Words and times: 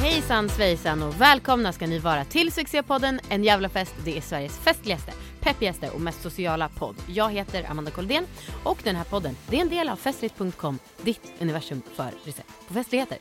Hejsan 0.00 0.48
svejsan 0.48 1.02
och 1.02 1.20
välkomna 1.20 1.72
ska 1.72 1.86
ni 1.86 1.98
vara 1.98 2.24
till 2.24 2.52
succépodden 2.52 3.20
En 3.28 3.44
jävla 3.44 3.68
fest. 3.68 3.94
Det 4.04 4.16
är 4.16 4.20
Sveriges 4.20 4.58
festligaste, 4.58 5.12
peppigaste 5.40 5.90
och 5.90 6.00
mest 6.00 6.22
sociala 6.22 6.68
podd. 6.68 6.96
Jag 7.06 7.32
heter 7.32 7.70
Amanda 7.70 7.90
Koldén 7.90 8.26
och 8.62 8.78
den 8.84 8.96
här 8.96 9.04
podden 9.04 9.36
det 9.48 9.56
är 9.56 9.60
en 9.60 9.68
del 9.68 9.88
av 9.88 9.96
festligt.com, 9.96 10.78
ditt 11.02 11.32
universum 11.40 11.82
för 11.94 12.10
recept 12.24 12.68
på 12.68 12.74
festligheter. 12.74 13.18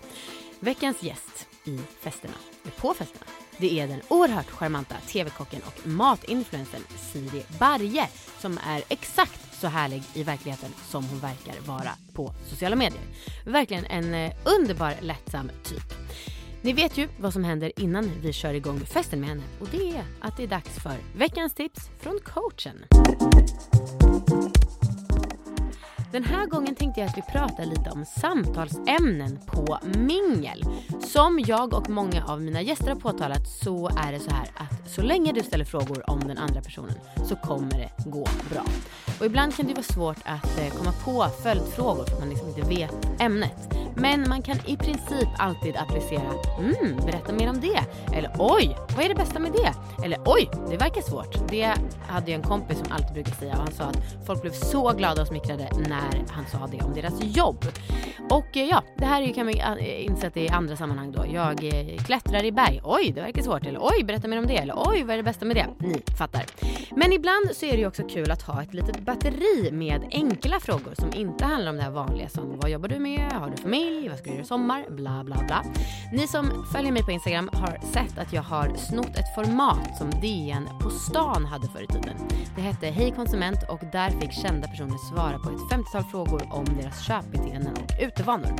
Veckans 0.60 1.04
gäst 1.04 1.48
i 1.64 1.80
festerna, 2.02 2.34
på 2.78 2.94
festerna, 2.94 3.26
det 3.58 3.80
är 3.80 3.88
den 3.88 4.02
oerhört 4.08 4.50
charmanta 4.50 4.96
tv-kocken 5.08 5.62
och 5.66 5.88
matinfluencern 5.88 6.84
Siri 7.12 7.44
Barje 7.60 8.08
som 8.40 8.60
är 8.68 8.84
exakt 8.90 9.53
så 9.64 9.68
härlig 9.68 10.04
i 10.14 10.24
verkligheten 10.24 10.70
som 10.90 11.06
hon 11.06 11.20
verkar 11.20 11.62
vara 11.68 11.92
på 12.14 12.34
sociala 12.48 12.76
medier. 12.76 13.02
Verkligen 13.46 13.86
en 13.86 14.14
eh, 14.14 14.34
underbar 14.44 14.94
lättsam 15.02 15.52
typ. 15.64 15.94
Ni 16.62 16.74
vet 16.74 16.98
ju 16.98 17.08
vad 17.20 17.34
som 17.34 17.44
händer 17.44 17.72
innan 17.76 18.12
vi 18.22 18.34
kör 18.34 18.54
igång 18.54 18.80
festen 18.80 19.20
med 19.20 19.30
henne 19.30 19.44
och 19.60 19.68
det 19.72 19.90
är 19.90 20.04
att 20.22 20.38
det 20.38 20.44
är 20.44 20.48
dags 20.48 20.80
för 20.84 20.98
veckans 21.16 21.54
tips 21.54 21.90
från 22.00 22.20
coachen. 22.24 22.86
Den 26.14 26.24
här 26.24 26.46
gången 26.46 26.76
tänkte 26.76 27.00
jag 27.00 27.10
att 27.10 27.18
vi 27.18 27.22
pratar 27.22 27.66
lite 27.66 27.90
om 27.90 28.06
samtalsämnen 28.06 29.40
på 29.46 29.80
mingel. 29.84 30.64
Som 31.02 31.40
jag 31.48 31.74
och 31.74 31.90
många 31.90 32.26
av 32.26 32.42
mina 32.42 32.62
gäster 32.62 32.88
har 32.88 32.96
påtalat 32.96 33.48
så 33.48 33.88
är 33.88 34.12
det 34.12 34.20
så 34.20 34.32
här 34.32 34.48
att 34.56 34.90
så 34.90 35.02
länge 35.02 35.32
du 35.32 35.44
ställer 35.44 35.66
frågor 35.66 36.10
om 36.10 36.20
den 36.20 36.38
andra 36.38 36.62
personen 36.62 36.96
så 37.26 37.36
kommer 37.36 37.72
det 37.72 38.10
gå 38.10 38.28
bra. 38.50 38.64
Och 39.20 39.26
ibland 39.26 39.56
kan 39.56 39.68
det 39.68 39.74
vara 39.74 39.84
svårt 39.84 40.18
att 40.26 40.60
eh, 40.60 40.74
komma 40.78 40.92
på 41.06 41.28
följdfrågor 41.44 42.06
för 42.06 42.14
att 42.14 42.20
man 42.20 42.30
liksom 42.30 42.48
inte 42.48 42.62
vet 42.62 43.22
ämnet. 43.22 43.74
Men 43.96 44.30
man 44.30 44.42
kan 44.42 44.58
i 44.66 44.78
princip 44.78 45.30
alltid 45.38 45.76
applicera 45.76 46.32
mm, 46.60 47.06
berätta 47.06 47.34
mer 47.34 47.50
om 47.50 47.62
det. 47.62 47.80
Eller 48.18 48.32
oj, 48.40 48.78
vad 48.96 49.06
är 49.06 49.10
det 49.10 49.16
bästa 49.16 49.40
med 49.40 49.52
det? 49.52 49.74
Eller 50.06 50.20
oj, 50.26 50.50
det 50.70 50.78
verkar 50.78 51.02
svårt. 51.02 51.50
Det 51.50 51.76
hade 52.08 52.32
jag 52.32 52.42
en 52.42 52.48
kompis 52.48 52.78
som 52.78 52.92
alltid 52.92 53.14
brukade 53.14 53.38
säga 53.38 53.54
och 53.54 53.60
han 53.60 53.72
sa 53.72 53.84
att 53.84 54.26
folk 54.26 54.42
blev 54.42 54.52
så 54.52 54.92
glada 54.92 55.22
och 55.22 55.28
smickrade 55.28 55.70
när 55.90 56.03
han 56.30 56.46
sa 56.46 56.68
det 56.68 56.82
om 56.82 56.94
deras 56.94 57.24
jobb. 57.24 57.66
Och 58.30 58.58
eh, 58.58 58.70
ja, 58.70 58.84
det 58.98 59.06
här 59.06 59.22
är 59.22 59.34
kan 59.34 59.46
man 59.46 59.56
eh, 59.56 59.78
är 60.24 60.38
i 60.38 60.50
andra 60.50 60.76
sammanhang 60.76 61.12
då. 61.12 61.26
Jag 61.34 61.64
eh, 61.64 62.04
klättrar 62.04 62.44
i 62.44 62.52
berg. 62.52 62.82
Oj, 62.84 63.12
det 63.16 63.22
verkar 63.22 63.42
svårt. 63.42 63.66
Eller 63.66 63.80
oj, 63.82 64.04
berätta 64.04 64.28
mer 64.28 64.40
om 64.40 64.48
det. 64.48 64.58
Eller 64.58 64.74
oj, 64.78 65.04
vad 65.04 65.14
är 65.14 65.18
det 65.18 65.24
bästa 65.24 65.46
med 65.46 65.56
det? 65.56 65.68
Ni 65.78 66.02
fattar. 66.18 66.46
Men 66.96 67.14
ibland 67.14 67.50
så 67.54 67.66
är 67.66 67.72
det 67.72 67.78
ju 67.78 67.88
också 67.88 68.04
kul 68.08 68.32
att 68.32 68.42
ha 68.42 68.64
ett 68.64 68.74
litet 68.74 69.00
batteri 69.00 69.70
med 69.72 70.02
enkla 70.12 70.60
frågor 70.60 70.94
som 70.98 71.14
inte 71.14 71.46
handlar 71.46 71.72
om 71.72 71.78
det 71.78 71.84
här 71.84 71.92
vanliga 71.92 72.30
som 72.30 72.60
vad 72.60 72.70
jobbar 72.70 72.88
du 72.88 73.00
med? 73.00 73.32
Har 73.32 73.50
du 73.50 73.58
familj? 73.58 74.10
Vad 74.10 74.18
ska 74.18 74.26
du 74.26 74.32
göra 74.32 74.44
i 74.44 74.48
sommar? 74.48 74.86
Bla 74.90 75.24
bla 75.24 75.36
bla. 75.48 75.64
Ni 76.14 76.28
som 76.28 76.66
följer 76.74 76.92
mig 76.92 77.04
på 77.04 77.12
Instagram 77.12 77.50
har 77.54 77.80
sett 77.94 78.18
att 78.18 78.34
jag 78.34 78.44
har 78.44 78.76
snott 78.76 79.16
ett 79.16 79.36
format 79.36 79.98
som 79.98 80.10
DN 80.10 80.70
på 80.82 80.90
stan 80.90 81.46
hade 81.46 81.68
förr 81.68 81.84
i 81.84 81.88
tiden. 81.88 82.16
Det 82.56 82.62
hette 82.62 82.88
Hej 82.88 83.12
konsument 83.12 83.58
och 83.70 83.80
där 83.92 84.10
fick 84.10 84.32
kända 84.34 84.68
personer 84.68 84.98
svara 84.98 85.40
på 85.40 85.50
ett 85.50 85.70
50-tal 85.94 86.04
frågor 86.04 86.48
om 86.50 86.66
deras 86.66 87.02
köpbeteenden 87.02 87.74
och 87.74 87.94
utevanor. 88.00 88.56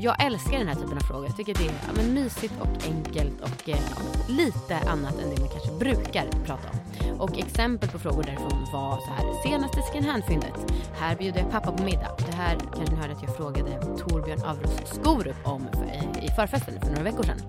Jag 0.00 0.24
älskar 0.24 0.58
den 0.58 0.68
här 0.68 0.74
typen 0.74 0.96
av 0.96 1.00
frågor. 1.00 1.26
Jag 1.26 1.36
tycker 1.36 1.54
det 1.54 1.64
är 1.64 1.72
ja, 1.86 1.92
men 1.96 2.14
mysigt 2.14 2.54
och 2.60 2.84
enkelt 2.86 3.40
och 3.40 3.68
eh, 3.68 3.78
ja, 3.90 4.02
lite 4.28 4.76
annat 4.76 5.18
än 5.18 5.34
det 5.34 5.40
man 5.40 5.48
kanske 5.48 5.72
brukar 5.78 6.26
prata 6.44 6.68
om. 6.70 7.20
Och 7.20 7.38
exempel 7.38 7.88
på 7.88 7.98
frågor 7.98 8.22
därifrån 8.22 8.66
var 8.72 9.00
så 9.00 9.10
här. 9.10 9.42
Senaste 9.42 9.82
second 9.82 10.06
hand-fyndet. 10.06 10.72
Här 11.00 11.16
bjuder 11.16 11.40
jag 11.40 11.50
pappa 11.50 11.72
på 11.72 11.82
middag. 11.82 12.16
Det 12.18 12.36
här 12.36 12.58
kanske 12.74 12.94
ni 12.94 13.00
hörde 13.00 13.12
att 13.12 13.22
jag 13.22 13.36
frågade 13.36 13.70
Torbjörn 13.98 14.42
Avros 14.44 14.80
Skorup 14.84 15.36
om 15.44 15.68
för, 15.72 15.84
eh, 15.84 16.24
i 16.24 16.28
förfesten 16.28 16.80
för 16.80 16.88
några 16.88 17.02
veckor 17.02 17.22
sedan. 17.22 17.40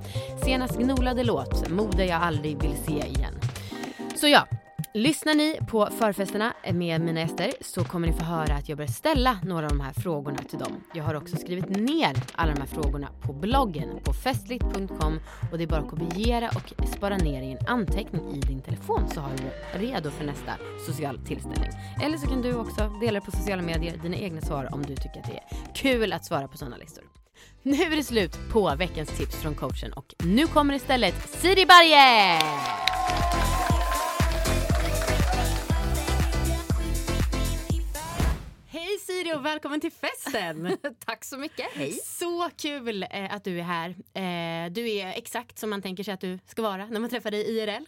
Senast 0.44 0.78
gnolade 0.78 1.24
låt. 1.24 1.70
Mode 1.70 2.06
jag 2.06 2.22
aldrig 2.22 2.62
vill 2.62 2.78
se 2.86 3.08
igen. 3.08 3.34
Så 4.16 4.28
ja, 4.28 4.48
Lyssnar 4.94 5.34
ni 5.34 5.60
på 5.68 5.90
förfesterna 6.00 6.54
med 6.74 7.02
mina 7.02 7.20
gäster 7.20 7.52
så 7.62 7.84
kommer 7.84 8.08
ni 8.08 8.14
få 8.14 8.24
höra 8.24 8.56
att 8.56 8.70
jag 8.70 8.78
börjar 8.78 8.92
ställa 8.92 9.40
några 9.44 9.66
av 9.66 9.70
de 9.70 9.80
här 9.80 9.94
frågorna 9.94 10.38
till 10.38 10.60
dem. 10.60 10.84
Jag 10.94 11.04
har 11.04 11.16
också 11.16 11.38
skrivit 11.38 11.70
ner 11.70 12.16
alla 12.36 12.54
de 12.54 12.60
här 12.60 12.68
frågorna 12.68 13.08
på 13.22 13.34
bloggen 13.34 14.00
på 14.04 14.14
festligt.com 14.14 15.20
och 15.52 15.58
det 15.58 15.64
är 15.64 15.68
bara 15.68 15.82
att 15.82 15.90
kopiera 15.90 16.50
och 16.50 16.88
spara 16.88 17.18
ner 17.18 17.42
i 17.42 17.52
en 17.52 17.68
anteckning 17.68 18.36
i 18.36 18.40
din 18.40 18.62
telefon 18.62 19.10
så 19.10 19.20
har 19.20 19.30
du 19.30 19.44
det 19.44 19.86
redo 19.88 20.12
för 20.12 20.26
nästa 20.26 20.52
social 20.86 21.18
tillställning. 21.18 21.70
Eller 22.04 22.18
så 22.18 22.28
kan 22.28 22.42
du 22.42 22.54
också 22.54 22.92
dela 23.02 23.22
på 23.22 23.32
sociala 23.32 23.62
medier 23.62 23.98
dina 23.98 24.18
egna 24.18 24.42
svar 24.42 24.70
om 24.74 24.86
du 24.86 24.96
tycker 24.96 25.20
att 25.20 25.28
det 25.28 25.38
är 25.38 25.74
kul 25.74 26.14
att 26.14 26.26
svara 26.26 26.48
på 26.48 26.58
sådana 26.58 26.78
listor. 26.78 27.04
Nu 27.64 27.84
är 27.84 27.96
det 27.96 28.04
slut 28.04 28.40
på 28.52 28.76
veckans 28.76 29.10
tips 29.10 29.36
från 29.36 29.56
coachen 29.56 29.94
och 29.94 30.14
nu 30.24 30.48
kommer 30.48 30.74
istället 30.74 31.30
Siri 31.30 31.66
Barje! 31.66 32.42
Siri 39.28 39.36
och 39.36 39.46
välkommen 39.46 39.82
till 39.82 39.92
festen! 39.92 40.78
Tack 41.06 41.26
så 41.26 41.38
mycket, 41.38 41.66
hej! 41.74 41.92
Så 41.92 42.50
kul 42.58 43.04
eh, 43.12 43.34
att 43.34 43.44
du 43.44 43.60
är 43.60 43.64
här. 43.64 43.90
Eh, 43.90 44.72
du 44.72 44.90
är 44.90 45.08
exakt 45.08 45.60
som 45.60 45.70
man 45.70 45.82
tänker 45.82 46.04
sig 46.04 46.14
att 46.14 46.22
du 46.22 46.40
ska 46.46 46.62
vara 46.62 46.86
när 46.86 47.00
man 47.00 47.10
träffar 47.10 47.32
dig 47.32 47.58
IRL. 47.58 47.70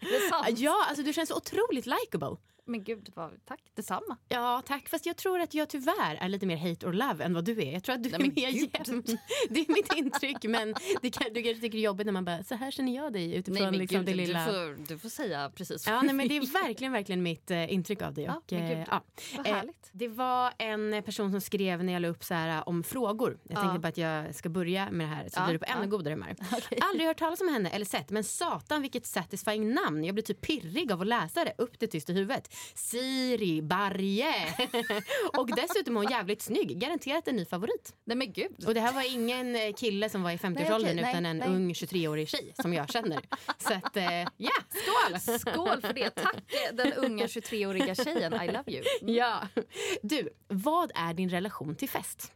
Det 0.00 0.16
är 0.16 0.30
sant. 0.30 0.58
ja, 0.58 0.86
alltså 0.88 1.02
du 1.02 1.12
känns 1.12 1.30
otroligt 1.30 1.86
likable. 1.86 2.36
Men 2.70 2.84
gud, 2.84 3.08
vad, 3.14 3.44
tack 3.44 3.60
detsamma. 3.74 4.16
Ja, 4.28 4.62
tack. 4.66 4.88
Fast 4.88 5.06
jag 5.06 5.16
tror 5.16 5.40
att 5.40 5.54
jag 5.54 5.68
tyvärr 5.68 6.18
är 6.20 6.28
lite 6.28 6.46
mer 6.46 6.56
hate 6.56 6.86
or 6.86 6.92
love 6.92 7.24
än 7.24 7.34
vad 7.34 7.44
du 7.44 7.62
är. 7.62 7.72
Jag 7.72 7.84
tror 7.84 7.94
att 7.94 8.02
du 8.02 8.08
Nej, 8.10 8.14
är 8.20 8.24
men 8.24 8.34
mer 8.34 8.50
gud. 8.52 8.70
jämn. 8.86 9.02
Det 9.50 9.60
är 9.60 9.72
mitt 9.72 9.94
intryck. 9.96 10.44
Men 10.44 10.74
det 11.02 11.10
kan, 11.10 11.32
du 11.34 11.42
kanske 11.42 11.60
tycker 11.60 11.70
det 11.78 11.78
är 11.78 11.84
jobbigt 11.84 12.06
när 12.06 12.12
man 12.12 12.24
bara, 12.24 12.42
så 12.42 12.54
här 12.54 12.70
känner 12.70 12.96
jag 12.96 13.12
dig 13.12 13.34
utifrån 13.34 13.62
Nej, 13.62 13.70
men 13.70 13.80
liksom 13.80 13.96
gud, 13.98 14.06
det 14.06 14.14
lilla... 14.14 14.46
du, 14.46 14.52
får, 14.76 14.86
du 14.88 14.98
får 14.98 15.08
säga 15.08 15.50
precis 15.54 15.86
Ja, 15.86 16.02
nej, 16.02 16.14
men 16.14 16.28
det 16.28 16.36
är 16.36 16.62
verkligen, 16.62 16.92
verkligen 16.92 17.22
mitt 17.22 17.50
eh, 17.50 17.72
intryck 17.72 18.02
av 18.02 18.14
dig. 18.14 18.24
Ja, 18.24 18.36
Och, 18.36 18.52
men 18.52 18.62
eh, 18.62 18.78
gud. 18.78 18.86
ja. 18.90 19.02
Vad 19.36 19.46
Eh, 19.46 19.54
härligt. 19.54 19.90
Det 19.92 20.08
var 20.08 20.52
en 20.58 21.02
person 21.02 21.30
som 21.30 21.40
skrev 21.40 21.84
när 21.84 21.92
jag 21.92 22.02
la 22.02 22.08
upp 22.08 22.24
så 22.24 22.34
här, 22.34 22.68
om 22.68 22.82
frågor. 22.82 23.38
Jag 23.42 23.56
Ja. 23.58 23.60
tänkte 23.62 23.78
bara 23.78 23.88
att 23.88 23.96
jag 23.96 24.34
ska 24.34 24.48
börja 24.48 24.90
med 24.90 25.06
det 25.08 25.14
här 25.14 25.28
så 25.28 25.34
Ja, 25.40 25.44
blir 25.44 25.52
du 25.52 25.58
på 25.58 25.64
ännu 25.72 25.80
ja. 25.82 25.86
godare 25.86 26.14
humör. 26.14 26.36
Okej. 26.52 26.78
Aldrig 26.82 27.06
hört 27.06 27.18
talas 27.18 27.40
om 27.40 27.48
henne 27.48 27.70
eller 27.70 27.86
sett 27.86 28.10
men 28.10 28.24
satan 28.24 28.82
vilket 28.82 29.06
satisfying 29.06 29.74
namn. 29.74 30.04
Jag 30.04 30.14
blir 30.14 30.22
typ 30.24 30.40
pirrig 30.40 30.92
av 30.92 31.00
att 31.00 31.06
läsa 31.06 31.44
det. 31.44 31.52
Upp 31.58 31.78
det 31.78 31.86
tyst 31.86 32.10
i 32.10 32.12
huvudet. 32.12 32.54
Siri 32.74 33.62
Barje. 33.62 34.34
och 35.38 35.48
dessutom 35.56 35.96
är 35.96 36.00
hon 36.00 36.10
jävligt 36.10 36.42
snygg. 36.42 36.78
Garanterat 36.80 37.28
en 37.28 37.36
ny 37.36 37.44
favorit. 37.44 37.94
Nej 38.04 38.16
men 38.16 38.32
gud. 38.32 38.64
Och 38.66 38.74
det 38.74 38.80
här 38.80 38.92
var 38.92 39.14
ingen 39.14 39.56
eh, 39.56 39.72
kille 39.72 40.08
som 40.08 40.22
var 40.22 40.30
i 40.30 40.36
50-årsåldern 40.36 40.96
Nej, 40.96 41.04
okej, 41.04 41.10
utan 41.10 41.22
nej, 41.22 41.30
en 41.30 41.38
nej. 41.38 41.48
ung 41.48 41.72
23-årig 41.72 42.28
tjej 42.28 42.54
som 42.62 42.74
jag 42.74 42.90
känner. 42.90 43.20
Så 43.58 43.74
att, 43.74 43.96
eh, 43.96 44.28
ja, 44.36 44.52
skål! 44.68 45.38
Skål 45.38 45.80
för 45.80 45.92
det. 45.92 46.10
Tack 46.10 46.36
den 46.72 46.92
unga 46.92 47.26
23-åriga 47.26 47.94
tjejen. 47.94 48.34
I 48.42 48.46
love 48.46 48.72
you. 48.72 48.84
Ja. 49.00 49.48
Du, 50.02 50.28
vad 50.48 50.92
är 50.94 51.14
din 51.14 51.28
relation 51.28 51.74
till 51.74 51.88
fest? 51.88 52.32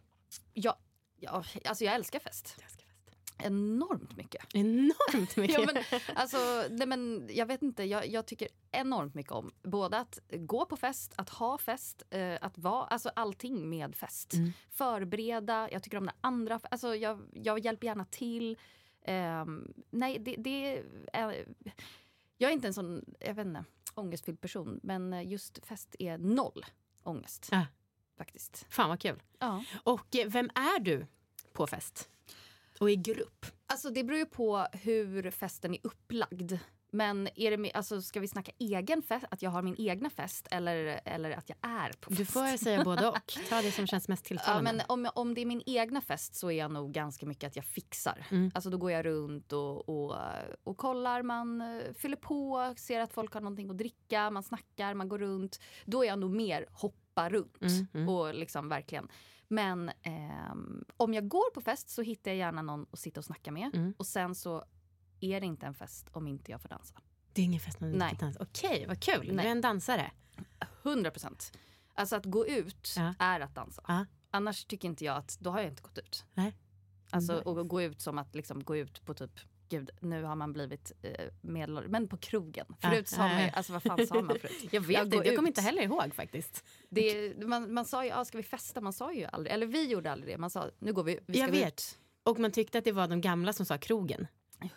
Ja, 0.54 0.78
ja, 1.20 1.44
alltså 1.64 1.84
jag 1.84 1.94
älskar 1.94 2.18
fest. 2.18 2.56
Enormt 3.38 4.16
mycket. 4.16 4.44
Enormt 4.54 5.36
mycket. 5.36 5.58
Ja, 5.58 5.72
men, 5.72 6.00
alltså, 6.14 6.38
nej, 6.70 6.86
men, 6.86 7.28
jag 7.30 7.46
vet 7.46 7.62
inte, 7.62 7.84
jag, 7.84 8.08
jag 8.08 8.26
tycker 8.26 8.48
enormt 8.70 9.14
mycket 9.14 9.32
om 9.32 9.50
både 9.62 9.98
att 9.98 10.18
gå 10.30 10.66
på 10.66 10.76
fest, 10.76 11.12
att 11.16 11.28
ha 11.28 11.58
fest, 11.58 12.02
eh, 12.10 12.38
att 12.40 12.58
vara, 12.58 12.84
alltså 12.84 13.10
allting 13.16 13.68
med 13.68 13.96
fest. 13.96 14.32
Mm. 14.32 14.52
Förbereda, 14.70 15.68
jag 15.72 15.82
tycker 15.82 15.96
om 15.96 16.04
när 16.04 16.14
andra, 16.20 16.60
alltså 16.70 16.96
jag, 16.96 17.20
jag 17.32 17.58
hjälper 17.58 17.86
gärna 17.86 18.04
till. 18.04 18.58
Ehm, 19.02 19.74
nej, 19.90 20.18
det, 20.18 20.36
det 20.38 20.82
är, 21.12 21.46
jag 22.38 22.50
är 22.50 22.54
inte 22.54 22.66
en 22.66 22.74
sån, 22.74 23.04
jag 23.20 23.34
vet 23.34 23.46
inte, 23.46 23.64
ångestfylld 23.94 24.40
person, 24.40 24.80
men 24.82 25.28
just 25.28 25.66
fest 25.66 25.96
är 25.98 26.18
noll 26.18 26.64
ångest. 27.02 27.48
Ja. 27.50 27.66
Faktiskt. 28.18 28.66
Fan 28.68 28.88
vad 28.88 29.00
kul. 29.00 29.22
Ja. 29.38 29.64
Och 29.82 30.16
eh, 30.16 30.28
vem 30.28 30.50
är 30.54 30.80
du 30.80 31.06
på 31.52 31.66
fest? 31.66 32.10
Och 32.80 32.90
i 32.90 32.96
grupp? 32.96 33.46
Alltså 33.66 33.90
det 33.90 34.04
beror 34.04 34.18
ju 34.18 34.26
på 34.26 34.66
hur 34.72 35.30
festen 35.30 35.74
är 35.74 35.80
upplagd. 35.82 36.52
Men 36.92 37.28
är 37.34 37.50
det, 37.50 37.56
med- 37.56 37.70
alltså, 37.74 38.02
ska 38.02 38.20
vi 38.20 38.28
snacka 38.28 38.52
egen 38.58 39.02
fest, 39.02 39.24
att 39.30 39.42
jag 39.42 39.50
har 39.50 39.62
min 39.62 39.74
egna 39.78 40.10
fest 40.10 40.48
eller, 40.50 41.00
eller 41.04 41.30
att 41.30 41.48
jag 41.48 41.58
är 41.62 41.92
på 42.00 42.10
fest? 42.10 42.18
Du 42.18 42.24
får 42.26 42.56
säga 42.56 42.84
både 42.84 43.08
och. 43.08 43.34
Ta 43.48 43.62
det 43.62 43.72
som 43.72 43.86
känns 43.86 44.08
mest 44.08 44.24
Ja, 44.24 44.28
tilltalande. 44.28 44.72
men 44.72 44.82
om, 44.88 45.10
om 45.14 45.34
det 45.34 45.40
är 45.40 45.46
min 45.46 45.62
egna 45.66 46.00
fest 46.00 46.34
så 46.34 46.50
är 46.50 46.58
jag 46.58 46.70
nog 46.70 46.92
ganska 46.92 47.26
mycket 47.26 47.46
att 47.48 47.56
jag 47.56 47.64
fixar. 47.64 48.26
Alltså 48.54 48.70
då 48.70 48.78
går 48.78 48.90
jag 48.90 49.06
runt 49.06 49.52
och, 49.52 49.88
och, 49.88 50.16
och 50.64 50.76
kollar, 50.76 51.22
man 51.22 51.60
eh, 51.60 51.92
fyller 51.98 52.16
på, 52.16 52.74
ser 52.76 53.00
att 53.00 53.12
folk 53.12 53.34
har 53.34 53.40
någonting 53.40 53.70
att 53.70 53.78
dricka, 53.78 54.30
man 54.30 54.42
snackar, 54.42 54.94
man 54.94 55.08
går 55.08 55.18
runt. 55.18 55.60
Då 55.84 56.02
är 56.04 56.08
jag 56.08 56.18
nog 56.18 56.30
mer 56.30 56.66
hoppa 56.72 57.28
runt. 57.30 57.58
Och 58.08 58.34
liksom 58.34 58.68
verkligen. 58.68 59.08
Men 59.48 59.90
ehm, 60.02 60.84
om 60.96 61.14
jag 61.14 61.28
går 61.28 61.50
på 61.54 61.60
fest 61.60 61.88
så 61.88 62.02
hittar 62.02 62.30
jag 62.30 62.38
gärna 62.38 62.62
någon 62.62 62.86
att 62.92 62.98
sitta 62.98 63.20
och 63.20 63.24
snacka 63.24 63.52
med. 63.52 63.92
Och 63.98 64.06
sen 64.06 64.34
så 64.34 64.64
är 65.20 65.40
det 65.40 65.46
inte 65.46 65.66
en 65.66 65.74
fest 65.74 66.08
om 66.12 66.26
inte 66.26 66.50
jag 66.50 66.60
får 66.60 66.68
dansa. 66.68 67.00
Det 67.32 67.40
är 67.40 67.44
ingen 67.44 67.60
fest 67.60 67.80
när 67.80 67.88
du 67.88 67.94
inte 67.94 68.16
dansar. 68.24 68.42
Okej, 68.42 68.84
vad 68.88 69.00
kul. 69.00 69.26
Du 69.26 69.32
Nej. 69.32 69.46
är 69.46 69.50
en 69.50 69.60
dansare. 69.60 70.10
100 70.82 71.10
procent. 71.10 71.58
Alltså 71.94 72.16
att 72.16 72.24
gå 72.24 72.46
ut 72.46 72.94
Ja. 72.96 73.14
är 73.18 73.40
att 73.40 73.54
dansa. 73.54 73.82
Ja. 73.88 74.06
Annars 74.30 74.64
tycker 74.64 74.88
inte 74.88 75.04
jag 75.04 75.16
att, 75.16 75.38
då 75.40 75.50
har 75.50 75.60
jag 75.60 75.68
inte 75.70 75.82
gått 75.82 75.98
ut. 75.98 76.24
Nej. 76.34 76.56
Alltså 77.10 77.36
och 77.38 77.68
gå 77.68 77.82
ut 77.82 78.00
som 78.00 78.18
att 78.18 78.34
liksom 78.34 78.64
gå 78.64 78.76
ut 78.76 79.04
på 79.06 79.14
typ 79.14 79.40
Gud, 79.68 79.90
nu 80.00 80.22
har 80.22 80.34
man 80.36 80.52
blivit 80.52 80.92
eh, 81.02 81.10
medelålders. 81.40 81.90
Men 81.90 82.08
på 82.08 82.16
krogen. 82.16 82.66
Förut 82.80 83.08
sa 83.08 83.18
man 83.18 83.42
ju, 83.42 83.48
alltså 83.50 83.72
vad 83.72 83.82
fan 83.82 84.06
sa 84.06 84.22
man 84.22 84.38
förut? 84.38 84.68
Jag 84.72 84.80
vet 84.80 85.04
inte, 85.04 85.16
jag 85.16 85.24
kommer 85.36 85.42
ut. 85.42 85.46
inte 85.48 85.60
heller 85.60 85.82
ihåg 85.82 86.14
faktiskt. 86.14 86.64
Det, 86.88 87.34
man, 87.46 87.74
man 87.74 87.84
sa 87.84 88.04
ju, 88.04 88.10
ah, 88.10 88.24
ska 88.24 88.36
vi 88.38 88.42
festa? 88.44 88.80
Man 88.80 88.92
sa 88.92 89.12
ju 89.12 89.24
aldrig, 89.24 89.54
eller 89.54 89.66
vi 89.66 89.88
gjorde 89.88 90.12
aldrig 90.12 90.34
det. 90.34 90.38
Man 90.38 90.50
sa, 90.50 90.70
nu 90.78 90.92
går 90.92 91.04
vi, 91.04 91.18
vi 91.26 91.38
Jag 91.40 91.48
vet. 91.48 91.98
Och 92.22 92.38
man 92.38 92.50
tyckte 92.52 92.78
att 92.78 92.84
det 92.84 92.92
var 92.92 93.08
de 93.08 93.20
gamla 93.20 93.52
som 93.52 93.66
sa 93.66 93.78
krogen. 93.78 94.20
ut. 94.20 94.28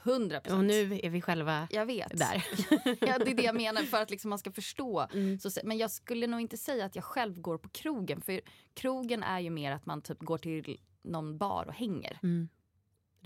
100 0.03 0.37
Och 0.37 0.43
procent. 0.43 0.67
nu 0.67 0.99
är 1.03 1.09
vi 1.09 1.21
själva 1.21 1.67
Jag 1.71 1.85
vet. 1.85 2.17
där. 2.17 2.45
ja, 3.07 3.19
det 3.19 3.31
är 3.31 3.35
det 3.35 3.43
jag 3.43 3.55
menar, 3.55 3.81
för 3.83 4.01
att 4.01 4.09
liksom 4.09 4.29
man 4.29 4.39
ska 4.39 4.51
förstå. 4.51 5.07
Mm. 5.13 5.39
Så, 5.39 5.49
men 5.63 5.77
jag 5.77 5.91
skulle 5.91 6.27
nog 6.27 6.41
inte 6.41 6.57
säga 6.57 6.85
att 6.85 6.95
jag 6.95 7.03
själv 7.03 7.41
går 7.41 7.57
på 7.57 7.69
krogen. 7.69 8.21
För 8.21 8.41
krogen 8.73 9.23
är 9.23 9.39
ju 9.39 9.49
mer 9.49 9.71
att 9.71 9.85
man 9.85 10.01
typ 10.01 10.19
går 10.19 10.37
till 10.37 10.77
någon 11.03 11.37
bar 11.37 11.65
och 11.67 11.73
hänger. 11.73 12.19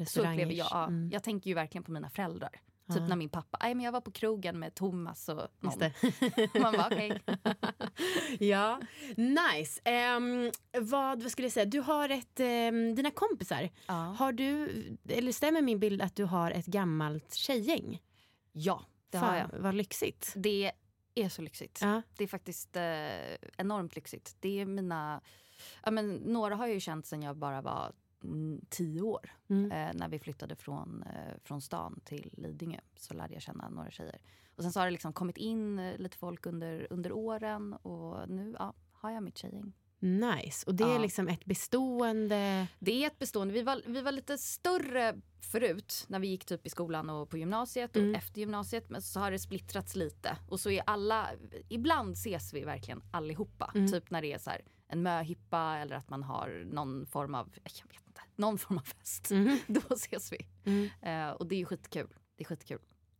Så 0.05 0.19
upplever 0.19 0.53
jag. 0.53 0.67
Ja, 0.71 0.83
Mm. 0.87 1.09
Jag 1.13 1.23
tänker 1.23 1.49
ju 1.49 1.53
verkligen 1.53 1.83
på 1.83 1.91
mina 1.91 2.09
föräldrar. 2.09 2.61
Typ 2.93 3.09
när 3.09 3.15
min 3.15 3.29
pappa, 3.29 3.57
nej 3.61 3.75
men 3.75 3.85
jag 3.85 3.91
var 3.91 4.01
på 4.01 4.11
krogen 4.11 4.59
med 4.59 4.75
Thomas 4.75 5.29
och 5.29 5.47
någon. 5.59 5.79
Man 6.61 6.73
bara 6.73 6.87
okej. 6.87 7.21
Ja, 8.39 8.81
nice. 9.15 9.81
Ehm, 9.83 10.51
vad, 10.79 11.21
vad 11.23 11.31
skulle 11.31 11.45
jag 11.45 11.51
säga? 11.53 11.65
Du 11.65 11.79
har 11.79 12.09
ett, 12.09 12.39
ehm, 12.39 12.95
dina 12.95 13.11
kompisar. 13.11 13.69
Ja. 13.87 13.93
Har 13.93 14.31
du, 14.31 14.69
eller 15.09 15.31
stämmer 15.31 15.61
min 15.61 15.79
bild 15.79 16.01
att 16.01 16.15
du 16.15 16.23
har 16.23 16.51
ett 16.51 16.65
gammalt 16.65 17.33
tjejgäng? 17.33 18.01
Ja, 18.51 18.85
det 19.09 19.17
har 19.17 19.35
jag. 19.35 19.49
Vad 19.59 19.75
lyxigt. 19.75 20.33
Det 20.35 20.71
är 21.15 21.29
så 21.29 21.41
lyxigt. 21.41 21.79
Ja. 21.81 22.01
Det 22.17 22.23
är 22.23 22.27
faktiskt 22.27 22.75
eh, 22.75 22.83
enormt 23.57 23.95
lyxigt. 23.95 24.35
Det 24.39 24.59
är 24.59 24.65
mina, 24.65 25.21
ja, 25.83 25.91
men, 25.91 26.15
några 26.15 26.55
har 26.55 26.65
jag 26.67 26.73
ju 26.73 26.79
känt 26.79 27.05
sen 27.05 27.21
jag 27.21 27.37
bara 27.37 27.61
var 27.61 27.93
tio 28.69 29.01
år. 29.01 29.31
Mm. 29.49 29.71
Eh, 29.71 29.93
när 29.99 30.07
vi 30.09 30.19
flyttade 30.19 30.55
från, 30.55 31.03
eh, 31.03 31.37
från 31.43 31.61
stan 31.61 31.99
till 32.03 32.29
Lidingö 32.37 32.79
så 32.95 33.13
lärde 33.13 33.33
jag 33.33 33.41
känna 33.41 33.69
några 33.69 33.91
tjejer. 33.91 34.21
Och 34.55 34.63
sen 34.63 34.71
så 34.71 34.79
har 34.79 34.85
det 34.85 34.91
liksom 34.91 35.13
kommit 35.13 35.37
in 35.37 35.79
eh, 35.79 35.97
lite 35.97 36.17
folk 36.17 36.45
under, 36.45 36.87
under 36.89 37.11
åren 37.11 37.73
och 37.73 38.29
nu 38.29 38.55
ja, 38.59 38.73
har 38.91 39.11
jag 39.11 39.23
mitt 39.23 39.37
tjejgäng. 39.37 39.73
Nice. 39.99 40.65
Och 40.67 40.75
det 40.75 40.83
är 40.83 40.93
Ja. 40.93 40.97
liksom 40.97 41.27
ett 41.27 41.45
bestående... 41.45 42.67
Det 42.79 43.03
är 43.03 43.07
ett 43.07 43.19
bestående. 43.19 43.53
Vi 43.53 43.61
var, 43.61 43.81
vi 43.85 44.01
var 44.01 44.11
lite 44.11 44.37
större 44.37 45.21
förut 45.41 46.05
när 46.07 46.19
vi 46.19 46.27
gick 46.27 46.45
typ 46.45 46.67
i 46.67 46.69
skolan 46.69 47.09
och 47.09 47.29
på 47.29 47.37
gymnasiet 47.37 47.95
och 47.95 48.03
efter 48.03 48.39
gymnasiet. 48.39 48.89
Men 48.89 49.01
så 49.01 49.19
har 49.19 49.31
det 49.31 49.39
splittrats 49.39 49.95
lite. 49.95 50.37
Och 50.49 50.59
så 50.59 50.69
är 50.69 50.83
alla, 50.85 51.29
ibland 51.69 52.13
ses 52.13 52.53
vi 52.53 52.61
verkligen 52.63 53.01
allihopa. 53.11 53.71
Typ 53.91 54.11
när 54.11 54.21
det 54.21 54.33
är 54.33 54.37
så 54.37 54.49
här 54.49 54.61
en 54.87 55.03
möhippa 55.03 55.77
eller 55.77 55.95
att 55.95 56.09
man 56.09 56.23
har 56.23 56.63
någon 56.65 57.05
form 57.05 57.35
av, 57.35 57.49
jag 57.63 57.89
vet 57.89 58.10
någon 58.41 58.57
form 58.57 58.77
av 58.77 58.81
fest. 58.81 59.29
Då 59.67 59.81
ses 59.95 60.33
vi. 60.33 60.37
Eh, 61.01 61.29
och 61.29 61.47
det 61.47 61.55
är 61.55 61.59
ju 61.59 61.65
skitkul. 61.65 62.07
Det 62.37 62.43
är 62.43 62.47
skitkul. 62.47 62.79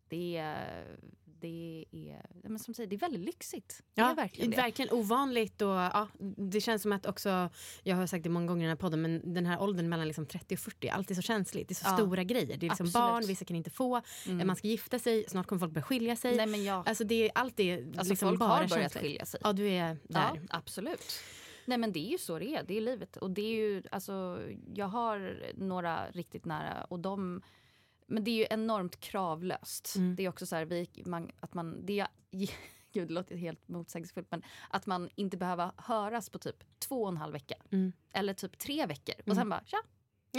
Det 0.09 0.37
är, 0.37 0.97
det 1.41 1.85
är, 1.91 2.25
men 2.49 2.59
som 2.59 2.73
säger, 2.73 2.89
det 2.89 2.95
är 2.95 2.99
väldigt 2.99 3.21
lyxigt. 3.21 3.83
Det 3.93 4.01
är 4.01 4.15
verkligen 4.15 4.51
det. 4.51 4.57
verkligen 4.57 4.91
ovanligt. 4.93 5.61
Och, 5.61 5.67
ja, 5.69 6.07
det 6.51 6.61
känns 6.61 6.81
som 6.81 6.91
att 6.91 7.05
också, 7.05 7.49
jag 7.83 7.95
har 7.95 8.07
sagt 8.07 8.23
det 8.23 8.29
många 8.29 8.47
gånger 8.47 8.61
i 8.61 8.67
den 8.67 8.69
här 8.77 8.81
podden, 8.81 9.01
men 9.01 9.33
den 9.33 9.45
här 9.45 9.61
åldern 9.61 9.89
mellan 9.89 10.07
liksom 10.07 10.25
30 10.25 10.55
och 10.55 10.59
40 10.59 10.87
är 10.87 10.91
alltid 10.93 11.15
så 11.17 11.21
känsligt. 11.21 11.67
Det 11.67 11.71
är 11.71 11.75
så 11.75 11.85
Ja. 11.87 11.93
stora 11.97 12.23
grejer. 12.23 12.45
Det 12.45 12.53
är 12.53 12.69
liksom 12.69 12.69
Absolut. 12.87 12.93
barn, 12.93 13.23
vissa 13.27 13.45
kan 13.45 13.55
inte 13.55 13.69
få, 13.69 14.01
man 14.45 14.55
ska 14.55 14.67
gifta 14.67 14.99
sig, 14.99 15.25
snart 15.27 15.47
kommer 15.47 15.59
folk 15.59 15.71
börja 15.73 15.83
skilja 15.85 16.15
sig. 16.15 16.35
Nej, 16.35 16.47
men 16.47 16.63
ja. 16.63 16.83
Alltså 16.85 17.03
det 17.03 17.15
är 17.25 17.31
alltid 17.35 17.87
Alltså, 17.97 18.09
liksom 18.13 18.27
folk 18.29 18.39
bara 18.39 18.49
har 18.49 18.57
börjat 18.57 18.71
känsligt. 18.71 19.01
skilja 19.03 19.25
sig. 19.25 19.39
Ja, 19.43 19.53
du 19.53 19.67
är 19.69 19.97
där. 20.03 20.31
Ja, 20.35 20.41
absolut. 20.49 21.19
Nej 21.71 21.77
men 21.77 21.91
det 21.91 21.99
är 21.99 22.11
ju 22.11 22.17
så 22.17 22.39
det 22.39 22.55
är, 22.55 22.63
det 22.63 22.77
är 22.77 22.81
livet. 22.81 23.17
Och 23.17 23.31
det 23.31 23.41
är 23.41 23.55
ju, 23.55 23.83
alltså, 23.91 24.41
jag 24.73 24.87
har 24.87 25.41
några 25.55 26.11
riktigt 26.11 26.45
nära 26.45 26.83
och 26.83 26.99
de 26.99 27.41
men 28.07 28.23
det 28.23 28.31
är 28.31 28.35
ju 28.35 28.47
enormt 28.49 28.99
kravlöst. 28.99 29.93
Det 30.17 30.23
är 30.23 30.29
också 30.29 30.45
så 30.45 30.55
här, 30.55 30.65
vi, 30.65 30.89
man, 31.05 31.31
att 31.39 31.53
man, 31.53 31.85
det 31.85 32.07
gud 32.91 33.07
det 33.07 33.13
låter 33.13 33.35
helt 33.35 33.67
motsägelsefullt 33.67 34.27
men 34.31 34.43
att 34.69 34.85
man 34.85 35.09
inte 35.15 35.37
behöver 35.37 35.71
höras 35.77 36.29
på 36.29 36.39
typ 36.39 36.79
två 36.79 37.03
och 37.03 37.09
en 37.09 37.17
halv 37.17 37.33
vecka. 37.33 37.55
Eller 38.13 38.33
typ 38.33 38.57
tre 38.57 38.85
veckor 38.85 39.15
och 39.25 39.35
sen 39.35 39.49
bara 39.49 39.63
tja. 39.65 39.77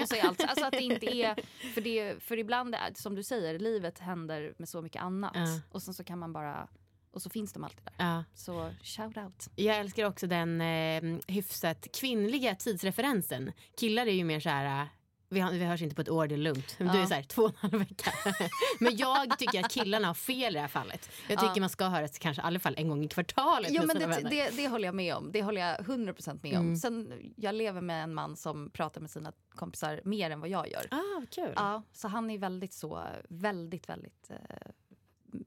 Och 0.02 0.08
så 0.08 0.14
är 0.14 0.22
allt, 0.22 0.44
alltså 0.44 0.64
att 0.64 0.72
det 0.72 0.82
inte 0.82 1.16
är, 1.16 1.34
för, 1.74 1.80
det, 1.80 2.22
för 2.22 2.38
ibland 2.38 2.74
är 2.74 2.92
som 2.94 3.14
du 3.14 3.22
säger, 3.22 3.58
livet 3.58 3.98
händer 3.98 4.54
med 4.56 4.68
så 4.68 4.82
mycket 4.82 5.02
annat. 5.02 5.32
Ja. 5.34 5.60
Och 5.70 5.82
sen 5.82 5.94
så 5.94 6.04
kan 6.04 6.18
man 6.18 6.32
bara, 6.32 6.68
och 7.12 7.22
så 7.22 7.30
finns 7.30 7.52
de 7.52 7.64
alltid 7.64 7.84
där. 7.84 7.94
Ja. 8.06 8.24
Så 8.34 8.70
shout 8.82 9.16
out. 9.16 9.48
Jag 9.56 9.76
älskar 9.76 10.04
också 10.04 10.26
den 10.26 10.60
eh, 10.60 11.18
hyfsat 11.28 11.86
kvinnliga 12.00 12.54
tidsreferensen. 12.54 13.52
Killar 13.80 14.06
är 14.06 14.12
ju 14.12 14.24
mer 14.24 14.40
så 14.40 14.48
här... 14.48 14.82
eh, 14.82 14.86
Vi, 15.28 15.40
har, 15.40 15.52
vi 15.52 15.64
hörs 15.64 15.82
inte 15.82 15.94
på 15.94 16.02
ett 16.02 16.08
år, 16.08 16.26
det 16.26 16.34
är 16.34 16.36
lugnt. 16.38 16.76
Du 16.78 16.84
är 16.86 17.06
så 17.06 17.14
här, 17.14 17.22
två 17.22 17.42
och 17.42 17.50
en 17.50 17.70
halv 17.70 17.78
vecka. 17.78 18.12
Men 18.80 18.96
jag 18.96 19.38
tycker 19.38 19.64
att 19.64 19.70
killarna 19.72 20.06
har 20.06 20.14
fel 20.14 20.52
i 20.52 20.54
det 20.54 20.60
här 20.60 20.68
fallet. 20.68 21.10
Jag 21.28 21.40
tycker 21.40 21.60
man 21.60 21.70
ska 21.70 21.84
höras 21.84 22.18
kanske 22.18 22.42
i 22.42 22.44
alla 22.44 22.58
fall 22.58 22.74
en 22.78 22.88
gång 22.88 23.04
i 23.04 23.08
kvartalet 23.08 23.70
Jo 23.72 23.82
men 23.86 23.98
det, 23.98 24.28
det, 24.30 24.50
det 24.56 24.68
håller 24.68 24.88
jag 24.88 24.94
med 24.94 25.14
om. 25.16 25.32
Det 25.32 25.42
håller 25.42 25.60
jag 25.60 25.76
100% 25.78 26.38
med 26.42 26.52
Mm. 26.54 26.68
om. 26.68 26.76
Sen, 26.76 27.12
jag 27.36 27.54
lever 27.54 27.80
med 27.80 28.02
en 28.04 28.14
man 28.14 28.36
som 28.36 28.70
pratar 28.70 29.00
med 29.00 29.10
sina 29.10 29.32
kompisar 29.54 30.00
mer 30.04 30.30
än 30.30 30.40
vad 30.40 30.48
jag 30.48 30.68
gör. 30.70 30.86
Ah, 30.90 31.22
kul. 31.30 31.52
Ja, 31.56 31.82
så 31.92 32.08
han 32.08 32.30
är 32.30 32.38
väldigt 32.38 32.72
så, 32.72 33.02
väldigt, 33.28 33.88
väldigt 33.88 34.30
eh, 34.30 34.36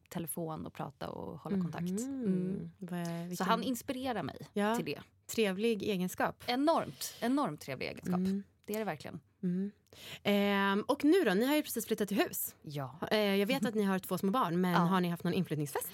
telefon 0.09 0.65
och 0.65 0.73
prata 0.73 1.09
och 1.09 1.39
hålla 1.39 1.61
kontakt. 1.61 1.89
Mm. 1.89 2.25
Mm. 2.25 2.71
Vad- 2.77 3.05
Så 3.07 3.27
vilken 3.29 3.47
han 3.47 3.63
inspirerar 3.63 4.23
mig 4.23 4.37
Ja. 4.53 4.75
till 4.75 4.85
det. 4.85 4.99
Trevlig 5.27 5.83
egenskap. 5.83 6.43
Enormt, 6.47 7.15
enormt 7.21 7.61
trevlig 7.61 7.87
egenskap. 7.87 8.15
Mm. 8.19 8.43
Det 8.65 8.73
är 8.73 8.79
det 8.79 8.85
verkligen. 8.85 9.19
Ehm, 10.23 10.81
och 10.87 11.03
nu 11.05 11.23
då, 11.25 11.33
ni 11.33 11.45
har 11.45 11.55
ju 11.55 11.61
precis 11.61 11.85
flyttat 11.85 12.07
till 12.07 12.17
hus. 12.17 12.55
Ja. 12.61 12.99
Eh, 13.11 13.17
jag 13.19 13.47
vet 13.47 13.65
att 13.65 13.75
ni 13.75 13.83
har 13.83 13.99
två 13.99 14.17
små 14.17 14.31
barn, 14.31 14.61
men 14.61 14.71
Ja. 14.73 14.79
har 14.79 15.01
ni 15.01 15.09
haft 15.09 15.23
någon 15.23 15.33
inflyttningsfest? 15.33 15.89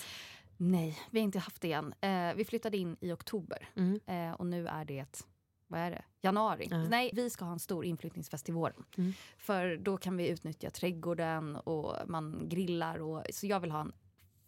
Nej, 0.58 1.00
vi 1.12 1.20
har 1.20 1.24
inte 1.24 1.40
haft 1.40 1.62
det 1.62 1.72
än. 1.74 1.94
Eh, 2.02 2.36
vi 2.36 2.46
flyttade 2.46 2.78
in 2.78 2.98
i 3.02 3.12
oktober 3.12 3.70
Mm. 3.76 4.00
eh, 4.06 4.32
och 4.36 4.46
nu 4.46 4.68
är 4.68 4.86
det 4.86 5.26
vad 5.72 5.80
är 5.80 5.92
det? 5.92 6.04
Januari. 6.22 6.68
Ja. 6.70 6.78
Nej, 6.78 7.12
vi 7.14 7.30
ska 7.30 7.46
ha 7.46 7.52
en 7.52 7.60
stor 7.60 7.86
inflyttningsfest 7.86 8.50
i 8.50 8.52
våren. 8.52 8.84
Mm. 8.98 9.14
För 9.38 9.78
då 9.78 9.98
kan 9.98 10.18
vi 10.18 10.28
utnyttja 10.28 10.70
trädgården 10.70 11.56
och 11.56 11.96
man 12.08 12.50
grillar. 12.50 13.02
Och, 13.02 13.24
så 13.32 13.48
jag 13.48 13.60
vill 13.60 13.72
ha 13.72 13.82
en 13.82 13.92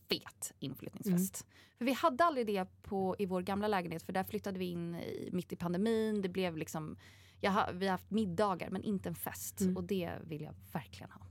fet 0.09 0.53
inflyttningsfest. 0.59 1.45
Mm. 1.45 1.77
För 1.77 1.85
vi 1.85 1.93
hade 1.93 2.23
aldrig 2.23 2.47
det 2.47 2.65
på, 2.83 3.15
i 3.19 3.25
vår 3.25 3.41
gamla 3.41 3.67
lägenhet 3.67 4.03
för 4.03 4.13
där 4.13 4.23
flyttade 4.23 4.59
vi 4.59 4.65
in 4.65 4.95
i, 4.95 5.29
mitt 5.31 5.53
i 5.53 5.55
pandemin. 5.55 6.21
Det 6.21 6.29
blev 6.29 6.57
liksom, 6.57 6.97
jag 7.39 7.73
vi 7.73 7.85
har 7.85 7.91
haft 7.91 8.11
middagar 8.11 8.69
men 8.69 8.83
inte 8.83 9.09
en 9.09 9.15
fest. 9.15 9.61
Mm. 9.61 9.77
Och 9.77 9.83
det 9.83 10.11
vill 10.23 10.41
jag 10.41 10.53
verkligen 10.71 11.11
ha. 11.11 11.27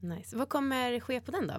Nice. 0.00 0.36
Vad 0.36 0.48
kommer 0.48 1.00
ske 1.00 1.20
på 1.20 1.30
den 1.30 1.46
då? 1.46 1.54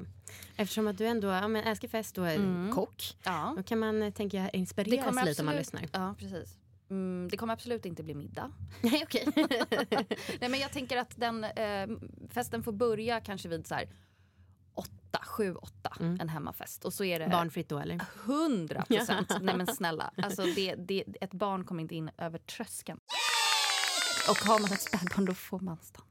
Eftersom 0.56 0.88
att 0.88 0.98
du 0.98 1.08
ändå 1.08 1.28
ja, 1.28 1.48
men 1.48 1.64
älskar 1.64 1.88
fest 1.88 2.18
och 2.18 2.28
är 2.28 2.72
kock. 2.72 3.18
Ja. 3.24 3.54
Då 3.58 3.64
kan 3.64 3.80
man, 3.80 4.04
eh, 4.04 4.14
tänker 4.14 4.38
jag, 4.38 4.56
inspireras 4.56 5.26
lite 5.26 5.42
om 5.42 5.46
man 5.46 5.56
lyssnar. 5.56 5.86
Ja, 5.92 6.16
precis. 6.20 6.58
Mm, 6.94 7.28
det 7.32 7.38
kommer 7.38 7.54
absolut 7.54 7.86
inte 7.86 8.04
bli 8.04 8.16
middag. 8.16 8.52
Nej 8.82 9.04
okej. 9.04 9.28
Nej 10.40 10.50
men 10.50 10.60
jag 10.60 10.72
tänker 10.72 10.98
att 10.98 11.14
den 11.16 11.44
eh, 11.44 11.88
festen 12.30 12.64
får 12.64 12.72
börja 12.72 13.20
kanske 13.22 13.50
vid 13.50 13.68
så 13.68 13.76
här 13.76 13.90
åtta, 14.74 15.20
sju, 15.26 15.56
åtta. 15.56 15.94
En 16.00 16.30
hemmafest. 16.30 16.86
Och 16.86 16.94
så 16.94 17.04
är 17.04 17.20
det 17.20 17.28
Barnfritt 17.28 17.70
då 17.70 17.80
eller? 17.80 18.02
100 18.26 18.86
procent. 18.86 19.34
Nej 19.42 19.58
men 19.58 19.68
snälla. 19.68 20.12
Alltså 20.18 20.44
det, 20.44 20.76
det, 20.76 21.04
ett 21.22 21.34
barn 21.34 21.64
kommer 21.64 21.82
inte 21.82 21.96
in 21.96 22.10
över 22.18 22.38
tröskeln. 22.40 23.00
Och 24.30 24.38
har 24.38 24.60
man 24.60 24.72
ett 24.74 24.82
spädbarn 24.82 25.26
då 25.26 25.34
får 25.34 25.60
man 25.60 25.78
stanna. 25.78 26.08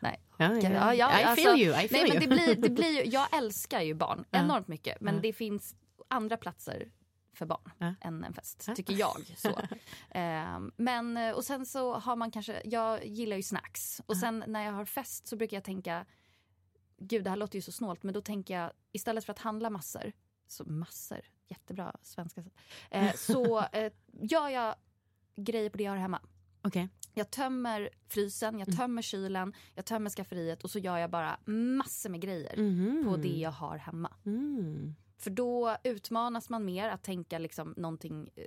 Nej. 0.00 0.20
Ja, 0.38 0.54
ja, 0.54 0.70
Ja, 0.70 0.94
ja, 0.94 1.20
I 1.20 1.24
alltså- 1.24 1.44
feel 1.44 1.60
you, 1.60 1.84
I 1.84 1.88
feel 1.88 2.08
nej, 2.08 2.18
men 2.18 2.20
det 2.20 2.36
blir, 2.36 2.54
det 2.56 2.68
blir 2.70 3.12
jag 3.14 3.36
älskar 3.36 3.80
ju 3.80 3.94
barn 3.94 4.24
enormt 4.30 4.68
mycket. 4.68 5.00
Men 5.00 5.20
det 5.20 5.32
finns 5.32 5.74
andra 6.08 6.36
platser 6.36 6.88
för 7.38 7.46
barn 7.46 7.70
Ja. 7.78 7.94
än 8.00 8.24
en 8.24 8.34
fest, 8.34 8.68
tycker 8.76 8.94
jag. 8.94 9.34
Så. 9.36 9.60
Ehm, 10.10 10.72
men, 10.76 11.16
eh, 11.16 11.32
och 11.34 11.44
sen 11.44 11.66
så 11.66 11.94
har 11.94 12.16
man 12.16 12.30
kanske, 12.30 12.62
jag 12.64 13.06
gillar 13.06 13.36
ju 13.36 13.42
snacks. 13.42 14.00
Och 14.06 14.16
sen 14.16 14.44
när 14.46 14.64
jag 14.64 14.72
har 14.72 14.84
fest 14.84 15.26
så 15.26 15.36
brukar 15.36 15.56
jag 15.56 15.64
tänka, 15.64 16.06
gud 16.98 17.24
det 17.24 17.30
här 17.30 17.36
låter 17.36 17.56
ju 17.56 17.62
så 17.62 17.72
snålt, 17.72 18.02
men 18.02 18.14
då 18.14 18.20
tänker 18.20 18.54
jag 18.60 18.70
istället 18.92 19.24
för 19.24 19.32
att 19.32 19.38
handla 19.38 19.70
massor, 19.70 20.12
så 20.46 20.64
massor, 20.64 21.20
jättebra 21.48 21.96
svenska, 22.02 22.44
eh, 22.90 23.12
så 23.14 23.60
eh, 23.72 23.92
gör 24.12 24.48
jag 24.48 24.74
grejer 25.36 25.70
på 25.70 25.76
det 25.78 25.84
jag 25.84 25.92
har 25.92 25.98
hemma. 25.98 26.20
Okej. 26.62 26.88
Jag 27.14 27.30
tömmer 27.30 27.90
frysen, 28.08 28.58
jag 28.58 28.76
tömmer 28.76 29.02
kylen, 29.02 29.54
jag 29.74 29.84
tömmer 29.84 30.10
skafferiet 30.10 30.64
och 30.64 30.70
så 30.70 30.78
gör 30.78 30.98
jag 30.98 31.10
bara 31.10 31.38
massor 31.44 32.10
med 32.10 32.20
grejer 32.20 32.56
Mhm. 32.56 33.04
på 33.08 33.16
det 33.16 33.28
jag 33.38 33.50
har 33.50 33.76
hemma. 33.78 34.12
Mm. 34.26 34.94
För 35.18 35.30
då 35.30 35.76
utmanas 35.84 36.48
man 36.48 36.64
mer 36.64 36.88
att 36.88 37.02
tänka 37.02 37.38
liksom 37.38 37.74
någonting, 37.76 38.28
eh, 38.36 38.44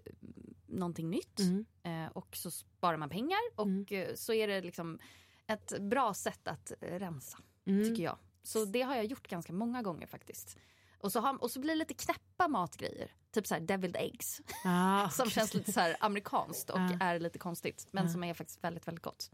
någonting 0.67 1.09
nytt. 1.09 1.39
Mm. 1.39 1.65
Eh, 1.83 2.11
och 2.11 2.35
så 2.35 2.51
sparar 2.51 2.97
man 2.97 3.09
pengar 3.09 3.39
och 3.55 3.65
Mm. 3.65 3.85
eh, 3.89 4.07
så 4.15 4.33
är 4.33 4.47
det 4.47 4.61
liksom 4.61 4.99
ett 5.47 5.79
bra 5.79 6.13
sätt 6.13 6.47
att 6.47 6.71
rensa, 6.81 7.37
Mm. 7.65 7.83
tycker 7.89 8.03
jag. 8.03 8.17
Så 8.43 8.65
det 8.65 8.81
har 8.81 8.95
jag 8.95 9.05
gjort 9.05 9.27
ganska 9.27 9.53
många 9.53 9.81
gånger 9.81 10.07
faktiskt. 10.07 10.57
Och 10.99 11.11
så, 11.11 11.19
har, 11.19 11.43
och 11.43 11.51
så 11.51 11.59
blir 11.59 11.69
det 11.73 11.75
lite 11.79 11.93
knäppa 11.93 12.47
matgrejer. 12.47 13.11
Typ 13.31 13.47
så 13.47 13.53
här 13.53 13.61
deviled 13.61 13.95
eggs. 13.95 14.41
Ah, 14.65 15.09
Som 15.09 15.29
känns 15.29 15.53
lite 15.53 15.71
så 15.73 15.79
här 15.79 15.97
amerikanskt 15.99 16.69
och 16.69 16.79
Ja. 16.79 16.97
är 17.01 17.19
lite 17.19 17.39
konstigt. 17.39 17.87
Men 17.91 18.05
Ja. 18.05 18.11
som 18.11 18.23
är 18.23 18.33
faktiskt 18.33 18.63
väldigt, 18.63 18.87
väldigt 18.87 19.03
gott. 19.03 19.31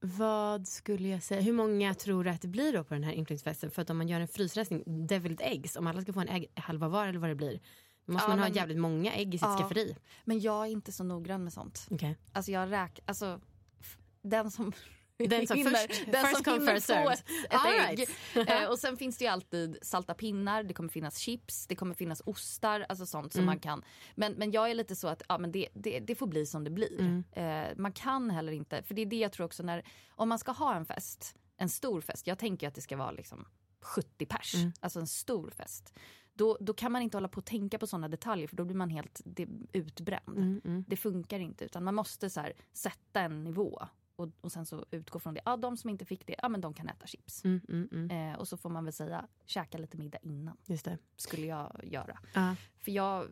Vad 0.00 0.68
skulle 0.68 1.08
jag 1.08 1.22
säga? 1.22 1.40
Hur 1.40 1.52
många 1.52 1.94
tror 1.94 2.24
du 2.24 2.30
att 2.30 2.42
det 2.42 2.48
blir 2.48 2.72
då 2.72 2.84
på 2.84 2.94
den 2.94 3.04
här 3.04 3.12
inflyttningsfesten? 3.12 3.70
För 3.70 3.82
att 3.82 3.90
om 3.90 3.98
man 3.98 4.08
gör 4.08 4.20
en 4.20 4.28
frysrensning, 4.28 5.06
deviled 5.06 5.40
eggs, 5.40 5.76
om 5.76 5.86
alla 5.86 6.02
ska 6.02 6.12
få 6.12 6.20
en 6.20 6.28
ägg, 6.28 6.50
halva 6.56 6.88
var 6.88 7.06
eller 7.06 7.18
vad 7.18 7.30
det 7.30 7.34
blir. 7.34 7.60
Då 8.06 8.12
måste 8.12 8.24
Ja, 8.24 8.28
man 8.28 8.38
ha 8.38 8.46
men- 8.46 8.54
jävligt 8.56 8.78
många 8.78 9.12
ägg 9.14 9.34
i 9.34 9.38
sitt 9.38 9.48
Ja. 9.48 9.58
skafferi. 9.58 9.96
Men 10.24 10.40
jag 10.40 10.66
är 10.66 10.70
inte 10.70 10.92
så 10.92 11.04
noggrann 11.04 11.44
med 11.44 11.52
sånt. 11.52 11.86
Okej. 11.90 12.16
Alltså 12.32 12.50
jag 12.52 12.72
räk... 12.72 13.00
Alltså, 13.06 13.40
den 14.22 14.50
som... 14.50 14.72
Den 15.18 15.46
som 15.46 15.56
hinner, 15.58 15.70
först- 15.88 16.06
den 16.12 16.26
first 16.26 16.44
come, 16.44 16.74
first 16.74 16.86
served. 16.86 17.12
ett, 17.12 17.64
ägg. 17.90 17.98
right. 17.98 18.10
Eh, 18.62 18.68
och 18.70 18.78
sen 18.78 18.96
finns 18.96 19.18
det 19.18 19.24
ju 19.24 19.30
alltid 19.30 19.78
salta 19.82 20.14
pinnar, 20.14 20.62
det 20.62 20.74
kommer 20.74 20.88
finnas 20.90 21.18
chips, 21.18 21.66
det 21.66 21.74
kommer 21.76 21.94
finnas 21.94 22.22
ostar, 22.26 22.86
alltså 22.88 23.06
sånt 23.06 23.32
som 23.32 23.38
Mm. 23.40 23.46
man 23.46 23.58
kan. 23.60 23.84
Men, 24.14 24.32
men 24.32 24.50
jag 24.50 24.70
är 24.70 24.74
lite 24.74 24.96
så 24.96 25.08
att 25.08 25.22
ja, 25.28 25.38
men 25.38 25.52
det, 25.52 25.68
det, 25.74 26.00
det 26.00 26.14
får 26.14 26.26
bli 26.26 26.46
som 26.46 26.64
det 26.64 26.70
blir. 26.70 27.00
Mm. 27.00 27.24
Eh, 27.32 27.76
man 27.76 27.92
kan 27.92 28.30
heller 28.30 28.52
inte, 28.52 28.82
för 28.82 28.94
det 28.94 29.02
är 29.02 29.06
det 29.06 29.16
jag 29.18 29.32
tror 29.32 29.46
också 29.46 29.62
när, 29.62 29.84
om 30.10 30.28
man 30.28 30.38
ska 30.38 30.52
ha 30.52 30.74
en 30.74 30.84
fest, 30.86 31.34
en 31.56 31.68
stor 31.68 32.00
fest, 32.00 32.26
jag 32.26 32.38
tänker 32.38 32.68
att 32.68 32.74
det 32.74 32.80
ska 32.80 32.96
vara 32.96 33.10
liksom 33.10 33.46
70 33.80 34.26
pers, 34.26 34.54
Mm. 34.54 34.72
alltså 34.80 35.00
en 35.00 35.06
stor 35.06 35.50
fest. 35.50 35.94
Då, 36.34 36.56
då 36.60 36.74
kan 36.74 36.92
man 36.92 37.02
inte 37.02 37.16
hålla 37.16 37.28
på 37.28 37.38
och 37.38 37.44
tänka 37.44 37.78
på 37.78 37.86
sådana 37.86 38.08
detaljer 38.08 38.48
för 38.48 38.56
då 38.56 38.64
blir 38.64 38.76
man 38.76 38.90
helt 38.90 39.20
det, 39.24 39.46
utbränd. 39.72 40.28
Mm, 40.38 40.60
mm. 40.64 40.84
Det 40.88 40.96
funkar 40.96 41.38
inte 41.38 41.64
utan 41.64 41.84
man 41.84 41.94
måste 41.94 42.30
så 42.30 42.40
här, 42.40 42.52
sätta 42.72 43.20
en 43.20 43.44
nivå 43.44 43.82
och, 44.16 44.28
och 44.40 44.52
sen 44.52 44.66
så 44.66 44.86
utgå 44.90 45.18
från 45.18 45.34
det. 45.34 45.40
Ja, 45.44 45.56
de 45.56 45.76
som 45.76 45.90
inte 45.90 46.04
fick 46.04 46.26
det, 46.26 46.34
ja 46.42 46.48
men 46.48 46.60
de 46.60 46.74
kan 46.74 46.88
äta 46.88 47.06
chips. 47.06 47.44
Mm, 47.44 47.60
mm, 47.68 47.88
mm. 47.92 48.32
Eh, 48.32 48.38
och 48.38 48.48
så 48.48 48.56
får 48.56 48.70
man 48.70 48.84
väl 48.84 48.92
säga 48.92 49.28
käka 49.44 49.78
lite 49.78 49.96
middag 49.96 50.18
innan 50.22 50.56
Just 50.66 50.84
det. 50.84 50.98
skulle 51.16 51.46
jag 51.46 51.80
göra. 51.82 52.18
Ja. 52.34 52.56
För 52.78 52.92
jag, 52.92 53.28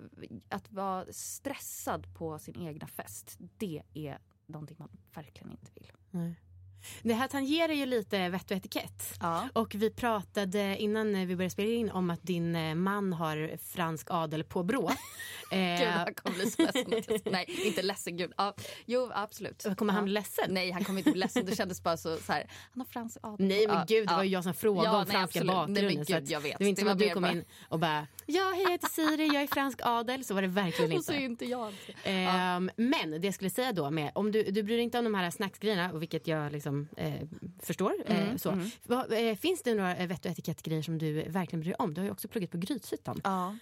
att 0.49 0.73
vara 0.73 1.07
stressad 1.11 2.15
på 2.15 2.39
sin 2.39 2.57
egna 2.57 2.87
fest, 2.87 3.39
det 3.59 3.83
är 3.95 4.19
någonting 4.47 4.77
man 4.79 4.91
verkligen 5.15 5.51
inte 5.51 5.71
vill. 5.75 5.93
Nej. 6.11 6.35
Det 7.03 7.15
här 7.15 7.29
tangerar 7.29 7.73
ju 7.73 7.87
lite 7.87 8.29
vett 8.29 8.51
och 8.51 8.57
etikett. 8.57 9.15
Ja. 9.21 9.49
Och 9.53 9.75
vi 9.75 9.91
pratade 9.91 10.77
innan 10.79 11.27
vi 11.27 11.37
började 11.37 11.51
spela 11.51 11.69
in 11.73 11.91
om 11.91 12.11
att 12.11 12.23
din 12.23 12.57
eh, 12.57 12.75
man 12.75 13.13
har 13.13 13.57
fransk 13.75 14.07
adel 14.11 14.45
på 14.45 14.63
brå. 14.63 14.91
Gud, 15.51 15.89
han 15.89 16.15
kommer 16.15 16.37
bli 16.37 16.51
så 16.51 16.63
ledsen. 16.63 17.33
Nej, 17.33 17.45
inte 17.67 17.83
ledsen. 17.83 18.17
Gud. 18.17 18.33
Ja, 18.37 18.55
jo, 18.87 19.11
absolut. 19.15 19.67
kommer 19.77 19.93
han 19.93 20.01
ja. 20.03 20.05
bli 20.05 20.13
ledsen? 20.13 20.45
Nej, 20.49 20.71
han 20.71 20.85
kommer 20.85 20.99
inte 20.99 21.11
bli 21.11 21.21
ledsen. 21.21 21.47
Det 21.47 21.57
kändes 21.57 21.83
bara 21.83 21.97
så, 21.97 22.17
så 22.17 22.33
här, 22.33 22.47
han 22.73 22.81
har 22.81 22.85
fransk 22.87 23.17
adel. 23.23 23.47
Nej 23.47 23.67
men 23.67 23.87
gud, 23.87 24.09
det 24.09 24.15
var 24.15 24.23
ju 24.23 24.31
jag 24.31 24.45
som 24.45 24.55
frågade 24.55 24.87
Ja, 24.89 24.93
om 24.97 25.05
nej, 25.09 25.11
franska 25.17 25.41
absolut. 25.41 25.47
Nej, 25.47 25.57
bakgrunden. 25.57 25.95
men 25.97 26.07
så 26.07 26.13
gud, 26.13 26.31
jag 26.31 26.41
vet. 26.41 26.59
Det 26.59 26.65
var 26.65 26.69
inte 26.69 26.81
som 26.81 26.91
att 26.91 26.99
du 26.99 27.11
kom 27.11 27.23
bara- 27.23 27.33
in 27.33 27.45
och 27.69 27.79
bara 27.79 28.07
ja 28.27 28.53
hej 28.55 28.63
jag 28.63 28.71
heter 28.71 28.89
Siri, 28.89 29.27
jag 29.27 29.43
är 29.43 29.47
fransk 29.47 29.81
adel. 29.83 30.25
Så 30.25 30.35
var 30.35 30.43
det 30.43 30.49
verkligen 30.49 30.93
Och 30.99 31.05
så 31.05 31.13
är 31.13 31.17
inte. 31.17 31.45
inte 31.45 31.45
jag. 31.45 31.75
Ehm, 32.05 32.71
Men 32.77 33.11
det 33.21 33.27
jag 33.27 33.35
skulle 33.35 33.51
säga 33.51 33.73
då 33.73 33.91
med, 33.91 34.11
om 34.15 34.33
du, 34.33 34.43
du 34.43 34.63
bryr 34.63 34.77
dig 34.77 34.85
inte 34.85 34.99
om 34.99 35.05
de 35.05 35.15
här 35.15 35.31
snacksgrejerna, 35.31 35.93
och 35.93 36.03
vilket 36.03 36.27
jag 36.27 36.53
liksom, 36.53 36.70
eh, 36.97 37.29
förstår. 37.59 37.95
eh, 38.07 38.23
Mm, 38.23 38.39
så. 38.39 38.51
mm. 38.51 38.71
Vad, 38.87 39.13
eh, 39.13 39.35
finns 39.37 39.63
det 39.63 39.75
några 39.75 39.97
eh, 39.97 40.07
vett 40.09 40.25
och 40.25 40.31
etikettgrejer 40.31 40.83
som 40.83 40.99
du 40.99 41.23
verkligen 41.29 41.61
bryr 41.61 41.71
dig 41.71 41.77
om? 41.79 41.95
Du 41.95 42.01
har 42.01 42.07
ju 42.07 42.13
också 42.13 42.29
pluggat 42.29 42.51
på 42.51 42.59
Grythyttan. 42.59 43.21
Ja. 43.25 43.57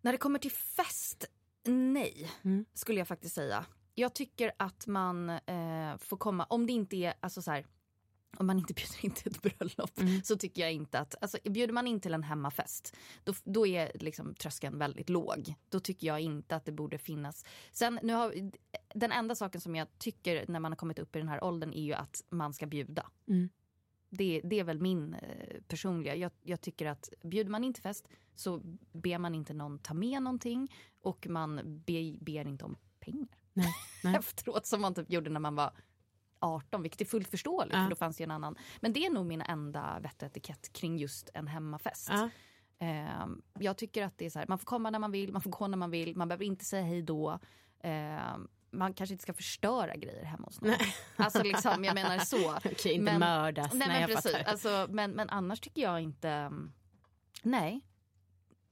När 0.00 0.12
det 0.12 0.18
kommer 0.18 0.38
till 0.38 0.50
fest, 0.52 1.24
nej, 1.66 2.30
Mm. 2.42 2.64
skulle 2.74 2.98
jag 2.98 3.08
faktiskt 3.08 3.34
säga. 3.34 3.64
Jag 3.94 4.14
tycker 4.14 4.52
att 4.56 4.86
man 4.86 5.30
eh, 5.30 5.96
får 5.98 6.16
komma, 6.16 6.44
om 6.44 6.66
det 6.66 6.72
inte 6.72 6.96
är, 6.96 7.14
alltså 7.20 7.42
så 7.42 7.50
här, 7.50 7.66
om 8.38 8.46
man 8.46 8.58
inte 8.58 8.74
bjuder 8.74 9.04
in 9.04 9.10
till 9.10 9.32
ett 9.32 9.42
bröllop 9.42 10.00
Mm. 10.00 10.22
så 10.22 10.36
tycker 10.36 10.62
jag 10.62 10.72
inte 10.72 10.98
att, 10.98 11.14
alltså 11.20 11.38
bjuder 11.44 11.72
man 11.74 11.86
in 11.86 12.00
till 12.00 12.14
en 12.14 12.22
hemmafest 12.22 12.96
då, 13.24 13.32
då 13.44 13.66
är 13.66 13.92
liksom 13.94 14.34
tröskeln 14.34 14.78
väldigt 14.78 15.08
låg. 15.08 15.54
Då 15.68 15.80
tycker 15.80 16.06
jag 16.06 16.20
inte 16.20 16.56
att 16.56 16.64
det 16.64 16.72
borde 16.72 16.98
finnas. 16.98 17.44
Sen 17.72 17.98
nu 18.02 18.12
har, 18.12 18.50
den 18.94 19.12
enda 19.12 19.34
saken 19.34 19.60
som 19.60 19.76
jag 19.76 19.98
tycker 19.98 20.44
när 20.48 20.60
man 20.60 20.72
har 20.72 20.76
kommit 20.76 20.98
upp 20.98 21.16
i 21.16 21.18
den 21.18 21.28
här 21.28 21.44
åldern 21.44 21.72
är 21.72 21.82
ju 21.82 21.92
att 21.92 22.24
man 22.30 22.54
ska 22.54 22.66
bjuda. 22.66 23.10
Mm. 23.28 23.48
Det, 24.10 24.40
det 24.44 24.60
är 24.60 24.64
väl 24.64 24.80
min 24.80 25.14
eh, 25.14 25.60
personliga. 25.68 26.16
Jag, 26.16 26.32
jag 26.42 26.60
tycker 26.60 26.86
att 26.86 27.10
bjuder 27.22 27.50
man 27.50 27.64
in 27.64 27.74
till 27.74 27.82
fest 27.82 28.08
så 28.34 28.60
ber 28.92 29.18
man 29.18 29.34
inte 29.34 29.54
någon 29.54 29.78
ta 29.78 29.94
med 29.94 30.22
någonting 30.22 30.74
och 31.02 31.26
man 31.26 31.56
be, 31.86 32.16
ber 32.20 32.48
inte 32.48 32.64
om 32.64 32.76
pengar 33.00 33.28
Nej, 33.52 33.72
nej. 34.04 34.16
efteråt 34.18 34.66
som 34.66 34.80
man 34.80 34.94
typ 34.94 35.10
gjorde 35.10 35.30
när 35.30 35.40
man 35.40 35.54
var 35.54 35.72
18, 36.40 36.82
vilket 36.82 37.00
är 37.00 37.04
fullt 37.04 37.28
förståeligt 37.28 37.74
Ja. 37.76 37.82
för 37.82 37.90
då 37.90 37.96
fanns 37.96 38.20
ju 38.20 38.22
en 38.22 38.30
annan. 38.30 38.56
Men 38.80 38.92
det 38.92 39.06
är 39.06 39.10
nog 39.10 39.26
min 39.26 39.40
enda 39.42 39.98
vett 40.00 40.22
och 40.22 40.26
etikett 40.26 40.72
kring 40.72 40.98
just 40.98 41.30
en 41.34 41.46
hemmafest. 41.46 42.08
Ja. 42.10 42.30
Ehm, 42.78 43.42
jag 43.58 43.76
tycker 43.76 44.04
att 44.04 44.18
det 44.18 44.26
är 44.26 44.30
så 44.30 44.38
här, 44.38 44.46
man 44.48 44.58
får 44.58 44.66
komma 44.66 44.90
när 44.90 44.98
man 44.98 45.10
vill, 45.10 45.32
man 45.32 45.42
får 45.42 45.50
gå 45.50 45.66
när 45.66 45.76
man 45.76 45.90
vill, 45.90 46.16
man 46.16 46.28
behöver 46.28 46.44
inte 46.44 46.64
säga 46.64 46.82
hej 46.82 47.02
då. 47.02 47.38
Ehm, 47.80 48.48
man 48.70 48.94
kanske 48.94 49.14
inte 49.14 49.22
ska 49.22 49.34
förstöra 49.34 49.96
grejer 49.96 50.24
hemma 50.24 50.44
hos 50.46 50.60
någon. 50.60 50.74
Alltså 51.16 51.42
liksom, 51.42 51.84
jag 51.84 51.94
menar 51.94 52.18
så. 52.18 52.56
Okej, 52.64 52.92
inte 52.92 53.04
Men- 53.04 53.20
mördas. 53.20 53.72
Nej, 53.74 53.88
Nej, 53.88 54.00
men 54.06 54.16
precis. 54.16 54.34
Alltså, 54.46 54.86
men, 54.90 55.10
men 55.10 55.30
annars 55.30 55.60
tycker 55.60 55.82
jag 55.82 56.00
inte... 56.00 56.28
mm, 56.30 56.72
Nej. 57.42 57.80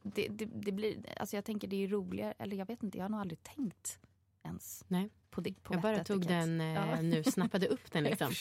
Det, 0.02 0.28
det, 0.28 0.44
det 0.44 0.72
blir, 0.72 1.18
alltså 1.20 1.36
jag 1.36 1.44
tänker 1.44 1.68
det 1.68 1.84
är 1.84 1.88
roligare, 1.88 2.34
eller 2.38 2.56
jag 2.56 2.66
vet 2.66 2.82
inte, 2.82 2.98
jag 2.98 3.04
har 3.04 3.08
nog 3.08 3.20
aldrig 3.20 3.42
tänkt 3.42 3.98
ens 4.42 4.84
Nej. 4.88 5.10
På. 5.42 5.52
På 5.62 5.74
Jag 5.74 5.82
bara 5.82 6.00
och 6.00 6.06
tog 6.06 6.26
den 6.26 6.60
eh, 6.60 6.66
Ja. 6.66 7.00
nu, 7.00 7.24
snappade 7.24 7.66
upp 7.66 7.92
den 7.92 8.04
liksom. 8.10 8.32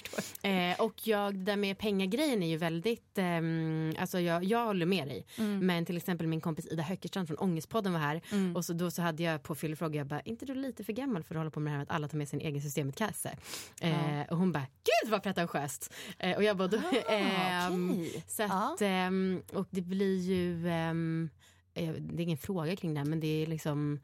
Jag. 0.42 0.72
Eh, 0.72 0.80
och 0.80 1.08
jag, 1.08 1.36
det 1.36 1.44
där 1.44 1.56
med 1.56 1.78
pengagrejen 1.78 2.44
är 2.44 2.48
ju 2.48 2.58
väldigt, 2.58 3.18
ehm, 3.18 3.94
alltså 4.00 4.20
jag, 4.20 4.44
jag 4.44 4.66
håller 4.66 4.86
med 4.86 5.08
dig. 5.08 5.26
Mm. 5.38 5.66
Men 5.66 5.86
till 5.86 5.98
exempel 5.98 6.28
min 6.28 6.42
kompis 6.42 6.68
Ida 6.72 6.84
Höckerstrand 6.84 7.28
från 7.28 7.38
Ångestpodden 7.38 7.94
var 7.94 8.00
här 8.00 8.22
Mm. 8.32 8.56
och 8.56 8.66
så 8.66 8.74
då 8.74 8.92
så 8.92 9.02
hade 9.02 9.24
jag 9.24 9.44
på 9.44 9.56
fyllefråga, 9.56 9.98
jag 9.98 10.08
bara, 10.08 10.22
inte 10.22 10.46
du 10.46 10.56
lite 10.56 10.84
för 10.84 10.94
gammal 10.94 11.24
för 11.24 11.36
att 11.36 11.40
hålla 11.40 11.52
på 11.52 11.60
med 11.60 11.72
det 11.72 11.74
här 11.74 11.78
med 11.78 11.84
att 11.84 11.96
alla 11.96 12.08
tar 12.08 12.18
med 12.18 12.30
sin 12.30 12.40
egen 12.42 12.62
systemetkasse? 12.62 13.38
Eh, 13.82 14.22
och 14.30 14.38
hon 14.38 14.52
bara, 14.52 14.66
gud 15.04 15.12
vad 15.12 15.24
pretentiöst! 15.24 15.94
Eh, 16.20 16.36
och 16.38 16.44
jag 16.44 16.58
bara, 16.58 16.68
då, 16.68 16.78
ehm, 17.10 17.90
Ah, 17.90 17.92
okej. 17.92 18.24
så 18.28 18.44
att, 18.44 18.82
ehm, 18.82 19.42
och 19.54 19.68
det 19.70 19.82
blir 19.82 20.18
ju, 20.20 20.70
ehm, 20.70 21.30
eh, 21.74 21.90
det 22.00 22.22
är 22.22 22.24
ingen 22.24 22.38
fråga 22.38 22.76
kring 22.76 22.94
det 22.94 23.04
men 23.06 23.20
det 23.20 23.44
är 23.44 23.48
liksom 23.48 24.00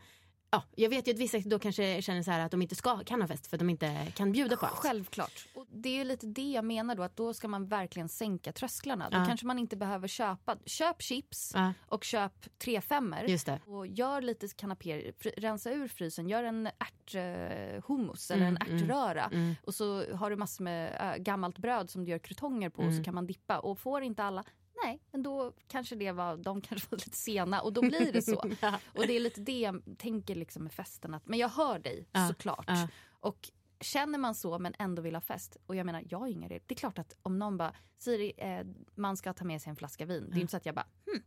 Ja, 0.53 0.63
jag 0.75 0.89
vet 0.89 1.08
ju 1.08 1.12
att 1.13 1.20
vissa 1.20 1.39
då 1.46 1.60
kanske 1.60 2.01
känner 2.01 2.24
så 2.24 2.31
att 2.31 2.51
de 2.51 2.62
inte 2.62 2.75
ska, 2.75 2.98
kan 3.03 3.22
ha 3.22 3.27
fest 3.27 3.48
för 3.48 3.58
att 3.58 3.60
de 3.60 3.70
inte 3.70 4.08
kan 4.15 4.31
bjuda 4.31 4.58
på 4.58 4.65
allt. 4.65 4.75
Självklart. 4.75 5.48
Och 5.55 5.65
det 5.70 5.89
är 5.89 5.93
ju 5.98 6.03
lite 6.03 6.25
det 6.27 6.51
jag 6.51 6.65
menar 6.65 6.96
då, 6.96 7.03
att 7.03 7.15
då 7.15 7.34
ska 7.34 7.48
man 7.48 7.67
verkligen 7.67 8.10
sänka 8.10 8.51
trösklarna. 8.51 9.10
Då 9.10 9.17
Ja. 9.17 9.25
kanske 9.25 9.46
man 9.46 9.60
inte 9.60 9.75
behöver 9.77 10.08
köpa, 10.08 10.58
köp 10.65 11.01
chips 11.01 11.51
Ja, 11.55 11.74
och 11.88 12.03
köp 12.03 12.60
tre 12.60 12.81
femmer 12.81 13.24
just 13.24 13.46
det. 13.46 13.60
och 13.65 13.88
gör 13.88 14.22
lite 14.22 14.48
kanapéer, 14.48 15.13
rensa 15.38 15.72
ur 15.72 15.88
frysen, 15.88 16.29
gör 16.29 16.43
en 16.43 16.70
ärthummus 17.15 18.31
eller 18.31 18.48
Mm, 18.48 18.58
en 18.62 18.67
mm, 18.67 18.84
ärtröra. 18.84 19.25
Mm. 19.34 19.55
Och 19.63 19.74
så 19.75 20.15
har 20.15 20.29
du 20.29 20.36
massor 20.36 20.63
med 20.63 21.12
äh, 21.15 21.24
gammalt 21.24 21.58
bröd 21.58 21.89
som 21.89 22.05
du 22.05 22.12
gör 22.12 22.20
krutonger 22.20 22.70
på 22.70 22.77
och 22.81 22.84
Mm. 22.88 22.98
så 22.98 23.03
kan 23.03 23.15
man 23.15 23.27
dippa. 23.27 23.60
Och 23.60 23.79
får 23.79 24.01
inte 24.03 24.24
alla, 24.24 24.43
nej, 24.84 25.02
men 25.12 25.24
då 25.24 25.54
kanske 25.68 25.96
det 25.96 26.12
var, 26.12 26.38
de 26.38 26.62
kanske 26.68 26.88
var 26.92 26.98
lite 26.98 27.18
sena 27.18 27.62
och 27.62 27.74
då 27.74 27.82
blir 27.82 28.12
det 28.12 28.22
så. 28.22 28.44
ja. 28.62 28.80
Och 28.86 29.08
det 29.08 29.14
är 29.14 29.20
lite 29.20 29.42
det 29.42 29.60
jag 29.60 29.82
tänker 29.98 30.36
liksom 30.36 30.64
med 30.64 30.74
festen. 30.74 31.14
Att, 31.14 31.28
men 31.28 31.40
jag 31.40 31.50
hör 31.50 31.80
dig 31.80 32.08
ja. 32.12 32.28
såklart. 32.28 32.66
Ja. 32.68 32.88
Och 33.20 33.50
känner 33.80 34.20
man 34.20 34.36
så 34.36 34.60
men 34.60 34.74
ändå 34.80 35.02
vill 35.02 35.16
ha 35.16 35.22
fest. 35.22 35.58
Och 35.66 35.76
jag 35.76 35.86
menar, 35.86 36.04
jag 36.10 36.20
har 36.20 36.28
inga 36.28 36.48
regler. 36.48 36.64
Det 36.68 36.74
är 36.74 36.78
klart 36.78 37.00
att 37.00 37.16
om 37.22 37.40
någon 37.40 37.58
bara, 37.58 37.74
Siri, 37.98 38.34
eh, 38.38 38.66
man 38.96 39.18
ska 39.18 39.34
ta 39.34 39.46
med 39.46 39.62
sig 39.62 39.70
en 39.70 39.76
flaska 39.76 40.06
vin. 40.06 40.30
Det 40.32 40.38
är 40.38 40.42
inte 40.42 40.52
så 40.52 40.58
att 40.58 40.66
jag 40.66 40.76
bara, 40.76 40.88
hm, 41.06 41.24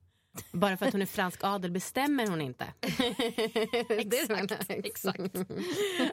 bara 0.53 0.77
för 0.77 0.87
att 0.87 0.93
hon 0.93 1.03
är 1.03 1.07
fransk 1.07 1.41
adel 1.45 1.71
bestämmer 1.71 2.27
hon 2.27 2.41
inte. 2.41 2.67
exakt. 3.89 4.69
exakt. 4.69 5.35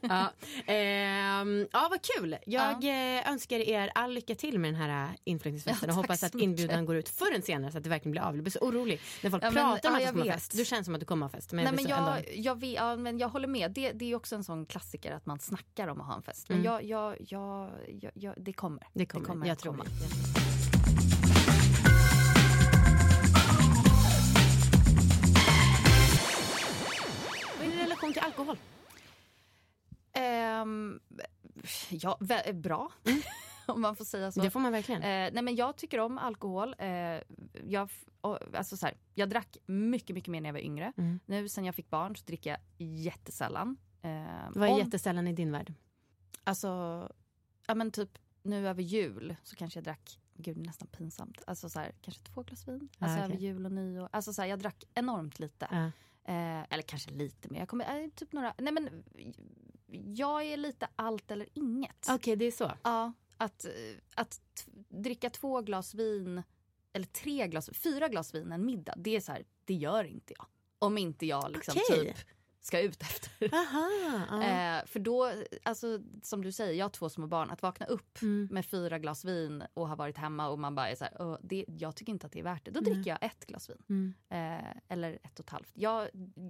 ja. 0.01 0.31
Ehm, 0.65 1.67
ja, 1.71 1.87
vad 1.89 1.99
kul. 2.01 2.37
Jag 2.45 2.83
ja. 2.83 3.19
Eh, 3.21 3.31
önskar 3.31 3.59
er 3.59 3.91
all 3.95 4.13
lycka 4.13 4.35
till 4.35 4.59
med 4.59 4.73
den 4.73 4.81
här 4.81 5.03
eh, 5.03 5.09
inflyttningsfesten 5.23 5.89
ja, 5.89 5.93
och 5.93 6.01
hoppas 6.01 6.23
att 6.23 6.35
inbjudan 6.35 6.85
går 6.85 6.95
ut 6.95 7.09
förr 7.09 7.35
än 7.35 7.41
senare 7.41 7.71
så 7.71 7.77
att 7.77 7.83
det 7.83 7.89
verkligen 7.89 8.11
blir 8.11 8.21
av. 8.21 8.35
Jag 8.35 8.43
blir 8.43 8.51
så 8.51 8.59
orolig 8.59 9.01
när 9.21 9.29
folk 9.29 9.43
ja, 9.43 9.51
pratar 9.51 9.89
om 9.89 9.95
att 9.95 10.01
de 10.01 10.07
ska 10.07 10.17
ha 10.17 10.33
fest. 10.33 10.51
Du 10.57 10.65
känns 10.65 10.85
som 10.85 10.93
att 10.95 10.99
du 10.99 11.05
kommer 11.05 11.25
ha 11.25 11.31
fest. 11.31 11.51
Men, 11.51 11.63
Nej, 11.63 11.73
men 11.73 11.87
jag, 11.87 12.25
jag, 12.35 12.59
vet, 12.59 12.73
ja, 12.73 12.95
men 12.95 13.19
jag 13.19 13.29
håller 13.29 13.47
med. 13.47 13.71
Det, 13.71 13.91
det 13.91 14.11
är 14.11 14.15
också 14.15 14.35
en 14.35 14.43
sån 14.43 14.65
klassiker 14.65 15.11
att 15.11 15.25
man 15.25 15.39
snackar 15.39 15.87
om 15.87 16.01
att 16.01 16.07
ha 16.07 16.15
en 16.15 16.23
fest. 16.23 16.49
Men 16.49 16.57
mm. 16.57 16.87
jag, 16.87 17.17
jag, 17.27 17.69
jag, 18.13 18.33
det 18.37 18.53
kommer. 18.53 18.87
Det 18.93 19.05
kommer. 19.05 19.25
Det 19.25 19.31
kommer 19.31 19.47
jag 19.47 19.59
tror 19.59 19.73
komma. 19.73 19.85
Relation 28.11 28.13
till 28.13 28.23
alkohol? 28.23 28.57
Um, 30.63 30.99
ja, 31.89 32.17
bra. 32.53 32.91
Mm. 33.05 33.21
om 33.65 33.81
man 33.81 33.95
får 33.95 34.05
säga 34.05 34.31
så. 34.31 34.41
Det 34.41 34.49
får 34.49 34.59
man 34.59 34.71
verkligen. 34.71 35.01
Eh, 35.01 35.33
nej 35.33 35.43
men 35.43 35.55
jag 35.55 35.75
tycker 35.75 35.99
om 35.99 36.17
alkohol. 36.17 36.75
Eh, 36.77 36.89
jag, 37.63 37.89
alltså 38.53 38.77
så 38.77 38.85
här, 38.85 38.97
jag 39.13 39.29
drack 39.29 39.57
mycket, 39.65 40.13
mycket 40.13 40.31
mer 40.31 40.41
när 40.41 40.49
jag 40.49 40.53
var 40.53 40.59
yngre. 40.59 40.93
Mm. 40.97 41.19
Nu 41.25 41.49
sen 41.49 41.65
jag 41.65 41.75
fick 41.75 41.89
barn 41.89 42.15
så 42.15 42.25
dricker 42.25 42.49
jag 42.49 42.87
jättesällan. 42.87 43.77
Eh, 44.01 44.09
Vad 44.53 44.69
är 44.69 44.73
om, 44.73 44.79
jättesällan 44.79 45.27
i 45.27 45.33
din 45.33 45.51
värld? 45.51 45.73
Alltså, 46.43 46.67
ja 47.67 47.75
men 47.75 47.91
typ 47.91 48.17
nu 48.43 48.67
över 48.67 48.83
jul 48.83 49.35
så 49.43 49.55
kanske 49.55 49.77
jag 49.77 49.83
drack 49.83 50.17
Gud, 50.33 50.57
nästan 50.57 50.87
pinsamt. 50.87 51.43
Alltså 51.47 51.69
så 51.69 51.79
här, 51.79 51.91
kanske 52.01 52.23
två 52.23 52.43
glas 52.43 52.67
vin. 52.67 52.89
Alltså 52.99 53.19
ah, 53.19 53.25
okay. 53.25 53.35
över 53.35 53.35
jul 53.35 53.65
och 53.65 53.71
nyår. 53.71 54.09
Alltså 54.11 54.33
så 54.33 54.41
här, 54.41 54.49
jag 54.49 54.59
drack 54.59 54.83
enormt 54.93 55.39
lite. 55.39 55.67
Ah. 55.71 55.91
Eh, 56.23 56.63
eller 56.69 56.81
kanske 56.81 57.11
lite 57.11 57.49
mer. 57.49 57.59
Jag 57.59 57.69
kommer, 57.69 58.03
eh, 58.03 58.09
typ 58.15 58.33
några, 58.33 58.53
nej 58.57 58.73
men, 58.73 59.03
jag 60.15 60.45
är 60.45 60.57
lite 60.57 60.87
allt 60.95 61.31
eller 61.31 61.47
inget. 61.53 62.05
Okej, 62.05 62.15
okay, 62.15 62.35
det 62.35 62.45
är 62.45 62.51
så? 62.51 62.71
Ja. 62.83 63.13
Att, 63.37 63.65
att 64.15 64.41
dricka 64.89 65.29
två 65.29 65.61
glas 65.61 65.93
vin, 65.93 66.43
eller 66.93 67.05
tre 67.05 67.47
glas, 67.47 67.69
fyra 67.73 68.07
glas 68.07 68.35
vin 68.35 68.51
en 68.51 68.65
middag, 68.65 68.93
det 68.97 69.15
är 69.15 69.19
så 69.19 69.31
här, 69.31 69.45
det 69.65 69.73
gör 69.73 70.03
inte 70.03 70.33
jag. 70.37 70.45
Om 70.79 70.97
inte 70.97 71.25
jag 71.25 71.51
liksom 71.51 71.73
okay. 71.89 72.05
typ 72.05 72.17
ska 72.61 72.79
ut 72.79 73.01
efter. 73.01 73.53
Aha, 73.53 74.43
eh, 74.43 74.85
för 74.85 74.99
då, 74.99 75.31
alltså, 75.63 75.99
som 76.23 76.43
du 76.43 76.51
säger, 76.51 76.73
jag 76.73 76.85
har 76.85 76.89
två 76.89 77.09
små 77.09 77.27
barn. 77.27 77.49
Att 77.49 77.61
vakna 77.61 77.85
upp 77.85 78.21
mm. 78.21 78.47
med 78.51 78.65
fyra 78.65 78.99
glas 78.99 79.25
vin 79.25 79.63
och 79.73 79.87
ha 79.87 79.95
varit 79.95 80.17
hemma 80.17 80.49
och 80.49 80.59
man 80.59 80.75
bara 80.75 80.89
är 80.89 80.95
så 80.95 81.03
här, 81.03 81.37
det, 81.41 81.65
jag 81.67 81.95
tycker 81.95 82.11
inte 82.11 82.27
att 82.27 82.33
det 82.33 82.39
är 82.39 82.43
värt 82.43 82.65
det. 82.65 82.71
Då 82.71 82.79
mm. 82.79 82.93
dricker 82.93 83.11
jag 83.11 83.23
ett 83.23 83.45
glas 83.45 83.69
vin. 83.69 83.83
Mm. 83.89 84.13
Eh, 84.29 84.77
eller 84.87 85.19
ett 85.23 85.39
och 85.39 85.45
ett 85.45 85.49
halvt. 85.49 85.71
Jag, 85.73 86.09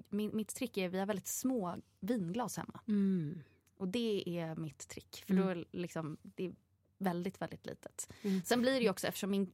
min, 0.10 0.36
mitt 0.36 0.56
trick 0.56 0.78
är, 0.78 0.90
vi 0.90 1.00
har 1.00 1.06
väldigt 1.06 1.28
små 1.28 1.76
vinglas 2.00 2.58
hemma. 2.58 2.80
Mm. 2.88 3.42
Och 3.78 3.88
det 3.88 4.24
är 4.40 4.56
mitt 4.56 4.88
trick. 4.88 5.24
För 5.28 5.34
då 5.34 5.44
mm. 5.44 5.66
liksom, 5.72 6.18
det 6.22 6.46
är 6.46 6.54
väldigt, 6.98 7.42
väldigt 7.42 7.66
litet. 7.66 8.14
Mm. 8.22 8.42
Sen 8.46 8.62
blir 8.62 8.72
det 8.72 8.80
ju 8.80 8.90
också, 8.90 9.08
eftersom 9.08 9.32
min 9.32 9.52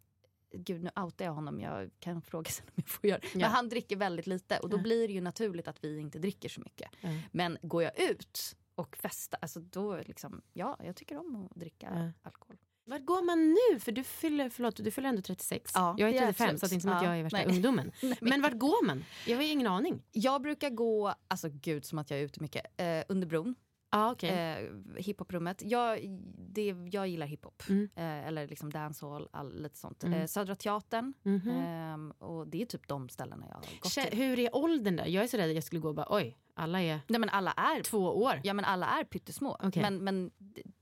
Gud 0.51 0.83
nu 0.83 0.89
outar 0.95 1.25
jag 1.25 1.33
honom, 1.33 1.59
jag 1.59 1.89
kan 1.99 2.21
fråga 2.21 2.49
sen 2.49 2.65
om 2.67 2.73
jag 2.75 2.89
får 2.89 3.09
göra 3.09 3.19
ja. 3.23 3.29
Men 3.33 3.51
han 3.51 3.69
dricker 3.69 3.95
väldigt 3.95 4.27
lite 4.27 4.59
och 4.59 4.69
då 4.69 4.77
ja. 4.77 4.81
blir 4.81 5.07
det 5.07 5.13
ju 5.13 5.21
naturligt 5.21 5.67
att 5.67 5.83
vi 5.83 5.99
inte 5.99 6.19
dricker 6.19 6.49
så 6.49 6.61
mycket. 6.61 6.91
Ja. 7.01 7.09
Men 7.31 7.57
går 7.61 7.83
jag 7.83 7.99
ut 7.99 8.55
och 8.75 8.97
festar, 8.97 9.39
alltså 9.41 9.59
då 9.59 9.97
liksom, 9.97 10.41
ja 10.53 10.77
jag 10.83 10.95
tycker 10.95 11.17
om 11.17 11.35
att 11.35 11.59
dricka 11.59 12.13
alkohol. 12.21 12.57
Var 12.87 12.99
går 12.99 13.21
man 13.21 13.49
nu? 13.49 13.79
För 13.79 13.91
du 13.91 14.03
fyller, 14.03 14.49
förlåt, 14.49 14.75
du 14.75 14.91
fyller 14.91 15.09
ändå 15.09 15.21
36. 15.21 15.71
Ja, 15.75 15.95
jag 15.97 16.09
är 16.09 16.19
35 16.19 16.49
är 16.49 16.57
så 16.57 16.65
det 16.65 16.71
är 16.71 16.73
inte 16.73 16.81
som 16.81 16.91
att 16.91 17.03
jag 17.03 17.19
är 17.19 17.23
värsta 17.23 17.37
Nej. 17.37 17.47
ungdomen. 17.47 17.91
Nej, 18.01 18.17
men 18.21 18.41
vart 18.41 18.57
går 18.57 18.85
man? 18.85 19.03
Jag 19.27 19.35
har 19.35 19.43
ingen 19.43 19.67
aning. 19.67 20.03
Jag 20.11 20.41
brukar 20.41 20.69
gå, 20.69 21.13
alltså 21.27 21.49
gud 21.51 21.85
som 21.85 21.97
att 21.97 22.09
jag 22.09 22.19
är 22.19 22.23
ute 22.23 22.41
mycket, 22.41 22.65
eh, 22.77 23.03
under 23.09 23.27
bron. 23.27 23.55
Ah, 23.89 24.11
okay. 24.11 24.29
eh, 24.29 24.71
hiphoprummet. 24.97 25.61
Jag, 25.65 25.99
det, 26.37 26.75
jag 26.91 27.07
gillar 27.07 27.27
hiphop. 27.27 27.63
Mm. 27.69 27.89
Eh, 27.95 28.27
eller 28.27 28.47
liksom 28.47 28.73
dancehall, 28.73 29.29
all, 29.31 29.61
lite 29.61 29.77
sånt. 29.77 30.03
Mm. 30.03 30.21
Eh, 30.21 30.27
Södra 30.27 30.55
Teatern. 30.55 31.13
Mm 31.25 31.39
-hmm. 31.39 32.11
och 32.19 32.47
det 32.47 32.61
är 32.61 32.65
typ 32.65 32.87
de 32.87 33.09
ställena 33.09 33.45
jag 33.49 33.55
har 33.55 33.63
gått 33.79 33.91
till. 33.91 34.17
Hur 34.17 34.39
är 34.39 34.55
åldern 34.55 34.95
där? 34.95 35.05
Jag 35.05 35.23
är 35.23 35.27
så 35.27 35.37
rädd 35.37 35.49
att 35.49 35.55
jag 35.55 35.63
skulle 35.63 35.81
gå 35.81 35.87
och 35.87 35.95
bara 35.95 36.07
oj, 36.09 36.37
alla 36.53 36.81
är, 36.81 36.99
Nej, 37.07 37.19
men 37.19 37.29
alla 37.29 37.51
är 37.51 37.83
två 37.83 37.99
år. 37.99 38.41
Ja 38.43 38.53
men 38.53 38.65
alla 38.65 38.85
är 38.85 39.03
pyttesmå. 39.03 39.57
Okay. 39.63 39.83
Men, 39.83 40.03
men 40.03 40.31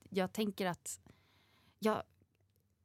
jag 0.10 0.34
tänker 0.34 0.66
att 0.66 1.00
jag, 1.80 2.04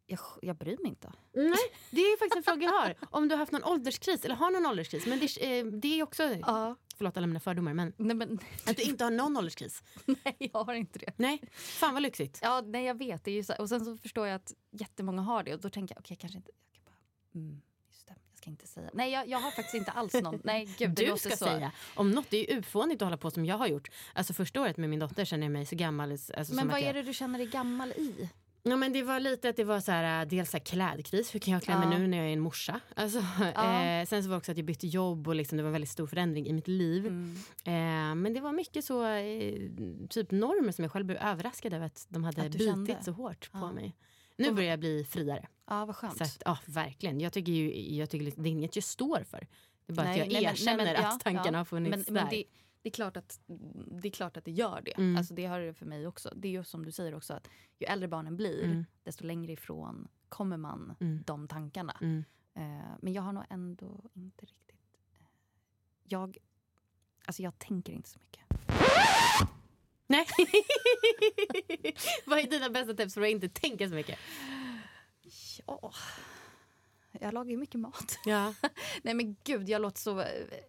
jag, 0.07 0.18
jag 0.42 0.57
bryr 0.57 0.77
mig 0.81 0.88
inte. 0.88 1.12
Nej, 1.33 1.55
det 1.90 2.01
är 2.01 2.18
faktiskt 2.18 2.37
en 2.37 2.42
fråga 2.42 2.64
jag 2.64 2.73
har. 2.73 2.94
Om 3.11 3.29
du 3.29 3.35
har 3.35 3.38
haft 3.38 3.53
någon 3.53 3.64
ålderskris 3.64 4.25
eller 4.25 4.35
har 4.35 4.51
någon 4.51 4.66
ålderskris. 4.66 5.07
Men 5.07 5.18
det, 5.18 5.59
eh, 5.59 5.66
det 5.66 6.01
är 6.01 6.03
också, 6.03 6.23
ja. 6.23 6.77
Förlåt 7.01 7.17
alla 7.17 7.27
mina 7.27 7.41
fördomar, 7.41 7.75
men, 7.75 7.93
nej, 7.97 8.17
men 8.17 8.39
att 8.67 8.77
du 8.77 8.83
inte 8.83 9.05
har 9.05 9.11
någon 9.11 9.37
ålderskris. 9.37 9.83
Nej, 10.07 10.37
jag 10.39 10.65
har 10.65 10.75
inte 10.75 10.99
det. 10.99 11.13
Nej, 11.17 11.43
fan 11.53 11.95
vad 11.95 12.03
lyxigt. 12.03 12.39
Ja, 12.43 12.63
nej 12.67 12.85
jag 12.85 12.99
vet. 12.99 13.25
Det 13.25 13.39
är 13.39 13.43
så, 13.43 13.55
och 13.55 13.69
sen 13.69 13.85
så 13.85 13.97
förstår 13.97 14.27
jag 14.27 14.35
att 14.35 14.55
jättemånga 14.71 15.23
har 15.23 15.43
det 15.43 15.55
och 15.55 15.61
då 15.61 15.71
tänker 15.71 15.95
jag, 15.95 16.01
okej 16.01 16.15
okay, 16.15 16.21
kanske 16.21 16.37
inte, 16.37 16.51
jag 16.73 16.75
kan 16.75 16.85
bara, 16.85 16.97
mm, 17.35 17.61
just 17.89 18.07
det, 18.07 18.15
jag 18.31 18.39
ska 18.39 18.51
inte 18.51 18.67
säga. 18.67 18.91
Nej, 18.93 19.13
jag, 19.13 19.29
jag 19.29 19.39
har 19.39 19.51
faktiskt 19.51 19.75
inte 19.75 19.91
alls 19.91 20.15
någon, 20.15 20.41
nej 20.45 20.69
gud 20.79 20.91
Du 20.91 21.15
ska 21.17 21.31
så. 21.31 21.45
säga, 21.45 21.73
om 21.95 22.11
något, 22.11 22.31
det 22.31 22.37
är 22.37 22.55
ju 22.55 22.61
ufånigt 22.61 23.03
att 23.03 23.07
hålla 23.07 23.17
på 23.17 23.31
som 23.31 23.45
jag 23.45 23.59
har 23.59 23.67
gjort. 23.67 23.91
Alltså 24.13 24.33
första 24.33 24.61
året 24.61 24.77
med 24.77 24.91
min 24.91 24.99
dotter 24.99 25.25
känner 25.25 25.47
jag 25.47 25.53
mig 25.53 25.67
så 25.67 25.77
gammal. 25.77 26.11
Alltså, 26.11 26.55
men 26.55 26.69
vad 26.69 26.81
är 26.81 26.87
jag... 26.87 26.95
det 26.95 27.03
du 27.03 27.15
känner 27.15 27.39
dig 27.39 27.49
gammal 27.49 27.91
i? 27.91 28.29
Ja, 28.62 28.77
men 28.77 28.92
det 28.92 29.03
var 29.03 29.20
lite 29.20 29.49
att 29.49 29.57
det 29.57 29.64
var 29.64 29.81
så 29.81 29.92
här, 29.92 30.23
äh, 30.23 30.29
dels 30.29 30.51
så 30.51 30.57
här 30.57 30.64
klädkris, 30.64 31.35
hur 31.35 31.40
kan 31.40 31.55
jag 31.55 31.62
klä 31.62 31.79
mig 31.79 31.88
ja. 31.92 31.99
nu 31.99 32.07
när 32.07 32.18
jag 32.18 32.27
är 32.27 32.33
en 32.33 32.40
morsa? 32.40 32.81
Alltså, 32.96 33.25
ja. 33.55 33.85
eh, 33.85 34.07
sen 34.07 34.23
så 34.23 34.29
var 34.29 34.35
det 34.35 34.38
också 34.38 34.53
att 34.53 34.59
jag 34.59 34.66
bytte 34.66 34.87
jobb 34.87 35.29
och 35.29 35.35
liksom, 35.35 35.57
det 35.57 35.62
var 35.62 35.68
en 35.68 35.73
väldigt 35.73 35.90
stor 35.90 36.07
förändring 36.07 36.46
i 36.46 36.53
mitt 36.53 36.68
liv. 36.68 37.07
Mm. 37.07 37.35
Eh, 37.64 38.14
men 38.14 38.35
det 38.35 38.40
var 38.40 38.53
mycket 38.53 38.85
så, 38.85 39.07
eh, 39.07 39.55
typ 40.09 40.31
normer 40.31 40.73
som 40.73 40.83
jag 40.85 40.92
själv 40.92 41.07
blev 41.07 41.18
överraskad 41.18 41.75
över 41.75 41.87
att 41.87 42.07
de 42.09 42.25
hade 42.25 42.42
att 42.42 42.53
bitit 42.53 42.66
kände. 42.66 42.96
så 43.03 43.12
hårt 43.12 43.51
ja. 43.53 43.61
på 43.61 43.73
mig. 43.73 43.96
Nu 44.37 44.53
börjar 44.53 44.70
jag 44.70 44.81
bli 44.81 45.05
friare. 45.05 45.49
Ja, 45.66 45.85
vad 45.85 45.96
skönt. 45.96 46.16
Så 46.16 46.25
att, 46.25 46.42
ja, 46.44 46.59
verkligen. 46.66 47.20
Jag 47.20 47.33
tycker 47.33 47.53
ju, 47.53 47.96
jag 47.96 48.11
tycker 48.11 48.42
det 48.42 48.49
är 48.49 48.53
inget 48.53 48.77
jag 48.77 48.85
står 48.85 49.25
för. 49.31 49.46
Det 49.87 49.92
är 49.92 49.96
bara 49.96 50.07
nej, 50.07 50.20
att 50.20 50.33
jag 50.33 50.42
nej, 50.42 50.53
erkänner 50.53 50.85
nej, 50.85 50.94
men, 50.94 51.05
att 51.05 51.20
tankarna 51.20 51.59
har 51.59 51.64
funnits 51.64 52.09
men, 52.09 52.14
där. 52.14 52.23
Men 52.23 52.31
det 52.31 52.44
är 52.88 52.90
klart 52.90 53.16
att 53.16 53.40
det, 54.03 54.09
är 54.09 54.12
klart 54.12 54.37
att 54.37 54.45
det 54.45 54.51
gör 54.51 54.83
det. 54.85 54.99
Mm. 54.99 55.16
Alltså 55.16 55.35
det 55.35 55.47
har 55.47 55.61
det 55.61 55.75
för 55.75 55.87
mig 55.87 56.07
också. 56.07 56.33
Det 56.37 56.49
är 56.49 56.53
ju 56.53 56.64
som 56.64 56.85
du 56.85 56.93
säger 56.93 57.14
också 57.14 57.35
att 57.35 57.49
ju 57.79 57.87
äldre 57.87 58.09
barnen 58.09 58.37
blir 58.37 58.64
mm. 58.64 58.85
desto 59.03 59.25
längre 59.25 59.53
ifrån 59.53 60.09
kommer 60.29 60.57
man 60.57 60.97
mm. 61.01 61.23
de 61.27 61.49
tankarna. 61.49 61.97
Mm. 62.01 62.25
Eh, 62.55 62.97
men 63.03 63.12
jag 63.12 63.23
har 63.23 63.33
nog 63.33 63.45
ändå 63.51 64.11
inte 64.12 64.47
riktigt... 64.47 64.97
Eh, 65.19 65.27
jag, 66.05 66.38
alltså 67.25 67.43
jag 67.43 67.59
tänker 67.59 67.93
inte 67.93 68.09
så 68.09 68.19
mycket. 68.19 68.45
Nej. 70.07 70.27
Vad 72.27 72.38
är 72.38 72.51
dina 72.51 72.71
bästa 72.71 72.95
tips 72.95 73.14
för 73.14 73.23
att 73.23 73.29
inte 73.29 73.49
tänka 73.49 73.88
så 73.88 73.95
mycket? 73.95 74.19
Ja 75.66 75.93
jag 77.12 77.35
lagar 77.35 77.51
ju 77.51 77.57
mycket 77.57 77.81
mat. 77.81 78.18
Ja. 78.25 78.55
nej 79.03 79.14
men 79.14 79.37
gud, 79.44 79.68
jag 79.68 79.83
låter 79.83 80.01
så 80.01 80.20
eh, 80.20 80.27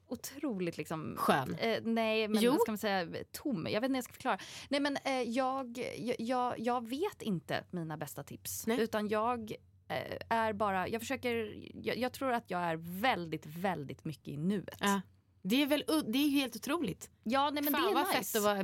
otroligt 0.07 0.77
liksom... 0.77 1.15
Skön? 1.17 1.55
Eh, 1.55 1.79
nej, 1.83 2.27
men 2.27 2.41
jo. 2.41 2.57
ska 2.59 2.71
man 2.71 2.77
säga 2.77 3.07
tom? 3.31 3.67
Jag 3.69 3.81
vet 3.81 3.89
inte 3.89 3.93
hur 3.93 3.95
jag 3.95 4.03
ska 4.03 4.13
förklara. 4.13 4.37
Nej 4.69 4.79
men 4.79 4.97
eh, 5.03 5.21
jag, 5.21 5.85
jag, 6.19 6.59
jag 6.59 6.89
vet 6.89 7.21
inte 7.21 7.63
mina 7.71 7.97
bästa 7.97 8.23
tips. 8.23 8.67
Nej. 8.67 8.81
Utan 8.81 9.07
jag 9.07 9.51
eh, 9.87 10.17
är 10.29 10.53
bara, 10.53 10.87
jag 10.87 11.01
försöker, 11.01 11.53
jag, 11.73 11.97
jag, 11.97 12.13
tror 12.13 12.31
att 12.31 12.51
jag 12.51 12.61
är 12.61 12.75
väldigt, 13.01 13.45
väldigt 13.45 14.05
mycket 14.05 14.27
i 14.27 14.37
nuet. 14.37 14.77
Ja. 14.79 15.01
Det 15.43 15.61
är 15.61 15.67
väl 15.67 15.83
det 16.05 16.17
är 16.17 16.29
helt 16.29 16.55
otroligt. 16.55 17.09
Ja, 17.23 17.49
nej, 17.49 17.63
men 17.63 17.73
Fan, 17.73 17.83
det 17.83 17.89
är 17.89 17.93
vad 17.93 18.07
nice. 18.07 18.23
fett 18.23 18.35
att 18.35 18.43
vara 18.43 18.63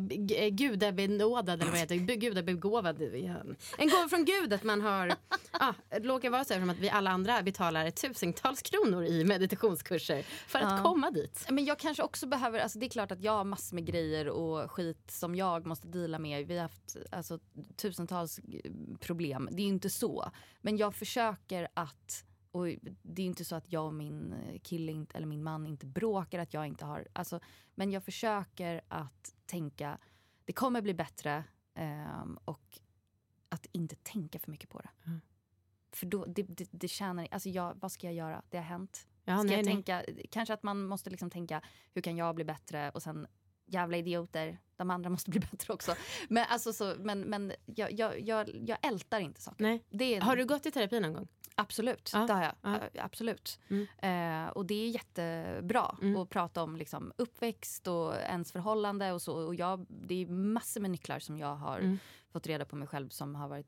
gudabenådad 0.49 1.61
eller 1.61 1.71
vad 1.71 1.79
heter 1.79 1.95
det? 1.95 2.15
Gudabegåvad. 2.15 3.01
En 3.77 3.89
gåva 3.89 4.09
från 4.09 4.25
Gud 4.25 4.53
att 4.53 4.63
man 4.63 4.81
har, 4.81 5.15
ah, 5.51 5.73
råkar 5.91 6.29
vara 6.29 6.43
så 6.43 6.53
att 6.53 6.77
vi 6.77 6.89
alla 6.89 7.11
andra 7.11 7.41
betalar 7.41 7.91
tusentals 7.91 8.61
kronor 8.61 9.05
i 9.05 9.23
meditationskurser 9.23 10.23
för 10.23 10.59
att 10.59 10.77
ja. 10.77 10.83
komma 10.83 11.11
dit. 11.11 11.45
Men 11.49 11.65
jag 11.65 11.79
kanske 11.79 12.03
också 12.03 12.27
behöver, 12.27 12.59
alltså 12.59 12.79
det 12.79 12.85
är 12.85 12.89
klart 12.89 13.11
att 13.11 13.23
jag 13.23 13.31
har 13.31 13.43
massor 13.43 13.75
med 13.75 13.85
grejer 13.85 14.29
och 14.29 14.71
skit 14.71 15.11
som 15.11 15.35
jag 15.35 15.65
måste 15.65 15.87
dela 15.87 16.19
med. 16.19 16.47
Vi 16.47 16.55
har 16.55 16.61
haft 16.61 16.97
alltså, 17.11 17.39
tusentals 17.75 18.39
problem, 18.99 19.49
det 19.51 19.61
är 19.61 19.63
ju 19.63 19.69
inte 19.69 19.89
så. 19.89 20.31
Men 20.61 20.77
jag 20.77 20.95
försöker 20.95 21.67
att 21.73 22.23
och 22.57 22.67
det 23.01 23.21
är 23.21 23.25
inte 23.25 23.45
så 23.45 23.55
att 23.55 23.71
jag 23.71 23.85
och 23.85 23.93
min 23.93 24.35
kille 24.63 24.91
inte, 24.91 25.17
eller 25.17 25.27
min 25.27 25.43
man 25.43 25.67
inte 25.67 25.85
bråkar, 25.85 26.39
att 26.39 26.53
jag 26.53 26.67
inte 26.67 26.85
har... 26.85 27.07
Alltså, 27.13 27.39
men 27.75 27.91
jag 27.91 28.03
försöker 28.03 28.81
att 28.87 29.35
tänka, 29.45 29.97
det 30.45 30.53
kommer 30.53 30.81
bli 30.81 30.93
bättre 30.93 31.43
um, 31.75 32.39
och 32.45 32.79
att 33.49 33.67
inte 33.71 33.95
tänka 33.95 34.39
för 34.39 34.51
mycket 34.51 34.69
på 34.69 34.79
det. 34.79 34.89
Mm. 35.05 35.21
för 35.91 36.05
då, 36.05 36.25
det, 36.25 36.43
det, 36.43 36.67
det 36.71 36.87
tjänar, 36.87 37.27
alltså 37.31 37.49
jag, 37.49 37.75
vad 37.79 37.91
ska 37.91 38.07
jag 38.07 38.13
göra? 38.13 38.41
Det 38.49 38.57
har 38.57 38.63
hänt. 38.63 39.07
Ja, 39.23 39.37
ska 39.37 39.47
nej, 39.47 39.63
tänka, 39.63 40.03
kanske 40.31 40.53
att 40.53 40.63
man 40.63 40.85
måste 40.85 41.09
liksom 41.09 41.29
tänka, 41.29 41.61
hur 41.93 42.01
kan 42.01 42.17
jag 42.17 42.35
bli 42.35 42.45
bättre? 42.45 42.89
Och 42.89 43.03
sen, 43.03 43.27
jävla 43.65 43.97
idioter, 43.97 44.59
de 44.75 44.89
andra 44.89 45.09
måste 45.15 45.31
bli 45.31 45.39
bättre 45.39 45.73
också. 45.73 45.95
Men, 46.29 46.45
alltså, 46.49 46.73
så, 46.73 46.95
men, 46.99 47.21
men 47.21 47.53
jag, 47.65 47.91
jag, 47.91 48.19
jag, 48.19 48.49
jag 48.67 48.77
ältar 48.81 49.19
inte 49.19 49.41
saker. 49.41 49.63
Nej. 49.63 50.13
Är, 50.15 50.21
Har 50.21 50.35
du 50.35 50.45
gått 50.45 50.65
i 50.65 50.71
terapi 50.71 50.99
någon 50.99 51.13
gång? 51.13 51.27
Absolut, 51.59 52.09
Ja, 52.13 52.19
det 52.27 52.33
har 52.33 52.41
jag. 52.43 52.53
ja. 52.61 52.77
Ö, 52.77 52.89
Absolut. 52.99 53.59
Mm. 53.69 53.87
Eh, 54.45 54.49
och 54.51 54.65
det 54.65 54.73
är 54.75 54.89
jättebra 54.89 55.97
Mm. 56.01 56.17
att 56.21 56.29
prata 56.29 56.63
om 56.63 56.75
liksom, 56.75 57.13
uppväxt 57.17 57.87
och 57.87 58.15
ens 58.15 58.51
förhållande 58.51 59.11
och 59.11 59.21
så. 59.21 59.33
Och 59.47 59.55
jag, 59.55 59.85
det 59.89 60.15
är 60.21 60.27
massor 60.27 60.81
med 60.81 60.91
nycklar 60.91 61.19
som 61.19 61.37
jag 61.37 61.55
har 61.55 61.79
Mm. 61.79 61.97
fått 62.29 62.47
reda 62.47 62.65
på 62.65 62.75
mig 62.75 62.87
själv 62.87 63.09
som 63.09 63.35
har 63.35 63.47
varit 63.47 63.67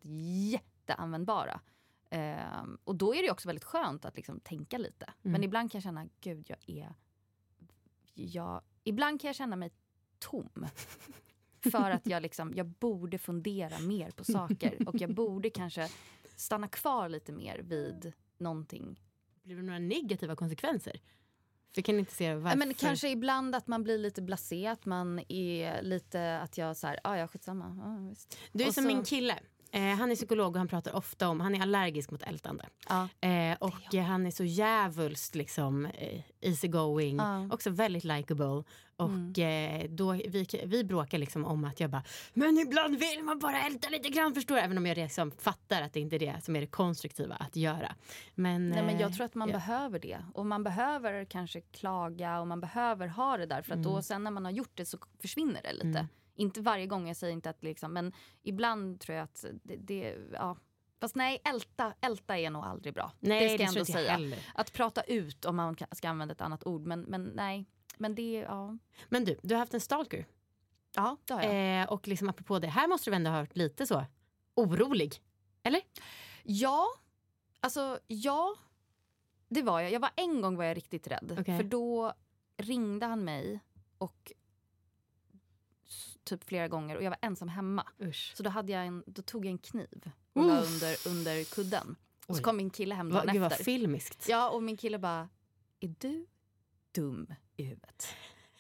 jätteanvändbara. 0.52 1.60
Eh, 2.10 2.64
och 2.84 2.96
då 2.96 3.16
är 3.16 3.22
det 3.24 3.32
också 3.32 3.48
väldigt 3.50 3.64
skönt 3.64 4.06
att 4.06 4.16
liksom, 4.16 4.40
tänka 4.40 4.78
lite. 4.78 5.06
Mm. 5.06 5.32
Men 5.32 5.44
ibland 5.44 5.72
kan 5.72 5.78
jag 5.80 5.84
känna, 5.84 6.08
gud 6.22 6.46
jag 6.50 6.58
är... 6.70 6.94
Jag, 8.14 8.62
ibland 8.84 9.22
kan 9.22 9.28
jag 9.28 9.36
känna 9.36 9.56
mig 9.56 9.72
tom. 10.20 10.50
För 11.72 11.92
att 11.92 12.08
jag, 12.08 12.22
liksom, 12.22 12.54
jag 12.56 12.66
borde 12.66 13.18
fundera 13.18 13.80
mer 13.80 14.12
på 14.12 14.24
saker 14.24 14.88
och 14.88 14.96
jag 14.96 15.14
borde 15.14 15.50
kanske 15.50 15.90
stanna 16.40 16.68
kvar 16.68 17.10
lite 17.10 17.32
mer 17.32 17.58
vid 17.60 18.14
någonting. 18.38 19.02
Blir 19.44 19.56
det 19.56 19.62
några 19.62 19.80
negativa 19.80 20.36
konsekvenser? 20.36 21.02
För 21.76 21.82
kan 21.82 22.00
inte 22.00 22.14
se 22.14 22.36
varför. 22.36 22.58
Men 22.58 22.74
kanske 22.74 23.10
ibland 23.10 23.56
att 23.56 23.68
man 23.68 23.84
blir 23.84 23.98
lite 23.98 24.22
blasé, 24.22 24.68
att 24.68 24.86
man 24.86 25.20
är 25.30 25.82
lite 25.82 26.40
att 26.40 26.58
jag 26.58 26.78
så 26.78 26.88
här, 26.88 27.00
ah, 27.04 27.18
ja 27.18 27.28
skitsamma. 27.28 27.76
Ja, 28.04 28.10
visst. 28.10 28.38
Du 28.52 28.64
är 28.64 28.68
Och 28.68 28.74
som 28.74 28.84
så- 28.84 28.88
min 28.88 29.04
kille. 29.04 29.40
Eh, 29.72 29.82
han 29.96 30.12
är 30.12 30.16
psykolog 30.16 30.48
och 30.56 30.58
han 30.58 30.68
pratar 30.68 30.96
ofta 30.96 31.30
om, 31.30 31.40
han 31.40 31.56
är 31.56 31.62
allergisk 31.62 32.12
mot 32.12 32.24
ältande. 32.24 32.66
Ja. 32.90 33.08
Eh, 33.28 33.58
och 33.60 33.96
eh, 33.96 34.04
han 34.04 34.26
är 34.26 34.32
så 34.32 34.44
djävulskt 34.44 35.36
liksom 35.36 35.86
eh, 35.86 36.22
easygoing, 36.42 37.18
Ja. 37.18 37.36
Mm. 37.36 37.52
också 37.52 37.70
väldigt 37.70 38.04
likable. 38.04 38.64
Och 38.96 39.40
eh, 39.40 39.90
då, 39.90 40.12
vi, 40.12 40.48
vi 40.66 40.84
bråkar 40.84 41.18
liksom 41.18 41.46
om 41.46 41.66
att 41.66 41.80
jag 41.80 41.90
bara, 41.90 42.04
men 42.34 42.58
ibland 42.58 43.00
vill 43.00 43.24
man 43.24 43.40
bara 43.40 43.62
älta 43.64 43.90
lite 43.90 44.10
grann 44.10 44.34
förstår? 44.34 44.58
Även 44.58 44.78
om 44.78 44.86
jag 44.86 44.98
liksom 44.98 45.32
fattar 45.32 45.82
att 45.82 45.94
det 45.94 46.00
inte 46.00 46.16
är 46.16 46.20
det 46.20 46.44
som 46.44 46.56
är 46.56 46.62
det 46.62 46.68
konstruktiva 46.68 47.36
att 47.36 47.56
göra. 47.56 47.96
Men, 48.36 48.70
Nej, 48.70 48.84
men 48.84 48.96
eh, 48.96 49.02
jag 49.02 49.14
tror 49.16 49.26
att 49.26 49.36
man 49.36 49.50
ja. 49.50 49.54
behöver 49.54 50.00
det. 50.00 50.18
Och 50.34 50.46
man 50.46 50.64
behöver 50.64 51.26
kanske 51.26 51.62
klaga 51.62 52.40
och 52.40 52.48
man 52.48 52.62
behöver 52.62 53.08
ha 53.08 53.38
det 53.38 53.46
där. 53.46 53.62
För 53.62 53.74
att 53.74 53.84
då 53.84 54.02
sen 54.02 54.24
när 54.24 54.32
man 54.32 54.46
har 54.46 54.52
gjort 54.52 54.72
det 54.74 54.86
så 54.86 54.98
försvinner 55.22 55.62
det 55.64 55.74
lite. 55.74 56.08
Inte 56.40 56.62
varje 56.62 56.88
gång, 56.88 57.08
jag 57.08 57.18
säger 57.18 57.34
inte 57.34 57.50
att 57.50 57.64
liksom, 57.64 57.94
men 57.94 58.14
ibland 58.42 59.00
tror 59.00 59.18
jag 59.18 59.24
att 59.24 59.46
det, 59.64 59.76
det 59.76 60.18
ja. 60.34 60.58
Fast 61.00 61.16
nej, 61.16 61.42
älta, 61.44 61.94
älta 62.02 62.38
är 62.38 62.50
nog 62.50 62.64
aldrig 62.64 62.94
bra. 62.94 63.12
Nej, 63.20 63.44
det 63.44 63.50
ska 63.50 63.58
det 63.58 63.64
jag 63.64 63.70
ändå 63.78 63.86
säga. 63.86 64.12
heller. 64.12 64.40
Att 64.54 64.74
prata 64.74 65.02
ut 65.02 65.46
om 65.46 65.56
man 65.56 65.76
ka- 65.76 65.96
ska 65.96 66.10
använda 66.10 66.32
ett 66.32 66.42
annat 66.42 66.66
ord. 66.68 66.86
Men, 66.86 67.02
men 67.02 67.24
nej, 67.24 67.66
men 67.98 68.16
det, 68.16 68.32
ja. 68.32 68.78
Men 69.10 69.26
du, 69.26 69.40
du 69.44 69.56
har 69.56 69.60
haft 69.60 69.74
en 69.74 69.82
stalker. 69.82 70.26
Ja, 70.96 71.18
det 71.26 71.34
har 71.34 71.44
jag. 71.44 71.82
Eh, 71.82 71.90
och 71.90 72.08
liksom 72.08 72.30
apropå 72.30 72.60
det, 72.60 72.68
här 72.68 72.88
måste 72.88 73.10
du 73.12 73.16
ändå 73.16 73.30
ha 73.30 73.38
varit 73.38 73.56
lite 73.58 73.88
så 73.88 74.06
orolig. 74.56 75.22
Eller? 75.64 75.82
Ja, 76.44 76.88
alltså 77.60 78.00
ja. 78.08 78.56
Det 79.48 79.62
var 79.62 79.80
jag. 79.82 79.92
jag 79.92 80.00
var, 80.00 80.12
en 80.16 80.42
gång 80.42 80.56
var 80.58 80.64
jag 80.64 80.78
riktigt 80.78 81.08
rädd. 81.08 81.38
Okej. 81.40 81.58
För 81.58 81.64
då 81.64 82.14
ringde 82.58 83.06
han 83.06 83.24
mig 83.24 83.60
och 83.98 84.32
typ 86.30 86.44
flera 86.44 86.68
gånger 86.68 86.96
och 86.96 87.04
jag 87.04 87.10
var 87.10 87.20
ensam 87.22 87.48
hemma. 87.48 87.88
Usch. 88.02 88.34
Så 88.36 88.44
då, 88.44 88.50
hade 88.50 88.72
jag 88.72 88.86
en, 88.86 89.04
då 89.08 89.22
tog 89.22 89.46
jag 89.46 89.52
en 89.52 89.58
kniv 89.58 90.12
och 90.34 90.46
la 90.46 90.62
under, 90.62 91.08
under 91.08 91.44
kudden. 91.56 91.96
Och 92.28 92.36
så 92.36 92.44
kom 92.44 92.58
min 92.58 92.70
kille 92.70 92.96
hem 92.96 93.10
Va, 93.10 93.16
dagen 93.16 93.34
gud 93.34 93.42
vad 93.42 93.52
efter. 93.52 93.64
filmiskt. 93.64 94.30
Ja, 94.30 94.50
och 94.50 94.64
min 94.64 94.78
kille 94.78 95.00
bara, 95.00 95.30
är 95.80 95.96
du 96.00 96.26
dum 96.92 97.34
i 97.56 97.64
huvudet? 97.64 98.08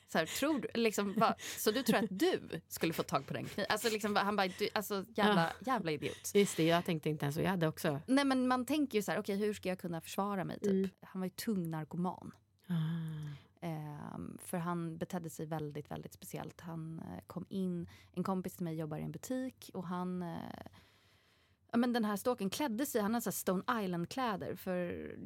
Så, 0.08 0.18
här, 0.18 0.26
tror 0.26 0.60
du, 0.60 0.82
liksom, 0.82 1.14
bara, 1.18 1.36
så 1.58 1.72
du 1.72 1.84
tror 1.84 1.98
att 1.98 2.10
du 2.10 2.62
skulle 2.68 2.94
få 2.94 3.04
tag 3.04 3.28
på 3.28 3.34
den 3.34 3.46
kniven? 3.46 3.66
Alltså, 3.70 3.90
liksom, 3.90 4.16
han 4.16 4.36
bara, 4.36 4.48
du, 4.48 4.70
alltså 4.74 5.06
jävla, 5.16 5.54
jävla 5.66 5.92
idiot. 5.92 6.32
Just 6.34 6.58
det, 6.58 6.64
jag 6.64 6.86
tänkte 6.86 7.10
inte 7.10 7.26
ens 7.26 7.36
så. 7.36 7.42
Jag 7.42 7.50
hade 7.50 7.68
också... 7.68 8.00
Nej 8.08 8.26
men 8.26 8.48
man 8.48 8.66
tänker 8.66 8.98
ju 8.98 9.02
så 9.02 9.12
här, 9.12 9.20
okej 9.20 9.36
hur 9.36 9.54
ska 9.54 9.70
jag 9.70 9.80
kunna 9.80 10.02
försvara 10.02 10.44
mig 10.44 10.60
typ? 10.60 10.72
Mm. 10.72 10.90
Han 11.02 11.20
var 11.20 11.26
ju 11.26 11.30
tung 11.30 11.70
narkoman. 11.70 12.32
Ah. 12.68 12.74
Ehm, 13.62 14.38
för 14.42 14.58
han 14.58 14.98
betedde 14.98 15.30
sig 15.30 15.46
väldigt, 15.46 15.92
väldigt 15.92 16.14
speciellt. 16.14 16.62
Han 16.62 17.00
eh, 17.00 17.24
kom 17.28 17.46
in, 17.50 17.88
en 18.12 18.24
kompis 18.24 18.56
till 18.56 18.64
mig 18.64 18.76
jobbar 18.76 18.98
i 18.98 19.02
en 19.04 19.12
butik 19.12 19.72
och 19.74 19.88
han 19.88 20.22
eh, 20.22 20.38
Ja, 21.72 21.78
men 21.78 21.94
den 21.94 22.06
här 22.06 22.16
stalkern 22.16 22.50
klädde 22.50 22.86
sig, 22.86 23.02
han 23.02 23.14
hade 23.14 23.22
så 23.24 23.32
Stone 23.32 23.64
Island-kläder. 23.84 24.56
För 24.56 24.76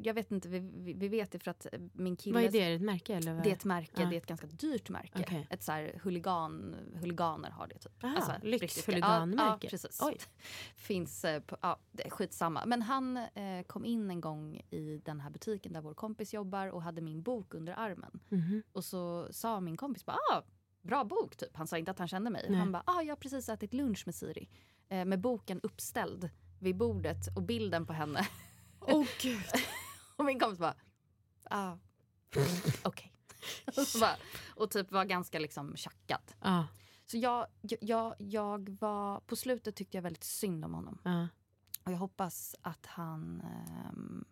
jag 0.02 0.14
vet 0.14 0.30
inte, 0.30 0.48
vi, 0.48 0.58
vi, 0.94 1.08
vet 1.08 1.30
det 1.32 1.38
för 1.38 1.50
att 1.50 1.66
eh, 1.72 1.80
min 1.92 2.16
kille... 2.16 2.34
Vad 2.34 2.44
är 2.44 2.50
det? 2.50 2.60
Är 2.60 2.68
det 2.70 2.74
ett 2.76 2.82
märke? 2.82 3.14
Eller 3.14 3.34
vad? 3.34 3.42
Det 3.42 3.50
är 3.50 3.54
ett 3.54 3.64
märke, 3.64 4.02
Ja. 4.02 4.08
det 4.08 4.16
är 4.16 4.18
ett 4.18 4.26
ganska 4.26 4.46
dyrt 4.46 4.88
märke. 4.90 5.18
Okej. 5.22 5.46
Ett 5.50 5.62
så 5.62 5.72
här 5.72 6.00
huligan, 6.02 6.76
huliganer 6.94 7.50
har 7.50 7.66
det 7.66 7.78
typ. 7.78 8.04
Aha, 8.04 8.14
riktiga- 8.42 8.50
lyxhuliganmärke. 8.50 9.66
Ja, 9.66 9.70
precis. 9.70 10.00
Oj. 10.02 10.16
Finns, 10.76 11.24
eh, 11.24 11.40
på, 11.42 11.56
ja, 11.62 11.78
det 11.92 12.06
är 12.06 12.10
skitsamma. 12.10 12.62
Men 12.66 12.82
han 12.82 13.16
eh, 13.16 13.62
kom 13.66 13.84
in 13.84 14.10
en 14.10 14.20
gång 14.20 14.60
i 14.70 15.00
den 15.04 15.20
här 15.20 15.30
butiken 15.30 15.72
där 15.72 15.80
vår 15.80 15.94
kompis 15.94 16.34
jobbar 16.34 16.66
och 16.68 16.82
hade 16.82 17.00
min 17.00 17.22
bok 17.22 17.54
under 17.54 17.72
armen. 17.78 18.20
Mhm. 18.28 18.62
Och 18.72 18.84
så 18.84 19.28
sa 19.30 19.60
min 19.60 19.76
kompis 19.76 20.04
bara, 20.06 20.16
ah, 20.32 20.42
bra 20.82 21.04
bok 21.04 21.36
typ. 21.36 21.56
Han 21.56 21.66
sa 21.66 21.78
inte 21.78 21.90
att 21.90 21.98
han 21.98 22.08
kände 22.08 22.30
mig. 22.30 22.46
Nej. 22.48 22.58
Han 22.58 22.72
bara, 22.72 22.82
ah, 22.86 23.02
jag 23.02 23.10
har 23.10 23.16
precis 23.16 23.48
ätit 23.48 23.74
lunch 23.74 24.02
med 24.06 24.14
Siri. 24.14 24.48
Eh, 24.88 25.04
med 25.04 25.20
boken 25.20 25.60
uppställd 25.62 26.30
vid 26.58 26.76
bordet 26.76 27.36
och 27.36 27.42
bilden 27.42 27.86
på 27.86 27.92
henne. 27.92 28.28
Åh 28.80 29.06
gud. 29.22 29.42
Och 30.16 30.24
min 30.24 30.40
kompis 30.40 30.58
bara, 30.58 30.74
ah, 31.50 31.76
okej. 32.84 33.12
Bara- 34.00 34.16
och 34.56 34.70
typ 34.70 34.90
var 34.92 35.04
ganska 35.04 35.38
liksom 35.38 35.76
tjackad. 35.76 36.32
Ja, 36.40 36.66
Så 37.06 37.18
jag, 37.18 37.46
jag- 37.80 38.14
jag, 38.18 38.68
var, 38.80 39.20
på 39.20 39.36
slutet 39.36 39.76
tyckte 39.76 39.96
jag 39.96 40.02
väldigt 40.02 40.24
synd 40.24 40.64
om 40.64 40.74
honom. 40.74 40.98
ja. 41.04 41.28
Och 41.84 41.92
jag 41.92 41.98
hoppas 41.98 42.54
att 42.62 42.86
han, 42.86 43.40
ehm, 43.40 44.24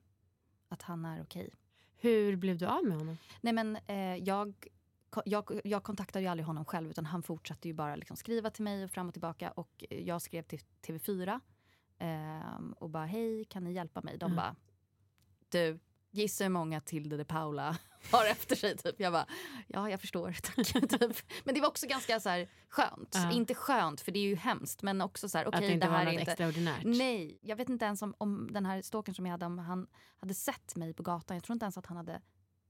att 0.69 0.83
han 0.83 1.05
är 1.05 1.23
okej. 1.23 1.55
Hur 1.97 2.37
blev 2.37 2.59
du 2.59 2.67
av 2.67 2.85
med 2.85 2.97
honom? 2.99 3.17
Nej 3.41 3.53
men 3.53 3.77
eh, 3.87 4.17
jag, 4.17 4.67
jag, 5.25 5.61
jag 5.65 5.83
kontaktade 5.83 6.23
ju 6.23 6.29
aldrig 6.29 6.47
honom 6.47 6.65
själv 6.65 6.91
utan 6.91 7.07
han 7.07 7.23
fortsatte 7.23 7.69
ju 7.69 7.75
bara 7.75 7.97
liksom 7.97 8.17
skriva 8.17 8.51
till 8.51 8.65
mig 8.65 8.85
och 8.85 8.91
fram 8.91 9.09
och 9.09 9.15
tillbaka. 9.15 9.51
Och 9.51 9.85
jag 9.91 10.23
skrev 10.23 10.43
till 10.43 10.61
TV4 10.87 11.41
ehm, 11.99 12.73
och 12.73 12.91
bara 12.91 13.07
hej 13.07 13.45
kan 13.45 13.65
ni 13.65 13.73
hjälpa 13.73 14.01
mig? 14.01 14.19
De 14.19 14.25
Mm. 14.25 14.37
bara 14.37 14.57
du 15.49 15.79
gissa 16.11 16.45
hur 16.45 16.49
många 16.51 16.81
Tilde 16.81 17.17
de 17.17 17.25
Paula 17.25 17.79
har 18.13 18.27
efter 18.27 18.57
sig. 18.57 18.77
Typ. 18.77 19.01
Jag 19.01 19.13
bara, 19.13 19.27
ja 19.67 19.91
jag 19.91 20.01
förstår. 20.01 20.33
Tack. 20.43 20.67
typ. 21.01 21.17
Men 21.45 21.55
det 21.55 21.61
var 21.61 21.69
också 21.69 21.87
ganska 21.87 22.21
så 22.21 22.29
här, 22.29 22.49
skönt. 22.69 23.11
Ja. 23.15 23.33
Inte 23.33 23.55
skönt 23.55 24.01
för 24.01 24.13
det 24.13 24.19
är 24.19 24.29
ju 24.29 24.37
hemskt 24.37 24.83
men 24.83 25.01
också 25.01 25.29
så 25.29 25.39
här, 25.39 25.45
att 25.45 25.55
okej 25.55 25.67
det 25.67 25.75
inte 25.75 25.87
det 25.87 25.91
var 25.91 25.99
här 25.99 26.07
är 26.07 26.11
inte... 26.11 26.33
extraordinärt? 26.33 26.85
Nej, 26.85 27.39
jag 27.43 27.57
vet 27.57 27.69
inte 27.69 27.85
ens 27.85 28.03
om, 28.03 28.15
om 28.19 28.49
den 28.53 28.67
här 28.67 28.83
stalkern 28.83 29.15
som 29.15 29.27
jag 29.27 29.33
hade, 29.33 29.47
om 29.47 29.59
han 29.59 29.87
hade 30.21 30.35
sett 30.35 30.77
mig 30.77 30.95
på 30.95 31.03
gatan. 31.03 31.37
Jag 31.37 31.45
tror 31.45 31.55
inte 31.55 31.65
ens 31.65 31.79
att 31.79 31.87
han 31.87 31.97
hade 31.97 32.21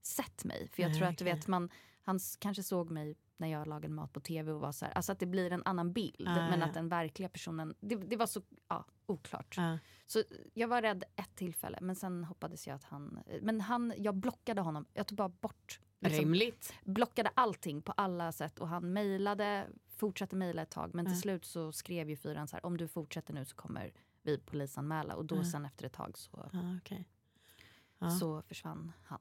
sett 0.01 0.45
mig. 0.45 0.69
För 0.73 0.81
jag 0.81 0.89
Nej, 0.89 0.99
tror 0.99 1.09
att 1.09 1.17
du 1.17 1.25
vet, 1.25 1.47
man, 1.47 1.69
han 2.03 2.19
kanske 2.39 2.63
såg 2.63 2.91
mig 2.91 3.15
när 3.37 3.47
jag 3.47 3.67
lagade 3.67 3.93
mat 3.93 4.13
på 4.13 4.19
tv 4.19 4.51
och 4.51 4.59
var 4.61 4.71
så 4.71 4.85
här, 4.85 4.93
alltså 4.93 5.11
att 5.11 5.19
det 5.19 5.25
blir 5.25 5.51
en 5.51 5.61
annan 5.65 5.93
bild. 5.93 6.27
Ah, 6.27 6.35
men 6.49 6.59
ja. 6.59 6.65
att 6.65 6.73
den 6.73 6.89
verkliga 6.89 7.29
personen, 7.29 7.75
det, 7.79 7.95
det 7.95 8.15
var 8.15 8.25
så 8.25 8.41
ja, 8.67 8.85
oklart. 9.05 9.53
Ja. 9.57 9.77
Så 10.05 10.23
jag 10.53 10.67
var 10.67 10.81
rädd 10.81 11.03
ett 11.15 11.35
tillfälle 11.35 11.77
men 11.81 11.95
sen 11.95 12.23
hoppades 12.23 12.67
jag 12.67 12.75
att 12.75 12.83
han, 12.83 13.19
men 13.41 13.61
han, 13.61 13.93
jag 13.97 14.15
blockade 14.15 14.61
honom. 14.61 14.85
Jag 14.93 15.07
tog 15.07 15.17
bara 15.17 15.29
bort 15.29 15.79
liksom, 15.99 16.19
Rimligt. 16.19 16.73
blockade 16.83 17.29
allting 17.35 17.81
på 17.81 17.91
alla 17.91 18.31
sätt 18.31 18.59
och 18.59 18.67
han 18.67 18.93
mejlade, 18.93 19.67
fortsatte 19.87 20.35
mejla 20.35 20.61
ett 20.61 20.71
tag 20.71 20.93
men 20.95 21.05
till 21.05 21.15
Ja. 21.15 21.21
slut 21.21 21.45
så 21.45 21.71
skrev 21.71 22.09
ju 22.09 22.15
fyran 22.15 22.47
så 22.47 22.55
här 22.55 22.65
om 22.65 22.77
du 22.77 22.87
fortsätter 22.87 23.33
nu 23.33 23.45
så 23.45 23.55
kommer 23.55 23.93
vi 24.21 24.37
polisanmäla 24.37 25.15
och 25.15 25.25
då 25.25 25.35
Ja. 25.35 25.43
sen 25.43 25.65
efter 25.65 25.85
ett 25.85 25.93
tag 25.93 26.17
så, 26.17 26.49
Ja, 26.53 26.77
okej. 26.81 27.07
Ja. 27.99 28.09
så 28.09 28.41
försvann 28.41 28.91
han. 29.03 29.19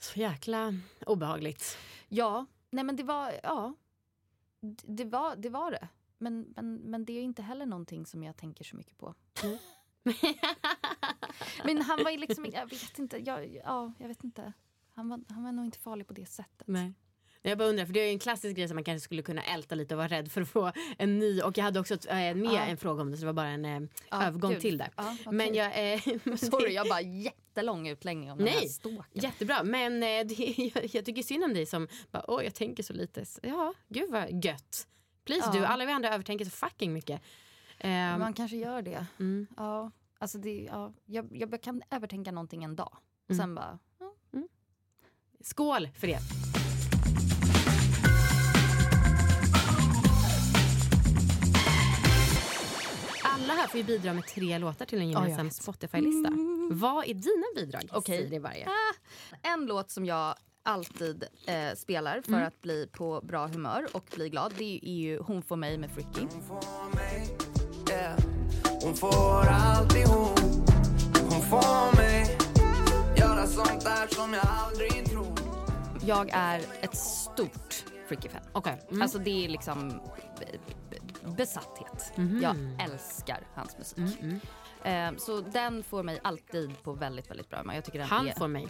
Så 0.00 0.20
jäkla 0.20 0.74
obehagligt. 1.06 1.78
Ja, 2.08 2.46
nej 2.70 2.84
men 2.84 2.96
det 2.96 3.02
var, 3.02 3.32
ja, 3.42 3.74
det 4.86 5.04
var 5.04 5.36
det. 5.36 5.48
Var 5.48 5.70
det. 5.70 5.88
Men, 6.18 6.52
men, 6.56 6.74
men 6.74 7.04
det 7.04 7.12
är 7.12 7.22
inte 7.22 7.42
heller 7.42 7.66
någonting 7.66 8.06
som 8.06 8.22
jag 8.22 8.36
tänker 8.36 8.64
så 8.64 8.76
mycket 8.76 8.98
på. 8.98 9.14
men 11.64 11.82
han 11.82 12.04
var 12.04 12.10
ju 12.10 12.18
liksom, 12.18 12.46
jag 12.52 12.70
vet 12.70 12.98
inte, 12.98 13.18
jag, 13.18 13.60
ja, 13.64 13.92
jag 13.98 14.08
vet 14.08 14.24
inte. 14.24 14.52
Han 14.94 15.08
var, 15.08 15.20
han 15.28 15.44
var 15.44 15.52
nog 15.52 15.64
inte 15.64 15.78
farlig 15.78 16.06
på 16.06 16.12
det 16.12 16.26
sättet. 16.26 16.68
Nej. 16.68 16.94
Jag 17.42 17.58
bara 17.58 17.68
undrar, 17.68 17.86
för 17.86 17.92
det 17.92 18.00
är 18.00 18.12
en 18.12 18.18
klassisk 18.18 18.56
grej 18.56 18.68
som 18.68 18.74
man 18.74 18.84
kanske 18.84 19.04
skulle 19.04 19.22
kunna 19.22 19.42
älta 19.42 19.74
lite 19.74 19.94
och 19.94 19.98
vara 19.98 20.08
rädd 20.08 20.32
för 20.32 20.40
att 20.42 20.48
få 20.48 20.72
en 20.98 21.18
ny. 21.18 21.40
Och 21.40 21.58
jag 21.58 21.64
hade 21.64 21.80
också 21.80 21.94
äh, 22.08 22.14
med 22.34 22.52
Ja. 22.52 22.60
en 22.66 22.76
fråga 22.76 23.02
om 23.02 23.10
det 23.10 23.16
så 23.16 23.20
det 23.20 23.26
var 23.26 23.32
bara 23.32 23.48
en 23.48 23.64
äh, 23.64 23.80
Ja, 24.10 24.24
övergång 24.26 24.50
gud. 24.52 24.60
till 24.60 24.78
det. 24.78 24.90
Ja, 24.96 25.16
okej. 25.20 25.32
Men 25.32 25.54
jag... 25.54 25.92
Äh, 25.92 26.00
Sorry, 26.36 26.72
jag 26.72 26.88
bara 26.88 27.00
jättelång 27.00 27.88
utläggning 27.88 28.32
om 28.32 28.38
den 28.38 28.46
här 28.46 28.54
Nej, 28.56 28.68
stalken. 28.68 29.04
Jättebra, 29.22 29.62
men 29.62 30.02
eh, 30.02 30.26
det, 30.26 30.34
jag, 30.74 30.84
jag 30.94 31.04
tycker 31.04 31.22
synd 31.22 31.44
om 31.44 31.54
dig 31.54 31.66
som 31.66 31.88
bara, 32.10 32.24
åh 32.30 32.44
jag 32.44 32.54
tänker 32.54 32.82
så 32.82 32.92
lite. 32.92 33.24
Ja, 33.42 33.74
gud 33.88 34.10
vad 34.10 34.44
gött. 34.44 34.86
Please 35.24 35.50
du, 35.52 35.64
alla 35.64 35.84
vi 35.86 35.92
andra 35.92 36.14
övertänker 36.14 36.44
så 36.44 36.50
fucking 36.50 36.92
mycket. 36.92 37.22
Ehm, 37.78 38.18
Man 38.20 38.32
kanske 38.34 38.56
gör 38.56 38.82
det. 38.82 39.06
mm. 39.18 39.46
Ja. 39.56 39.90
Alltså 40.18 40.38
det, 40.38 40.68
ja, 40.70 40.92
jag, 41.06 41.28
jag 41.36 41.62
kan 41.62 41.82
övertänka 41.90 42.32
någonting 42.32 42.64
en 42.64 42.76
dag. 42.76 42.96
Och 43.24 43.30
Mm. 43.34 43.38
sen 43.42 43.54
bara, 43.54 43.78
ja. 43.98 44.12
Skål 45.40 45.88
för 45.94 46.06
det! 46.06 46.18
Alla 53.50 53.60
här 53.60 53.68
får 53.68 53.78
ju 53.78 53.84
bidra 53.84 54.12
med 54.14 54.26
tre 54.26 54.58
låtar 54.58 54.86
till 54.86 54.98
en 54.98 55.10
gemensam 55.10 55.46
vet. 55.46 55.54
Spotify-lista. 55.54 56.30
Vad 56.70 57.04
är 57.04 57.14
dina 57.14 57.46
bidrag? 57.56 57.88
Okej. 57.92 58.28
Siri 58.28 58.38
Varje? 58.38 58.68
En 59.42 59.66
låt 59.66 59.90
som 59.90 60.04
jag 60.04 60.34
alltid 60.62 61.24
eh, 61.46 61.74
spelar 61.76 62.22
för 62.22 62.40
att 62.40 62.60
bli 62.60 62.88
på 62.92 63.20
bra 63.20 63.46
humör 63.46 63.86
och 63.92 64.04
bli 64.14 64.28
glad 64.28 64.52
det 64.58 64.80
är 64.82 64.94
ju 64.94 65.18
Hon 65.18 65.42
får 65.42 65.56
mig 65.56 65.78
med 65.78 65.90
Fricky. 65.90 66.26
får 66.48 66.94
mig, 66.94 67.36
yeah. 67.90 68.18
Hon 68.82 68.94
får 68.94 69.46
alltihop 69.46 70.40
Hon 71.30 71.42
får 71.42 71.96
mig 71.96 72.38
Göra 73.16 73.46
sånt 73.46 73.84
där 73.84 74.14
som 74.14 74.32
jag 74.32 74.46
aldrig 74.46 75.06
tror 75.10 75.38
Jag 76.06 76.30
är 76.32 76.60
ett 76.80 76.96
stort 76.96 77.84
Fricky-fan. 78.08 78.42
Okej. 78.52 78.82
Mm. 78.90 79.02
Alltså 79.02 79.18
det 79.18 79.44
är 79.44 79.48
liksom 79.48 80.00
besatthet. 81.36 82.12
Mhm. 82.16 82.42
Jag 82.42 82.56
älskar 82.90 83.46
hans 83.54 83.78
musik. 83.78 84.20
Mm, 84.20 84.40
Eh, 84.84 85.16
så 85.16 85.40
den 85.40 85.82
får 85.82 86.02
mig 86.02 86.20
alltid 86.24 86.82
på 86.82 86.92
väldigt, 86.92 87.30
väldigt 87.30 87.48
bra 87.48 87.58
humör. 87.58 87.74
Jag 87.74 87.84
tycker 87.84 87.98
den 87.98 88.08
Han 88.08 88.28
är... 88.28 88.32
får 88.32 88.48
mig. 88.48 88.68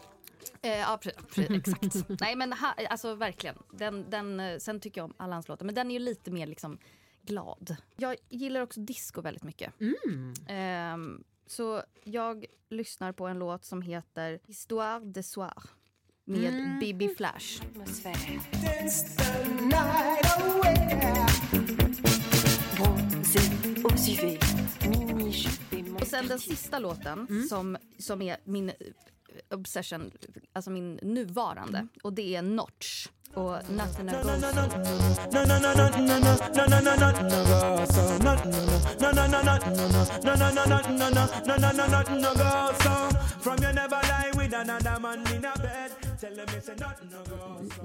Eh, 0.63 0.71
ja, 0.79 0.99
exakt. 1.37 2.09
Nej, 2.21 2.37
men 2.37 2.53
ha, 2.53 2.75
alltså 2.91 3.15
verkligen. 3.15 3.57
Den, 3.73 4.11
den, 4.11 4.41
eh, 4.41 4.59
sen 4.59 4.81
tycker 4.81 5.01
jag 5.01 5.05
om 5.05 5.15
alla 5.17 5.35
hans 5.37 5.49
låtar, 5.49 5.67
men 5.67 5.75
den 5.75 5.91
är 5.91 5.93
ju 5.93 5.99
lite 5.99 6.31
mer 6.31 6.47
liksom 6.47 6.79
glad. 7.23 7.77
Jag 7.97 8.17
gillar 8.29 8.61
också 8.61 8.81
disco 8.81 9.21
väldigt 9.21 9.45
mycket. 9.45 9.73
Mm. 9.81 10.35
Ehm, 10.47 11.25
så 11.47 11.83
jag 12.05 12.45
lyssnar 12.71 13.13
på 13.13 13.27
en 13.27 13.39
låt 13.39 13.65
som 13.65 13.83
heter 13.83 14.39
Histoire 14.47 15.01
de 15.01 15.23
soir 15.23 15.63
med 16.25 16.55
Mm. 16.55 16.79
Bibi 16.81 17.09
Flash. 17.15 17.63
Och 26.01 26.07
sen 26.07 26.27
den 26.29 26.38
sista 26.38 26.79
låten 26.79 27.27
Mm. 27.31 27.47
som, 27.49 27.77
som 27.99 28.23
är 28.23 28.37
min 28.45 28.69
eh, 28.69 28.75
obsession, 29.51 30.11
alltså 30.53 30.71
min 30.71 30.95
nuvarande. 31.03 31.87
Och 32.03 32.12
det 32.12 32.37
är 32.37 32.43
Notch 32.43 33.09
och 33.35 33.71
Nothing 33.71 34.09
I 34.09 34.12
Go. 34.12 34.31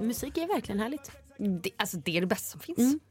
Musik 0.00 0.36
är 0.36 0.46
verkligen 0.46 0.80
härligt. 0.80 1.10
Det, 1.62 1.70
alltså 1.76 1.96
det 1.96 2.16
är 2.16 2.20
det 2.20 2.26
bästa 2.26 2.46
som 2.58 2.60
finns. 2.60 3.02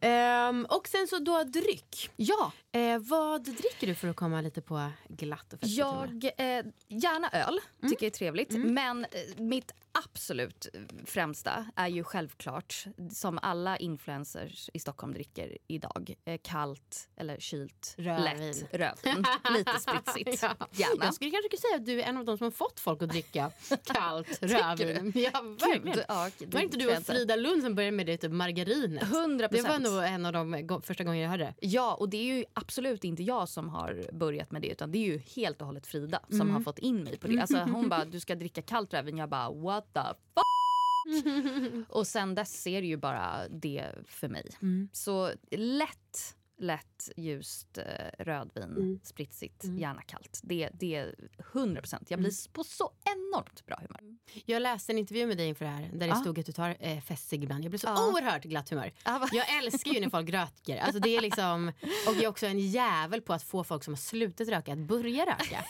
Ehm, 0.00 0.66
och 0.70 0.88
sen 0.88 1.06
så 1.08 1.18
då 1.18 1.44
dryck. 1.44 2.10
Ja, 2.16 2.52
Eh, 2.72 2.98
vad 2.98 3.44
dricker 3.44 3.86
du 3.86 3.94
för 3.94 4.08
att 4.08 4.16
komma 4.16 4.40
lite 4.40 4.60
på 4.62 4.90
glatt 5.08 5.52
och 5.52 5.58
jag, 5.62 6.24
eh, 6.24 6.64
gärna 6.88 7.30
öl, 7.30 7.60
Mm. 7.82 7.90
tycker 7.90 8.06
jag 8.06 8.10
är 8.10 8.14
trevligt. 8.18 8.50
Men 8.50 9.04
eh, 9.04 9.10
mitt 9.42 9.72
absolut 10.04 10.66
främsta 11.04 11.66
är 11.76 11.88
ju 11.88 12.04
självklart, 12.04 12.84
som 13.12 13.38
alla 13.42 13.76
influencers 13.76 14.70
i 14.74 14.78
Stockholm 14.78 15.12
dricker 15.12 15.58
idag, 15.66 16.14
eh, 16.24 16.40
kallt 16.42 17.08
eller 17.16 17.38
kylt, 17.40 17.94
Rödvin. 17.98 18.24
lätt 18.24 18.74
rödvin. 18.74 19.24
Lite 19.56 19.78
spritsigt, 19.80 20.42
Ja. 20.42 20.54
gärna. 20.72 21.04
Jag 21.04 21.14
skulle 21.14 21.30
kanske 21.30 21.56
säga 21.56 21.76
att 21.76 21.86
du 21.86 22.00
är 22.02 22.04
en 22.06 22.16
av 22.16 22.24
de 22.24 22.38
som 22.38 22.44
har 22.44 22.50
fått 22.50 22.80
folk 22.80 23.02
att 23.02 23.08
dricka 23.08 23.50
kallt 23.84 24.38
rödvin. 24.42 25.12
Ja, 25.14 25.30
verkligen. 25.40 25.94
Gud, 25.96 26.04
ja, 26.08 26.30
Var 26.46 26.60
inte 26.60 26.76
du 26.76 26.96
och 26.96 27.02
Frida 27.02 27.36
Lund 27.36 27.62
som 27.62 27.74
började 27.74 27.96
med 27.96 28.06
det 28.06 28.16
typ 28.16 28.32
margarinet? 28.32 29.02
100 29.02 29.48
Det 29.48 29.62
var 29.62 29.78
nog 29.78 30.04
en 30.04 30.26
av 30.26 30.32
de 30.32 30.80
första 30.84 31.04
gångerna 31.04 31.22
jag 31.22 31.30
hörde 31.30 31.44
det. 31.44 31.66
Ja, 31.66 31.94
och 31.94 32.08
det 32.08 32.16
är 32.16 32.36
ju 32.36 32.44
absolut 32.52 33.04
inte 33.04 33.22
jag 33.22 33.48
som 33.48 33.68
har 33.68 34.04
börjat 34.12 34.50
med 34.50 34.62
det 34.62 34.68
utan 34.68 34.92
det 34.92 34.98
är 34.98 35.04
ju 35.06 35.18
helt 35.36 35.60
och 35.60 35.66
hållet 35.66 35.86
Frida 35.86 36.20
som 36.28 36.40
Mm. 36.40 36.54
har 36.54 36.60
fått 36.60 36.78
in 36.78 37.04
mig 37.04 37.18
på 37.18 37.26
det. 37.26 37.40
Alltså, 37.40 37.58
hon 37.58 37.88
bara, 37.88 38.04
du 38.04 38.20
ska 38.20 38.34
dricka 38.34 38.62
kallt 38.62 38.94
rödvin. 38.94 39.18
Jag 39.18 39.28
bara, 39.28 39.50
what 39.50 39.83
the 39.92 40.00
fuck? 40.34 40.44
och 41.88 42.06
sen 42.06 42.34
dess 42.34 42.66
är 42.66 42.80
det 42.80 42.86
ju 42.88 42.96
bara 42.96 43.48
det 43.48 43.86
för 44.06 44.28
mig. 44.28 44.50
Mm. 44.62 44.88
Så 44.92 45.32
lätt, 45.50 46.36
lätt 46.58 47.10
ljust 47.16 47.78
eh, 47.78 47.84
rödvin, 48.24 48.62
Mm. 48.64 49.00
spritsigt, 49.04 49.64
gärna 49.64 50.02
kallt. 50.02 50.40
Det, 50.42 50.68
det 50.72 50.94
är 50.94 51.14
100 51.52 51.80
procent. 51.80 52.10
Jag 52.10 52.18
blir 52.20 52.30
Mm. 52.30 52.52
på 52.52 52.64
så 52.64 52.90
enormt 53.04 53.66
bra 53.66 53.76
humör. 53.80 54.16
Jag 54.44 54.62
läste 54.62 54.92
en 54.92 54.98
intervju 54.98 55.26
med 55.26 55.36
dig 55.36 55.46
inför 55.48 55.64
det 55.64 55.70
här 55.70 55.82
där 55.92 55.98
det 55.98 56.06
Ja. 56.06 56.14
stod 56.14 56.38
att 56.38 56.46
du 56.46 56.52
tar 56.52 56.76
eh, 56.80 57.00
festcigg 57.00 57.44
ibland. 57.44 57.64
Jag 57.64 57.70
blev 57.70 57.78
så 57.78 57.86
Ja. 57.86 58.08
oerhört 58.12 58.42
glatt 58.44 58.70
humör. 58.70 58.92
Va- 59.04 59.28
Jag 59.32 59.58
älskar 59.64 59.90
ju 59.90 60.00
när 60.00 60.10
folk 60.10 60.30
röker. 60.30 60.76
Alltså 60.78 61.00
det 61.00 61.16
är 61.16 61.20
liksom, 61.20 61.68
och 62.08 62.14
jag 62.14 62.22
är 62.22 62.28
också 62.28 62.46
en 62.46 62.58
jävel 62.58 63.20
på 63.22 63.32
att 63.32 63.42
få 63.42 63.64
folk 63.64 63.84
som 63.84 63.94
har 63.94 63.98
slutat 63.98 64.48
röka 64.48 64.72
att 64.72 64.78
börja 64.78 65.24
röka. 65.26 65.64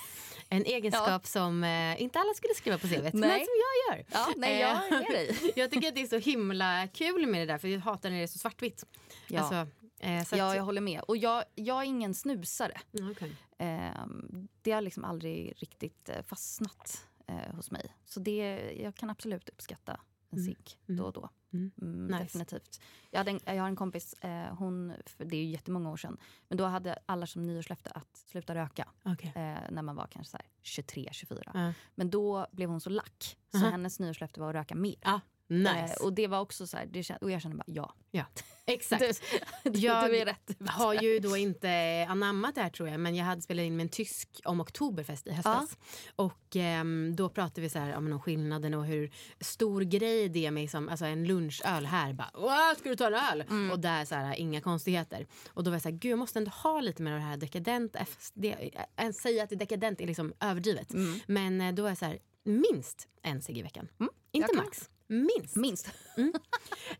En 0.48 0.64
egenskap 0.64 1.26
som 1.26 1.64
eh, 1.64 2.02
inte 2.02 2.18
alla 2.18 2.34
skulle 2.34 2.54
skriva 2.54 2.78
på 2.78 2.86
CVt, 2.86 3.12
men 3.12 3.30
som 3.30 3.48
jag 3.64 3.98
gör. 3.98 4.04
Ja, 4.10 4.28
nej, 4.36 4.60
jag 4.60 4.90
med 4.90 5.06
dig. 5.10 5.52
jag 5.56 5.70
tycker 5.70 5.88
att 5.88 5.94
det 5.94 6.02
är 6.02 6.06
så 6.06 6.18
himla 6.18 6.88
kul 6.88 7.26
med 7.26 7.40
det 7.40 7.52
där 7.52 7.58
för 7.58 7.68
jag 7.68 7.80
hatar 7.80 8.10
när 8.10 8.16
det 8.16 8.22
är 8.22 8.26
så 8.26 8.38
svartvitt. 8.38 8.84
Ja. 9.28 9.40
Alltså, 9.40 9.54
eh, 9.98 10.24
så 10.24 10.36
Ja, 10.36 10.50
att, 10.50 10.56
jag 10.56 10.64
håller 10.64 10.80
med. 10.80 11.00
Och 11.00 11.16
jag, 11.16 11.44
jag 11.54 11.80
är 11.80 11.84
ingen 11.84 12.14
snusare. 12.14 12.80
Ja, 12.90 13.10
okej. 13.10 13.36
Ehm, 13.58 14.48
det 14.62 14.72
har 14.72 14.80
liksom 14.80 15.04
aldrig 15.04 15.54
riktigt 15.56 16.08
eh, 16.08 16.22
fastnat 16.22 17.06
eh, 17.26 17.54
hos 17.54 17.70
mig. 17.70 17.94
Så 18.04 18.20
det, 18.20 18.72
jag 18.82 18.94
kan 18.94 19.10
absolut 19.10 19.48
uppskatta 19.48 20.00
en 20.38 20.44
cigg 20.44 20.78
då 20.86 21.04
och 21.04 21.12
då. 21.12 21.28
Mm. 21.52 21.70
Mm, 21.82 22.06
Nice. 22.06 22.22
Definitivt. 22.24 22.80
Jag, 23.10 23.18
hade 23.18 23.30
en, 23.30 23.40
jag 23.44 23.62
har 23.62 23.68
en 23.68 23.76
kompis, 23.76 24.12
eh, 24.12 24.54
hon, 24.54 24.92
det 25.18 25.36
är 25.36 25.40
ju 25.40 25.50
jättemånga 25.50 25.90
år 25.90 25.96
sedan, 25.96 26.16
men 26.48 26.58
då 26.58 26.64
hade 26.64 26.98
alla 27.06 27.26
som 27.26 27.42
nyårslöfte 27.42 27.90
att 27.90 28.16
sluta 28.16 28.54
röka. 28.54 28.88
Okej. 29.04 29.32
Eh, 29.34 29.70
när 29.70 29.82
man 29.82 29.96
var 29.96 30.06
kanske 30.06 30.30
så 30.30 30.36
här 30.36 30.46
23, 30.62 31.08
24. 31.12 31.50
Ja. 31.54 31.72
Men 31.94 32.10
då 32.10 32.46
blev 32.52 32.70
hon 32.70 32.80
så 32.80 32.90
lack, 32.90 33.36
så 33.50 33.58
Aha. 33.58 33.70
hennes 33.70 34.00
nyårslöfte 34.00 34.40
var 34.40 34.48
att 34.48 34.54
röka 34.54 34.74
mer. 34.74 34.94
Ja, 35.00 35.20
nice. 35.48 35.94
Eh, 36.00 36.04
och 36.06 36.12
det 36.12 36.26
var 36.26 36.40
också 36.40 36.66
så 36.66 36.76
här, 36.76 36.86
det 36.86 37.00
kän- 37.02 37.18
och 37.20 37.30
jag 37.30 37.42
kände 37.42 37.56
bara 37.56 37.64
ja. 37.66 37.94
ja. 38.10 38.24
Exakt. 38.66 39.22
Du, 39.64 39.70
du, 39.70 39.78
Jag 39.78 40.10
du 40.10 40.16
är 40.18 40.24
rätt. 40.26 40.50
har 40.68 40.94
ju 40.94 41.18
då 41.18 41.36
inte 41.36 42.06
anammat 42.08 42.54
det 42.54 42.60
här 42.62 42.70
tror 42.70 42.88
jag 42.88 43.00
men 43.00 43.14
jag 43.16 43.24
hade 43.24 43.42
spelat 43.42 43.62
in 43.62 43.76
med 43.76 43.84
en 43.84 43.88
tysk 43.88 44.40
om 44.44 44.60
Oktoberfest 44.60 45.26
i 45.26 45.30
höstas. 45.32 45.76
Och 46.16 46.56
ehm, 46.56 47.16
då 47.16 47.28
pratade 47.28 47.60
vi 47.60 47.68
så 47.68 47.78
här, 47.78 47.96
om, 47.96 48.12
om 48.12 48.20
skillnaden 48.20 48.74
och 48.74 48.86
hur 48.86 49.10
stor 49.40 49.82
grej 49.82 50.28
det 50.28 50.46
är 50.46 50.50
med 50.50 50.60
liksom, 50.62 50.88
alltså 50.88 51.04
en 51.04 51.24
lunchöl 51.24 51.86
här. 51.86 52.12
Bara, 52.12 52.30
"Åh, 52.34 52.74
ska 52.78 52.88
du 52.88 52.96
ta 52.96 53.06
en 53.06 53.14
öl? 53.14 53.40
Mm. 53.40 53.70
Och 53.70 53.78
där 53.80 54.04
så 54.04 54.14
här, 54.14 54.34
inga 54.36 54.60
konstigheter. 54.60 55.26
Och 55.48 55.64
då 55.64 55.70
var 55.70 55.74
jag 55.74 55.82
så 55.82 55.88
här, 55.88 55.96
gud 55.96 56.12
jag 56.12 56.18
måste 56.18 56.38
ändå 56.38 56.50
ha 56.50 56.80
lite 56.80 57.02
mer 57.02 57.12
av 57.12 57.18
det 57.18 57.24
här 57.24 57.36
dekadent. 57.36 57.96
Det, 58.34 58.70
äh, 58.96 59.10
säga 59.10 59.42
att 59.44 59.48
det 59.50 59.54
är 59.54 59.58
dekadent 59.58 60.00
är 60.00 60.06
liksom 60.06 60.32
överdrivet. 60.40 60.88
Men 61.26 61.60
eh, 61.60 61.72
då 61.74 61.82
var 61.82 61.88
jag 61.90 61.98
så 61.98 62.04
här, 62.04 62.18
minst 62.44 63.08
en 63.22 63.42
cigg 63.42 63.58
i 63.58 63.62
veckan. 63.62 63.88
Inte 64.32 64.46
Mm. 64.52 64.56
kan- 64.56 64.64
max. 64.64 64.90
Minst. 65.08 65.56
Minst. 65.56 65.88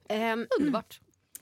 Ehm, 0.08 0.46
Underbart. 0.60 1.00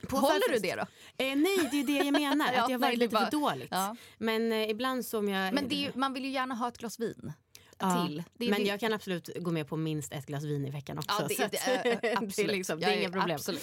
på 0.08 0.16
Håller 0.16 0.52
du 0.52 0.58
det 0.58 0.74
då? 0.74 0.82
Eh, 1.24 1.36
nej, 1.36 1.68
det 1.70 1.80
är 1.80 1.84
det 1.86 2.04
jag 2.04 2.12
menar. 2.12 2.52
Ja, 2.54 2.62
att 2.64 2.70
jag 2.70 2.78
har 2.78 2.86
nej, 2.88 2.96
lite 2.96 3.14
bara- 3.14 3.24
för 3.24 3.30
dåligt. 3.32 3.68
Ja. 3.70 3.96
Men 4.18 4.52
eh, 4.52 4.70
ibland 4.70 5.06
som 5.06 5.28
jag... 5.28 5.54
Men 5.54 5.68
ju, 5.68 5.90
man 5.94 6.12
vill 6.12 6.24
ju 6.24 6.30
gärna 6.30 6.54
ha 6.54 6.68
ett 6.68 6.78
glas 6.78 7.00
vin 7.00 7.32
Ja, 7.78 8.06
till. 8.06 8.22
Det 8.38 8.50
men 8.50 8.60
det- 8.60 8.68
jag 8.68 8.80
kan 8.80 8.92
absolut 8.92 9.30
gå 9.40 9.50
med 9.50 9.68
på 9.68 9.76
minst 9.76 10.12
ett 10.12 10.26
glas 10.26 10.44
vin 10.44 10.66
i 10.66 10.70
veckan 10.70 10.98
också. 10.98 11.22
Ja, 11.38 11.48
det, 11.50 11.50
det, 12.02 12.12
absolut. 12.16 12.36
det 12.36 12.42
är, 12.42 12.46
liksom, 12.56 12.80
det 12.80 12.86
är 12.86 12.98
inga 13.00 13.10
problem. 13.10 13.34
Absolut. 13.34 13.62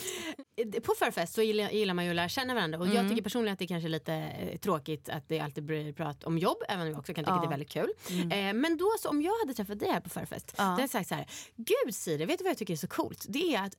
Eh, 0.75 0.81
På 0.81 0.93
förfest 0.99 1.33
så 1.33 1.41
gillar, 1.41 1.69
gillar 1.69 1.93
man 1.93 2.05
ju 2.05 2.09
att 2.09 2.15
lära 2.15 2.29
känna 2.29 2.53
varandra. 2.53 2.79
Och 2.79 2.85
Mm. 2.85 2.97
jag 2.97 3.09
tycker 3.09 3.23
personligen 3.23 3.53
att 3.53 3.59
det 3.59 3.67
kanske 3.67 3.87
är 3.87 3.89
lite 3.89 4.13
eh, 4.13 4.57
tråkigt 4.59 5.09
att 5.09 5.29
det 5.29 5.39
alltid 5.39 5.63
blir 5.63 5.93
prat 5.93 6.23
om 6.23 6.37
jobb. 6.37 6.57
Även 6.69 6.81
om 6.81 6.87
jag 6.91 6.99
också 6.99 7.13
kan 7.13 7.23
tycka 7.23 7.31
Ja. 7.31 7.35
att 7.35 7.41
det 7.43 7.47
är 7.47 7.49
väldigt 7.49 7.69
kul. 7.69 7.89
Eh, 8.31 8.53
men 8.53 8.77
då 8.77 8.91
så 8.99 9.09
om 9.09 9.21
jag 9.21 9.33
hade 9.39 9.53
träffat 9.53 9.79
dig 9.79 9.89
här 9.91 9.99
på 10.01 10.09
förfest. 10.09 10.53
Ja. 10.57 10.63
Då 10.63 10.69
hade 10.69 10.81
jag 10.83 10.89
sagt 10.89 11.09
så 11.09 11.15
här. 11.15 11.25
Gud 11.55 11.95
Siri, 11.95 12.25
vet 12.25 12.37
du 12.37 12.43
vad 12.43 12.51
jag 12.51 12.57
tycker 12.57 12.73
är 12.73 12.77
så 12.77 12.87
coolt? 12.87 13.25
Det 13.29 13.55
är 13.55 13.63
att 13.63 13.75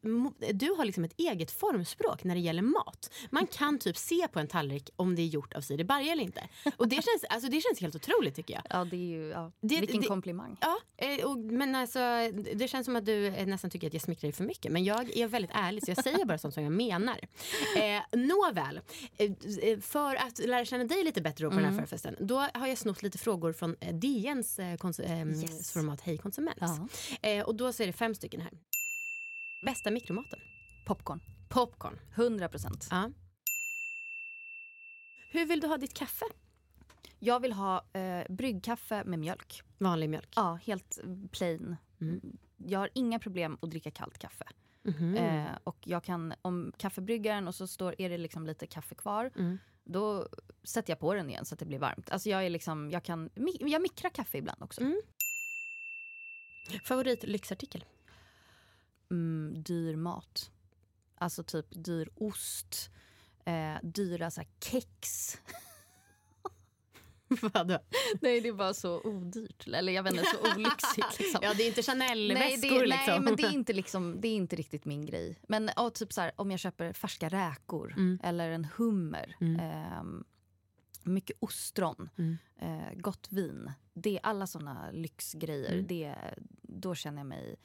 du 0.52 0.70
har 0.70 0.84
liksom 0.84 1.04
ett 1.04 1.14
eget 1.16 1.50
formspråk 1.50 2.24
när 2.24 2.34
det 2.34 2.40
gäller 2.40 2.62
mat. 2.62 3.10
Man 3.30 3.46
kan 3.46 3.78
typ 3.78 3.96
se 3.96 4.28
på 4.32 4.38
en 4.40 4.46
tallrik 4.48 4.90
om 4.96 5.14
det 5.16 5.22
är 5.22 5.26
gjort 5.26 5.52
av 5.54 5.60
Siri 5.60 5.84
Barje 5.84 6.12
eller 6.12 6.22
inte. 6.22 6.48
Och 6.76 6.88
det 6.88 6.94
känns, 6.96 7.24
alltså, 7.28 7.48
det 7.50 7.60
känns 7.60 7.80
helt 7.80 7.94
otroligt 7.96 8.36
tycker 8.36 8.54
jag. 8.54 8.62
Ja, 8.70 8.84
det 8.84 8.96
är 8.96 9.08
ju... 9.08 9.28
Ja. 9.28 9.52
Det- 9.60 9.80
Vilken 9.80 10.00
det- 10.00 10.06
komplimang. 10.30 10.56
Ja, 10.60 10.78
eh, 10.96 11.24
och, 11.26 11.38
men 11.38 11.74
alltså, 11.74 11.98
det 12.54 12.68
känns 12.68 12.84
som 12.84 12.96
att 12.96 13.06
du 13.06 13.26
eh, 13.26 13.46
nästan 13.46 13.70
tycker 13.70 13.86
att 13.86 13.92
jag 13.92 14.02
smickrar 14.02 14.28
dig 14.28 14.32
för 14.32 14.44
mycket. 14.44 14.72
Men 14.72 14.84
jag 14.84 15.16
är 15.16 15.26
väldigt 15.26 15.50
ärlig 15.54 15.84
så 15.84 15.90
jag 15.90 16.04
säger 16.04 16.24
bara 16.24 16.38
sånt 16.38 16.54
som 16.54 16.62
jag 16.62 16.72
menar. 16.72 17.20
Eh, 17.76 18.18
nåväl, 18.18 18.80
eh, 19.18 19.78
för 19.80 20.14
att 20.16 20.38
lära 20.38 20.64
känna 20.64 20.84
dig 20.84 21.04
lite 21.04 21.20
bättre 21.20 21.50
på 21.50 21.56
den 21.56 21.64
här 21.64 21.80
förfesten. 21.80 22.16
Då 22.20 22.46
har 22.54 22.66
jag 22.66 22.78
snott 22.78 23.02
lite 23.02 23.18
frågor 23.18 23.52
från 23.52 23.76
DNs 23.92 24.58
eh, 24.58 24.72
eh, 24.72 25.28
Yes. 25.28 25.72
format 25.72 26.00
Hej 26.00 26.18
konsument. 26.18 26.58
Ja. 26.60 26.88
Eh, 27.22 27.44
och 27.44 27.54
då 27.54 27.72
så 27.72 27.82
är 27.82 27.86
det 27.86 27.92
fem 27.92 28.14
stycken 28.14 28.40
här. 28.40 28.52
Bästa 29.66 29.90
mikromaten? 29.90 30.38
Popcorn. 30.86 31.20
Popcorn. 31.48 32.00
100 32.14 32.48
procent. 32.48 32.88
Ja. 32.90 33.10
Hur 35.32 35.46
vill 35.46 35.60
du 35.60 35.66
ha 35.66 35.76
ditt 35.76 35.94
kaffe? 35.94 36.24
Jag 37.22 37.40
vill 37.40 37.52
ha 37.52 37.84
eh, 37.92 38.24
bryggkaffe 38.28 39.04
med 39.04 39.18
mjölk. 39.18 39.62
Vanlig 39.78 40.10
mjölk. 40.10 40.32
Ja, 40.36 40.54
helt 40.62 40.98
plain. 41.30 41.76
Mm. 42.00 42.38
Jag 42.56 42.78
har 42.78 42.90
inga 42.94 43.18
problem 43.18 43.58
att 43.62 43.70
dricka 43.70 43.90
kallt 43.90 44.18
kaffe. 44.18 44.44
Mhm. 44.82 45.16
Eh, 45.16 45.46
och 45.64 45.78
jag 45.84 46.04
kan, 46.04 46.34
om 46.42 46.72
kaffebryggaren 46.76 47.48
och 47.48 47.54
så 47.54 47.66
står, 47.66 47.94
är 48.00 48.10
det 48.10 48.18
liksom 48.18 48.46
lite 48.46 48.66
kaffe 48.66 48.94
kvar, 48.94 49.30
Mm. 49.36 49.58
då 49.84 50.28
sätter 50.64 50.90
jag 50.90 50.98
på 50.98 51.14
den 51.14 51.30
igen 51.30 51.44
så 51.44 51.54
att 51.54 51.58
det 51.58 51.66
blir 51.66 51.78
varmt. 51.78 52.10
Alltså 52.10 52.28
jag 52.30 52.46
är 52.46 52.50
liksom, 52.50 52.90
jag 52.90 53.02
kan, 53.04 53.30
jag 53.60 53.82
mikrar 53.82 54.10
kaffe 54.10 54.38
ibland 54.38 54.62
också. 54.62 54.80
Mm. 54.80 55.00
Favorit 56.84 57.22
lyxartikel? 57.24 57.84
Mm, 59.10 59.62
dyr 59.62 59.96
mat. 59.96 60.50
Alltså 61.14 61.42
typ 61.42 61.66
dyr 61.70 62.08
ost, 62.14 62.90
eh, 63.44 63.74
dyra 63.82 64.30
så 64.30 64.42
kex. 64.60 65.36
Vadå? 67.54 67.78
Nej 68.20 68.40
det 68.40 68.48
är 68.48 68.52
bara 68.52 68.74
så 68.74 69.00
odyrt. 69.00 69.68
Eller 69.68 69.92
jag 69.92 70.02
vet 70.02 70.12
inte, 70.12 70.24
så 70.24 70.52
olyxigt 70.56 71.18
liksom. 71.18 71.40
Ja, 71.42 71.54
det 71.56 71.62
är 71.62 71.66
inte 71.68 71.94
Nej, 71.94 72.08
Chanel-väskor 72.08 72.80
det, 72.80 72.86
liksom. 72.86 73.04
nej 73.06 73.20
men 73.20 73.36
det 73.36 73.42
är 73.42 73.52
inte, 73.54 73.72
liksom, 73.72 74.20
det 74.20 74.28
är 74.28 74.34
inte 74.36 74.56
riktigt 74.56 74.84
min 74.84 75.06
grej. 75.06 75.38
Men 75.48 75.70
ja, 75.76 75.90
typ 75.90 76.12
så 76.12 76.20
här, 76.20 76.32
om 76.36 76.50
jag 76.50 76.60
köper 76.60 76.92
färska 76.92 77.28
räkor 77.28 77.94
Mm. 77.96 78.18
eller 78.22 78.50
en 78.50 78.64
hummer. 78.76 79.36
Mm. 79.40 79.60
ehm, 79.60 80.24
mycket 81.04 81.36
ostron, 81.40 82.08
Mm. 82.18 82.36
eh, 82.60 82.94
gott 82.98 83.26
vin. 83.30 83.72
Det 83.94 84.16
är 84.16 84.20
alla 84.22 84.46
såna 84.46 84.90
lyxgrejer. 84.90 85.72
Mm. 85.72 85.86
Det, 85.86 86.14
då 86.62 86.94
känner 86.94 87.18
jag 87.18 87.26
mig... 87.26 87.56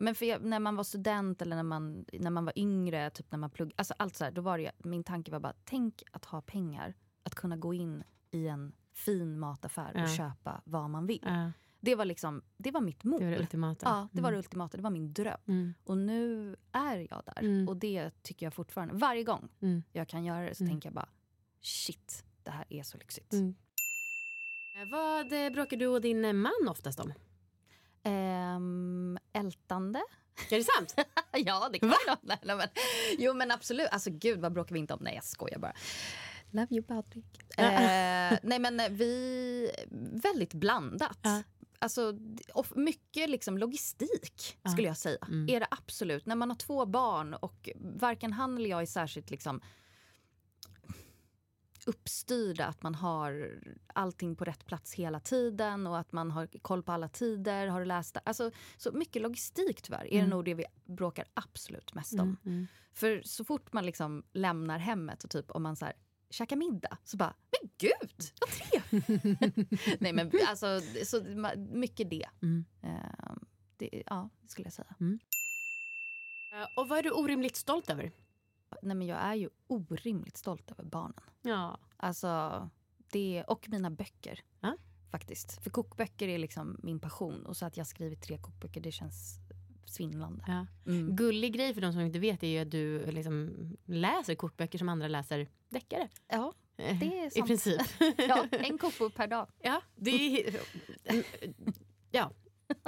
Men 0.00 0.14
jag, 0.20 0.44
när 0.44 0.58
man 0.58 0.76
var 0.76 0.84
student 0.84 1.42
eller 1.42 1.56
när 1.56 1.62
man, 1.62 2.04
när 2.12 2.30
man 2.30 2.44
var 2.44 2.58
yngre, 2.58 3.10
typ 3.10 3.32
när 3.32 3.38
man 3.38 3.50
pluggade, 3.50 3.74
alltså 3.78 3.94
allt 3.98 4.16
så 4.16 4.24
här, 4.24 4.30
då 4.30 4.40
var 4.40 4.58
det, 4.58 4.72
min 4.78 5.04
tanke 5.04 5.30
var 5.30 5.40
bara, 5.40 5.54
tänk 5.64 6.02
att 6.12 6.24
ha 6.24 6.40
pengar, 6.40 6.94
att 7.22 7.34
kunna 7.34 7.56
gå 7.56 7.74
in 7.74 8.02
i 8.30 8.46
en 8.48 8.72
fin 8.98 9.38
mataffär 9.38 9.92
och 9.94 10.00
Ja. 10.00 10.08
köpa 10.16 10.60
vad 10.64 10.90
man 10.90 11.06
vill. 11.06 11.22
Ja, 11.24 11.52
Det 11.80 11.94
var 11.94 12.04
liksom, 12.04 12.42
det 12.56 12.70
var 12.70 12.80
mitt 12.80 13.04
mål. 13.04 13.20
det 13.20 13.26
var 13.26 13.32
det 13.32 13.38
ultimata. 13.40 13.86
Ja, 13.86 14.08
det 14.12 14.20
var 14.20 14.30
det 14.30 14.34
Mm. 14.36 14.44
ultimata. 14.44 14.76
Det 14.76 14.82
var 14.82 14.90
min 14.90 15.12
dröm. 15.12 15.38
Mm. 15.48 15.74
Och 15.84 15.98
nu 15.98 16.56
är 16.72 17.06
jag 17.10 17.22
där. 17.26 17.38
Mm. 17.40 17.68
Och 17.68 17.76
det 17.76 18.10
tycker 18.22 18.46
jag 18.46 18.54
fortfarande. 18.54 18.94
Varje 18.94 19.22
gång 19.24 19.48
Mm. 19.62 19.82
jag 19.92 20.08
kan 20.08 20.24
göra 20.24 20.44
det 20.48 20.54
så 20.54 20.62
Mm. 20.64 20.72
tänker 20.74 20.86
jag 20.88 20.94
bara 20.94 21.08
shit, 21.60 22.24
det 22.42 22.50
här 22.50 22.64
är 22.68 22.82
så 22.82 22.98
lyxigt. 22.98 23.32
Mm. 23.32 23.54
Eh, 24.82 24.90
Vad 24.92 25.32
eh, 25.46 25.50
bråkar 25.52 25.76
du 25.76 25.86
och 25.86 26.00
din 26.00 26.24
eh, 26.24 26.32
man 26.32 26.68
oftast 26.68 27.00
om? 27.00 27.12
Ehm, 28.02 29.18
ältande? 29.32 29.98
Är 30.50 30.56
det 30.58 30.64
sant? 30.64 30.94
ja, 31.32 31.68
det 31.72 31.78
kan 31.78 31.92
nej, 32.22 32.38
nej, 32.42 32.56
men, 32.56 32.68
Jo, 33.18 33.34
men 33.34 33.50
absolut. 33.50 33.88
Alltså 33.90 34.10
gud, 34.10 34.40
vad 34.40 34.52
bråkar 34.52 34.72
vi 34.72 34.78
inte 34.78 34.94
om? 34.94 35.00
Nej, 35.02 35.14
jag 35.14 35.24
skojar 35.24 35.58
bara. 35.58 35.72
Love 36.50 36.66
you, 36.70 36.82
Patrik. 36.82 37.24
Eh, 37.58 38.38
nej, 38.42 38.58
men 38.58 38.80
eh, 38.80 38.88
vi... 38.90 39.70
Väldigt 40.22 40.54
blandat. 40.54 41.18
Ja. 41.22 41.42
Alltså, 41.78 42.18
och 42.54 42.76
mycket 42.76 43.30
liksom 43.30 43.58
logistik, 43.58 44.58
Ja. 44.62 44.70
skulle 44.70 44.88
jag 44.88 44.96
säga. 44.96 45.18
Mm. 45.28 45.48
Är 45.50 45.60
det 45.60 45.66
absolut. 45.70 46.26
När 46.26 46.36
man 46.36 46.50
har 46.50 46.56
två 46.56 46.86
barn 46.86 47.34
och 47.34 47.68
varken 47.76 48.32
han 48.32 48.56
eller 48.56 48.70
jag 48.70 48.82
är 48.82 48.86
särskilt 48.86 49.30
liksom 49.30 49.60
uppstyrda, 51.86 52.66
att 52.66 52.82
man 52.82 52.94
har 52.94 53.60
allting 53.86 54.36
på 54.36 54.44
rätt 54.44 54.66
plats 54.66 54.94
hela 54.94 55.20
tiden 55.20 55.86
och 55.86 55.98
att 55.98 56.12
man 56.12 56.30
har 56.30 56.46
koll 56.62 56.82
på 56.82 56.92
alla 56.92 57.08
tider, 57.08 57.66
har 57.66 57.84
läst 57.84 58.14
det. 58.14 58.20
Alltså, 58.24 58.50
så 58.76 58.92
mycket 58.92 59.22
logistik 59.22 59.82
tyvärr 59.82 60.04
är 60.06 60.10
det 60.10 60.18
Mm. 60.18 60.30
nog 60.30 60.44
det 60.44 60.54
vi 60.54 60.64
bråkar 60.84 61.24
absolut 61.34 61.94
mest 61.94 62.12
om. 62.12 62.20
Mm. 62.20 62.36
Mm. 62.46 62.66
För 62.92 63.22
så 63.24 63.44
fort 63.44 63.72
man 63.72 63.86
liksom 63.86 64.22
lämnar 64.32 64.78
hemmet 64.78 65.24
och 65.24 65.30
typ 65.30 65.50
om 65.50 65.62
man 65.62 65.76
så 65.76 65.84
här, 65.84 65.94
käkar 66.30 66.56
middag 66.56 66.98
så 67.04 67.16
bara, 67.16 67.34
men 67.50 67.70
gud 67.78 68.32
vad 68.40 68.50
trevligt! 68.50 70.00
Nej 70.00 70.12
men 70.12 70.30
alltså, 70.48 70.80
så, 71.04 71.22
mycket 71.58 72.10
det. 72.10 72.26
Mm. 72.42 72.64
Eh, 72.82 73.34
det. 73.76 74.02
Ja, 74.06 74.28
det 74.42 74.48
skulle 74.48 74.66
jag 74.66 74.72
säga. 74.72 74.94
Eh, 76.52 76.66
Och 76.76 76.88
vad 76.88 76.98
är 76.98 77.02
du 77.02 77.10
orimligt 77.10 77.56
stolt 77.56 77.90
över? 77.90 78.12
Nej 78.82 78.96
men 78.96 79.06
jag 79.06 79.18
är 79.18 79.34
ju 79.34 79.48
orimligt 79.66 80.36
stolt 80.36 80.70
över 80.70 80.84
barnen. 80.84 81.22
Ja. 81.42 81.78
Alltså, 81.96 82.70
det, 83.12 83.44
och 83.48 83.68
mina 83.68 83.90
böcker. 83.90 84.40
Ja. 84.60 84.76
Faktiskt. 85.10 85.62
För 85.62 85.70
kokböcker 85.70 86.28
är 86.28 86.38
liksom 86.38 86.76
min 86.82 87.00
passion. 87.00 87.46
Och 87.46 87.56
så 87.56 87.66
att 87.66 87.76
jag 87.76 87.86
skrivit 87.86 88.22
tre 88.22 88.38
kokböcker, 88.38 88.80
det 88.80 88.92
känns 88.92 89.38
svindlande. 89.90 90.44
ja. 90.46 90.66
Mm. 90.86 91.16
Gullig 91.16 91.52
grej 91.54 91.74
för 91.74 91.80
de 91.80 91.92
som 91.92 92.00
inte 92.00 92.18
vet 92.18 92.42
är 92.42 92.46
ju 92.48 92.58
att 92.58 92.70
du 92.70 93.06
liksom 93.06 93.50
läser 93.86 94.34
kokböcker 94.34 94.78
som 94.78 94.88
andra 94.88 95.08
läser 95.08 95.48
deckare. 95.68 96.08
Ja, 96.28 96.52
Eh, 96.80 96.98
det 96.98 97.18
är 97.20 97.26
I 97.26 97.30
sant. 97.30 97.46
princip. 97.46 97.80
ja, 98.28 98.46
en 98.52 98.78
kokbok 98.78 99.14
per 99.14 99.26
dag. 99.26 99.46
ja, 99.62 99.80
det 99.96 100.46
är... 100.46 100.60
Ja. 102.10 102.30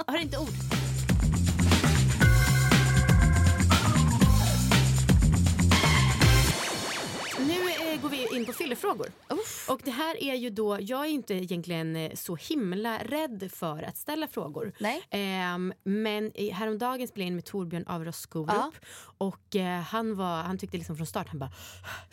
Har 0.07 0.17
inte 0.21 0.37
ord. 0.37 0.80
Vi 8.11 8.35
in 8.35 8.45
på 8.45 8.53
fyllefrågor. 8.53 9.07
Och 9.67 9.81
det 9.83 9.91
här 9.91 10.23
är 10.23 10.35
ju 10.35 10.49
då, 10.49 10.77
jag 10.81 11.05
är 11.05 11.09
inte 11.09 11.33
egentligen 11.33 11.95
eh, 11.95 12.13
så 12.13 12.35
himla 12.35 12.97
rädd 12.97 13.51
för 13.53 13.83
att 13.83 13.97
ställa 13.97 14.27
frågor. 14.27 14.73
Nej. 14.79 15.03
Ehm, 15.09 15.73
men 15.83 16.31
häromdagen 16.53 17.07
spelade 17.07 17.23
jag 17.23 17.27
in 17.27 17.35
med 17.35 17.45
Torbjörn 17.45 17.85
Averos 17.87 18.17
Skorup. 18.17 18.49
Ja. 18.53 18.71
Och 19.17 19.55
eh, 19.55 19.81
han, 19.81 20.15
var, 20.15 20.43
han 20.43 20.57
tyckte 20.57 20.77
liksom 20.77 20.97
från 20.97 21.07
start, 21.07 21.27
han 21.27 21.39
bara 21.39 21.51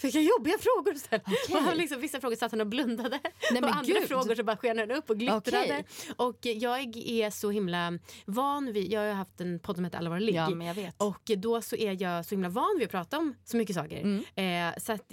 vilka 0.03 0.21
jobbiga 0.21 0.59
frågor 0.59 0.93
du 0.93 0.99
ställer. 0.99 1.25
Och 1.51 1.63
han 1.63 1.77
liksom, 1.77 2.01
vissa 2.01 2.21
frågor 2.21 2.37
satt 2.37 2.51
han 2.51 2.61
och 2.61 2.67
blundade. 2.67 3.21
men 3.53 3.65
och 3.65 3.71
andra 3.71 3.95
gud. 3.95 4.09
frågor 4.09 4.35
så 4.35 4.45
bara 4.45 4.57
sken 4.57 4.79
han 4.79 4.91
upp 4.91 5.11
och 5.11 5.19
glittrade. 5.19 5.85
Okej. 6.17 6.17
Och 6.17 6.39
jag 6.43 6.97
är 6.97 7.31
så 7.31 7.51
himla 7.51 7.99
van 8.25 8.73
vid, 8.73 8.93
jag 8.93 9.01
har 9.01 9.13
haft 9.13 9.41
en 9.41 9.59
podd 9.59 9.77
som 9.77 9.85
heter 9.85 9.99
Alla 9.99 10.11
våra 10.11 10.19
ligg. 10.19 10.35
Ja, 10.35 10.51
men 10.51 10.67
jag 10.67 10.75
vet. 10.75 11.03
Och 11.03 11.31
då 11.37 11.63
så 11.63 11.77
är 11.77 12.03
jag 12.03 12.25
så 12.25 12.31
himla 12.31 12.49
van 12.49 12.75
vid 12.79 12.85
att 12.85 12.91
prata 12.91 13.19
om 13.19 13.35
så 13.45 13.57
mycket 13.57 13.77
saker. 13.77 14.01
Mm. 14.01 14.75
Eh, 14.75 14.79
så 14.79 14.93
att, 14.93 15.13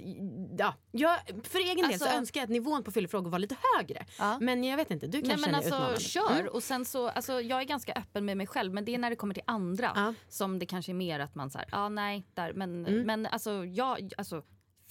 ja, 0.58 0.74
jag, 0.90 1.18
för 1.42 1.58
egen 1.58 1.76
del 1.76 1.84
Alltså- 1.84 2.04
så 2.04 2.10
önskar 2.10 2.40
jag 2.40 2.44
att 2.44 2.50
nivån 2.50 2.82
på 2.82 2.90
fyllefrågor 2.92 3.30
var 3.30 3.38
lite 3.38 3.56
högre. 3.76 4.06
Ja. 4.18 4.38
Men 4.40 4.64
jag 4.64 4.76
vet 4.76 4.90
inte, 4.90 5.06
du 5.06 5.18
Nej 5.18 5.28
kanske 5.30 5.50
men 5.50 5.62
känner 5.62 5.76
alltså 5.76 5.76
utmanande. 5.76 6.00
kör. 6.34 6.40
Mm. 6.40 6.52
Och 6.52 6.62
sen 6.62 6.84
så, 6.84 7.08
alltså, 7.08 7.40
jag 7.40 7.60
är 7.60 7.64
ganska 7.64 7.92
öppen 7.92 8.24
med 8.24 8.36
mig 8.36 8.46
själv 8.46 8.74
men 8.74 8.84
det 8.84 8.94
är 8.94 8.98
när 8.98 9.10
det 9.10 9.16
kommer 9.16 9.34
till 9.34 9.42
andra 9.46 9.92
Ja. 9.94 10.14
som 10.28 10.58
det 10.58 10.66
kanske 10.66 10.92
är 10.92 10.94
mer 10.94 11.20
att 11.20 11.34
man 11.34 11.50
säger, 11.50 11.68
ja 11.72 11.78
ah, 11.78 11.88
nej, 11.88 12.26
där. 12.34 12.52
Men, 12.52 12.86
Mm. 12.86 13.02
men 13.06 13.26
alltså, 13.26 13.64
jag, 13.64 14.12
alltså, 14.18 14.42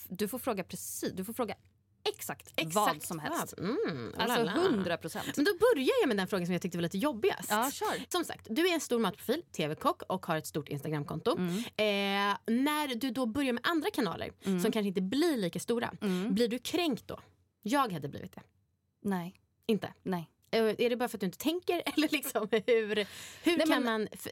du 0.09 0.27
får 0.27 0.39
fråga 0.39 0.63
precis, 0.63 1.11
du 1.13 1.25
får 1.25 1.33
fråga 1.33 1.55
exakt, 2.05 2.53
Exakt 2.55 2.75
vad 2.75 3.03
som 3.03 3.19
helst. 3.19 3.53
Mm, 3.57 4.13
Alltså 4.17 4.37
lala. 4.37 4.51
hundra 4.51 4.97
procent. 4.97 5.35
Men 5.35 5.45
då 5.45 5.51
börjar 5.51 5.89
jag 6.01 6.07
med 6.07 6.17
den 6.17 6.27
frågan 6.27 6.45
som 6.45 6.53
jag 6.53 6.61
tyckte 6.61 6.77
var 6.77 6.81
lite 6.83 6.97
jobbigast. 6.97 7.47
Ja, 7.49 7.71
kör. 7.73 8.05
Som 8.11 8.23
sagt, 8.25 8.47
du 8.49 8.67
är 8.69 8.73
en 8.73 8.81
stor 8.81 8.99
matprofil, 8.99 9.41
tv-kock 9.51 10.01
och 10.01 10.25
har 10.25 10.37
ett 10.37 10.47
stort 10.47 10.69
Instagramkonto. 10.69 11.37
Mm. 11.37 11.57
Eh, 11.57 12.37
när 12.55 12.95
du 12.95 13.11
då 13.11 13.25
börjar 13.25 13.53
med 13.53 13.67
andra 13.67 13.89
kanaler 13.89 14.31
som 14.43 14.59
kanske 14.71 14.81
inte 14.87 15.01
blir 15.01 15.37
lika 15.37 15.59
stora, 15.59 15.91
Mm. 16.01 16.33
blir 16.35 16.47
du 16.47 16.59
kränkt 16.59 17.07
då? 17.07 17.19
Jag 17.61 17.91
hade 17.93 18.07
blivit 18.07 18.35
det. 18.35 18.41
Nej, 19.01 19.33
Inte? 19.65 19.93
nej. 20.03 20.29
Eh, 20.51 20.63
Är 20.63 20.89
det 20.89 20.95
bara 20.97 21.09
för 21.09 21.17
att 21.17 21.19
du 21.19 21.25
inte 21.25 21.37
tänker 21.37 21.83
eller 21.95 22.09
liksom 22.11 22.47
hur, 22.51 22.95
hur 23.43 23.57
Nej, 23.57 23.67
kan 23.67 23.69
men- 23.69 23.83
man... 23.83 24.07
För, 24.11 24.31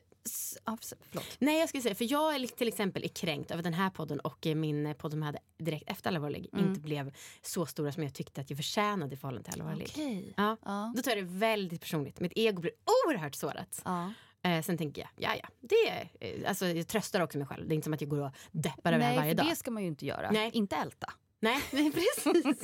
ja, 0.66 0.78
förlåt. 1.10 1.26
nej 1.40 1.60
jag 1.60 1.70
skulle 1.70 1.84
säga, 1.84 1.96
för 1.96 2.12
jag 2.12 2.36
är 2.36 2.48
till 2.48 2.68
exempel 2.68 3.04
är 3.04 3.08
kränkt 3.08 3.52
över 3.52 3.64
den 3.64 3.74
här 3.74 3.90
podden 3.90 4.20
och 4.20 4.48
eh, 4.48 4.56
min 4.56 4.96
podd 4.98 5.12
som 5.12 5.20
jag 5.20 5.26
hade 5.26 5.40
direkt 5.58 5.90
efter 5.90 6.10
Alla 6.10 6.20
våra 6.20 6.30
ligg 6.30 6.50
Mm. 6.54 6.68
inte 6.70 6.80
blev 6.82 7.14
så 7.42 7.66
stora 7.66 7.92
som 7.92 8.04
jag 8.04 8.14
tyckte 8.14 8.42
att 8.42 8.50
jag 8.50 8.58
förtjänade 8.58 9.14
i 9.14 9.18
förhållande 9.18 9.44
till 9.52 9.54
Alla 9.62 9.64
våra 9.64 9.76
ligg. 9.76 9.88
Okej. 9.92 10.34
Ja. 10.38 10.58
Ja. 10.66 10.94
Då 10.96 11.02
tar 11.02 11.12
jag 11.12 11.18
det 11.26 11.32
väldigt 11.34 11.82
personligt. 11.82 12.20
Mitt 12.20 12.32
ego 12.36 12.62
blir 12.62 12.72
oerhört 13.08 13.36
sårat. 13.36 13.82
Ja. 13.86 14.14
Eh, 14.46 14.62
sen 14.62 14.78
tänker 14.78 15.02
jag, 15.02 15.10
ja 15.16 15.36
ja, 15.44 15.48
det 15.60 15.90
är, 15.90 16.10
eh, 16.20 16.50
alltså, 16.50 16.66
jag 16.68 16.88
tröstar 16.88 17.22
också 17.22 17.38
mig 17.38 17.48
själv. 17.48 17.68
Det 17.68 17.74
är 17.74 17.76
inte 17.76 17.86
som 17.86 17.94
att 17.94 18.02
jag 18.02 18.10
går 18.10 18.20
och 18.20 18.32
deppar 18.52 18.94
över 18.94 19.00
det 19.00 19.06
här 19.06 19.12
Nej, 19.12 19.20
varje 19.20 19.34
dag. 19.34 19.46
det 19.46 19.56
ska 19.56 19.72
man 19.72 19.84
ju 19.84 19.88
inte 19.88 20.06
göra. 20.06 20.32
Nej. 20.32 20.52
Inte 20.54 20.76
älta. 20.76 21.14
Nej, 21.72 21.92
precis. 21.92 22.64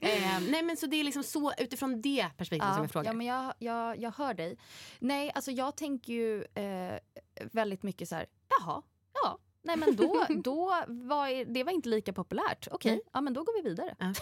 eh, 0.00 0.40
nej 0.50 0.62
men 0.62 0.76
så 0.76 0.86
det 0.86 0.96
är 1.00 1.04
liksom 1.04 1.22
så 1.22 1.52
utifrån 1.58 2.00
det 2.00 2.30
perspektivet 2.36 2.74
som 2.74 2.82
jag 2.82 2.90
frågar. 2.92 3.10
Ja, 3.10 3.12
men 3.12 3.26
jag, 3.26 3.54
jag, 3.58 3.98
jag 3.98 4.10
hör 4.10 4.34
dig. 4.34 4.58
Nej, 4.98 5.32
alltså 5.34 5.50
jag 5.50 5.76
tänker 5.76 6.12
ju 6.12 6.44
eh, 6.44 6.98
väldigt 7.52 7.82
mycket 7.82 8.08
så 8.08 8.14
här, 8.14 8.26
jaha, 8.48 8.82
ja, 9.22 9.38
nej 9.62 9.76
men 9.76 9.96
då, 9.96 10.26
då 10.44 10.64
var 10.88 11.44
det 11.54 11.64
var 11.64 11.72
inte 11.72 11.88
lika 11.88 12.12
populärt. 12.12 12.68
Okej, 12.70 12.92
Nej. 12.92 13.00
ja 13.12 13.20
men 13.20 13.32
då 13.32 13.44
går 13.44 13.62
vi 13.62 13.68
vidare. 13.68 13.96
Ja. 13.98 14.12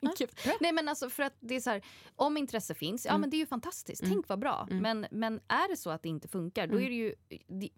Nej 0.60 0.72
men 0.72 0.88
alltså 0.88 1.10
för 1.10 1.22
att 1.22 1.34
det 1.40 1.54
är 1.56 1.60
så 1.60 1.70
här, 1.70 1.84
om 2.16 2.36
intresse 2.36 2.74
finns, 2.74 3.04
ja 3.04 3.10
Mm. 3.10 3.20
men 3.20 3.30
det 3.30 3.36
är 3.36 3.38
ju 3.38 3.46
fantastiskt, 3.46 4.02
Mm. 4.02 4.14
tänk 4.14 4.28
vad 4.28 4.38
bra. 4.38 4.66
Mm. 4.70 4.82
Men, 4.82 5.06
men 5.10 5.40
är 5.48 5.68
det 5.68 5.76
så 5.76 5.90
att 5.90 6.02
det 6.02 6.08
inte 6.08 6.28
funkar, 6.28 6.66
då 6.66 6.72
Mm. 6.72 6.84
är 6.86 6.88
det 6.90 6.94
ju, 6.96 7.14
det, 7.46 7.68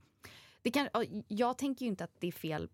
det 0.63 0.71
kan, 0.71 0.89
ja, 0.93 1.05
jag 1.29 1.59
tänker 1.59 1.85
ju 1.85 1.89
inte 1.91 2.05
att 2.05 2.21
det 2.21 2.29
är 2.29 2.33
fel 2.33 2.71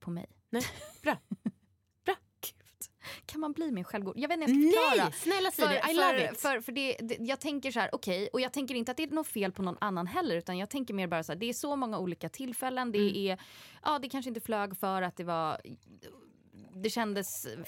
på 0.00 0.10
mig. 0.10 0.26
Nej. 0.50 0.62
Bra. 1.02 1.16
Bra. 2.04 2.14
Gud. 2.40 2.88
Kan 3.26 3.40
man 3.40 3.52
bli 3.52 3.70
mer 3.72 3.84
självgod? 3.84 4.18
Jag 4.18 4.28
vet 4.28 4.40
inte 4.40 4.52
jag 4.52 4.72
ska 4.72 4.80
förklara. 4.90 5.08
Nej, 5.08 5.18
snälla 5.20 5.50
säg 5.50 5.68
det. 5.68 5.78
I 5.92 5.94
för, 5.94 6.12
love 6.12 6.32
it. 6.32 6.40
För, 6.40 6.60
för 6.60 6.72
det, 6.72 6.96
det, 7.00 7.16
jag 7.20 7.40
tänker 7.40 7.70
så 7.70 7.80
här, 7.80 7.90
okej, 7.94 8.28
och 8.32 8.40
jag 8.40 8.52
tänker 8.52 8.74
inte 8.74 8.90
att 8.90 8.96
det 8.96 9.02
är 9.02 9.08
något 9.10 9.26
fel 9.26 9.52
på 9.52 9.62
någon 9.62 9.76
annan 9.80 10.06
heller, 10.06 10.36
utan 10.36 10.58
jag 10.58 10.70
tänker 10.70 10.94
mer 10.94 11.06
bara 11.06 11.22
så 11.22 11.32
här, 11.32 11.38
det 11.38 11.46
är 11.48 11.52
så 11.52 11.76
många 11.76 11.98
olika 11.98 12.28
tillfällen, 12.28 12.92
det 12.92 12.98
Mm. 12.98 13.16
är, 13.16 13.40
ja 13.82 13.98
det 13.98 14.08
kanske 14.08 14.28
inte 14.28 14.40
flög 14.40 14.76
för 14.76 15.02
att 15.02 15.16
det 15.16 15.24
var 15.24 15.60
det 16.74 16.90
kändes 16.90 17.26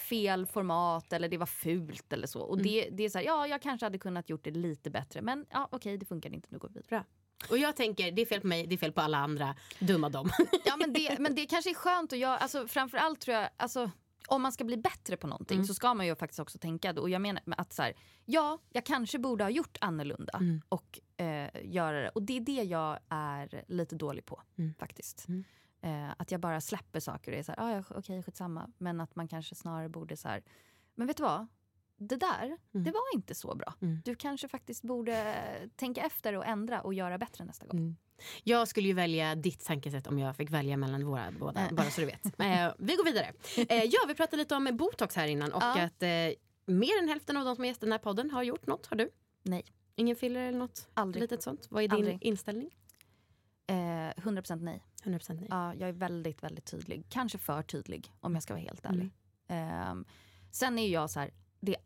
fel 0.08 0.46
format 0.46 1.12
eller 1.12 1.28
det 1.28 1.38
var 1.38 1.46
fult 1.46 2.12
eller 2.12 2.26
så. 2.26 2.40
Och 2.40 2.54
Mm. 2.58 2.66
det, 2.66 2.88
det 2.90 3.02
är 3.04 3.08
så 3.08 3.18
här, 3.18 3.24
ja 3.24 3.46
jag 3.46 3.62
kanske 3.62 3.86
hade 3.86 3.98
kunnat 3.98 4.30
gjort 4.30 4.44
det 4.44 4.50
lite 4.50 4.90
bättre 4.90 5.22
men 5.22 5.46
ja 5.50 5.68
okej 5.72 5.96
det 5.98 6.06
funkar 6.06 6.30
inte, 6.34 6.48
nu 6.50 6.58
går 6.58 6.68
vi 6.68 6.74
vidare. 6.74 6.86
Bra. 6.88 7.04
Och 7.50 7.58
jag 7.58 7.76
tänker, 7.76 8.12
det 8.12 8.22
är 8.22 8.26
fel 8.26 8.40
på 8.40 8.46
mig, 8.46 8.66
det 8.66 8.74
är 8.74 8.78
fel 8.78 8.92
på 8.92 9.00
alla 9.00 9.18
andra. 9.18 9.54
Dumma 9.80 10.08
dem. 10.08 10.30
Ja 10.64 10.76
men 10.76 10.92
det, 10.92 11.18
men 11.18 11.34
det 11.34 11.46
kanske 11.46 11.70
är 11.70 11.74
skönt 11.74 12.12
att 12.12 12.18
göra, 12.18 12.38
alltså 12.38 12.68
framförallt 12.68 13.20
tror 13.20 13.36
jag, 13.36 13.48
alltså 13.56 13.90
om 14.28 14.42
man 14.42 14.52
ska 14.52 14.64
bli 14.64 14.76
bättre 14.76 15.16
på 15.16 15.26
någonting 15.26 15.56
Mm. 15.56 15.66
så 15.66 15.74
ska 15.74 15.94
man 15.94 16.06
ju 16.06 16.14
faktiskt 16.16 16.40
också 16.40 16.58
tänka, 16.58 16.92
och 17.00 17.10
jag 17.10 17.20
menar 17.22 17.42
att 17.46 17.72
så 17.72 17.82
här, 17.82 17.92
ja, 18.24 18.58
jag 18.70 18.86
kanske 18.86 19.18
borde 19.18 19.44
ha 19.44 19.50
gjort 19.50 19.78
annorlunda 19.80 20.32
Mm. 20.38 20.62
och 20.68 21.00
eh, 21.16 21.50
göra 21.64 22.00
det. 22.02 22.08
Och 22.08 22.22
det 22.22 22.36
är 22.36 22.40
det 22.40 22.62
jag 22.62 22.98
är 23.08 23.64
lite 23.68 23.96
dålig 23.96 24.26
på 24.26 24.42
Mm. 24.58 24.74
faktiskt. 24.78 25.26
Eh, 25.82 26.10
att 26.16 26.30
jag 26.30 26.40
bara 26.40 26.60
släpper 26.60 27.00
saker 27.00 27.32
och 27.32 27.38
är 27.38 27.42
så 27.42 27.52
här, 27.52 27.60
ah, 27.60 27.72
ja, 27.76 27.82
okej 27.98 28.22
skitsamma. 28.22 28.70
Men 28.78 29.00
att 29.00 29.16
man 29.16 29.28
kanske 29.28 29.54
snarare 29.54 29.88
borde 29.88 30.16
så 30.16 30.28
här, 30.28 30.42
men 30.94 31.06
vet 31.06 31.16
du 31.16 31.22
vad? 31.22 31.46
Det 32.08 32.16
där, 32.16 32.56
det 32.72 32.90
var 32.90 33.14
inte 33.14 33.34
så 33.34 33.54
bra. 33.54 33.74
Mm. 33.82 34.00
Du 34.04 34.14
kanske 34.14 34.48
faktiskt 34.48 34.82
borde 34.82 35.34
tänka 35.76 36.00
efter 36.02 36.36
och 36.36 36.46
ändra 36.46 36.80
och 36.80 36.94
göra 36.94 37.18
bättre 37.18 37.44
nästa 37.44 37.66
gång. 37.66 37.80
Mm. 37.80 37.96
Jag 38.44 38.68
skulle 38.68 38.88
ju 38.88 38.94
välja 38.94 39.34
ditt 39.34 39.64
tankesätt 39.64 40.06
om 40.06 40.18
jag 40.18 40.36
fick 40.36 40.50
välja 40.50 40.76
mellan 40.76 41.04
våra 41.06 41.30
båda, 41.40 41.68
bara 41.72 41.90
så 41.90 42.00
du 42.00 42.06
vet. 42.06 42.26
Eh, 42.26 42.72
vi 42.78 42.96
går 42.96 43.04
vidare. 43.04 43.32
Eh, 43.68 43.84
ja, 43.84 43.98
vi 44.08 44.14
pratade 44.14 44.36
lite 44.36 44.54
om 44.54 44.68
botox 44.72 45.16
här 45.16 45.26
innan 45.28 45.52
och 45.52 45.62
Ja. 45.62 45.82
att 45.84 46.02
eh, 46.02 46.08
mer 46.66 46.98
än 47.02 47.08
hälften 47.08 47.36
av 47.36 47.44
de 47.44 47.54
som 47.56 47.64
är 47.64 47.68
gäster 47.68 47.86
i 47.86 47.88
den 47.88 47.92
här 47.92 47.98
podden 47.98 48.30
har 48.30 48.42
gjort 48.42 48.66
något. 48.66 48.86
Har 48.86 48.96
du? 48.96 49.10
Nej, 49.42 49.62
Ingen 49.94 50.16
filler 50.16 50.40
eller 50.40 50.58
något 50.58 50.88
Aldrig. 50.94 51.20
litet 51.22 51.42
sånt? 51.42 51.66
Vad 51.70 51.82
är 51.84 51.88
din 51.88 51.96
Aldrig. 51.98 52.22
inställning? 52.22 52.70
eh, 53.66 53.74
100% 53.74 54.60
nej. 54.62 54.82
100% 55.04 55.34
nej. 55.34 55.46
Ja, 55.50 55.74
jag 55.74 55.88
är 55.88 55.92
väldigt, 55.92 56.42
väldigt 56.42 56.64
tydlig. 56.64 57.04
Kanske 57.08 57.38
för 57.38 57.62
tydlig 57.62 58.12
om 58.20 58.34
jag 58.34 58.42
ska 58.42 58.54
vara 58.54 58.62
helt 58.62 58.86
ärlig. 58.86 59.10
Ehm, 59.48 60.04
sen 60.50 60.78
är 60.78 60.88
jag 60.88 61.10
så 61.10 61.20
här, 61.20 61.30
det, 61.62 61.76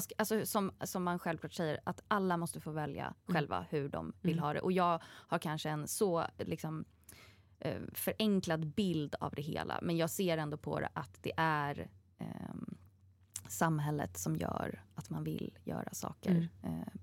ska, 0.00 0.14
alltså, 0.18 0.46
som, 0.46 0.72
som 0.84 1.02
man 1.02 1.18
självklart 1.18 1.52
säger, 1.52 1.80
att 1.84 2.00
alla 2.08 2.36
måste 2.36 2.60
få 2.60 2.70
välja 2.70 3.14
själva 3.26 3.66
hur 3.70 3.88
de 3.88 4.12
vill 4.20 4.38
ha 4.38 4.52
det. 4.52 4.60
Och 4.60 4.72
jag 4.72 5.02
har 5.04 5.38
kanske 5.38 5.70
en 5.70 5.88
så 5.88 6.26
liksom, 6.38 6.84
eh, 7.58 7.80
förenklad 7.92 8.66
bild 8.66 9.14
av 9.20 9.34
det 9.34 9.42
hela. 9.42 9.78
Men 9.82 9.96
jag 9.96 10.10
ser 10.10 10.38
ändå 10.38 10.56
på 10.56 10.80
det 10.80 10.88
att 10.92 11.18
det 11.22 11.32
är 11.36 11.90
ehm, 12.18 12.76
samhället 13.48 14.18
som 14.18 14.36
gör 14.36 14.84
att 14.94 15.10
man 15.10 15.24
vill 15.24 15.58
göra 15.64 15.88
saker. 15.92 16.48
Eh, 16.62 16.94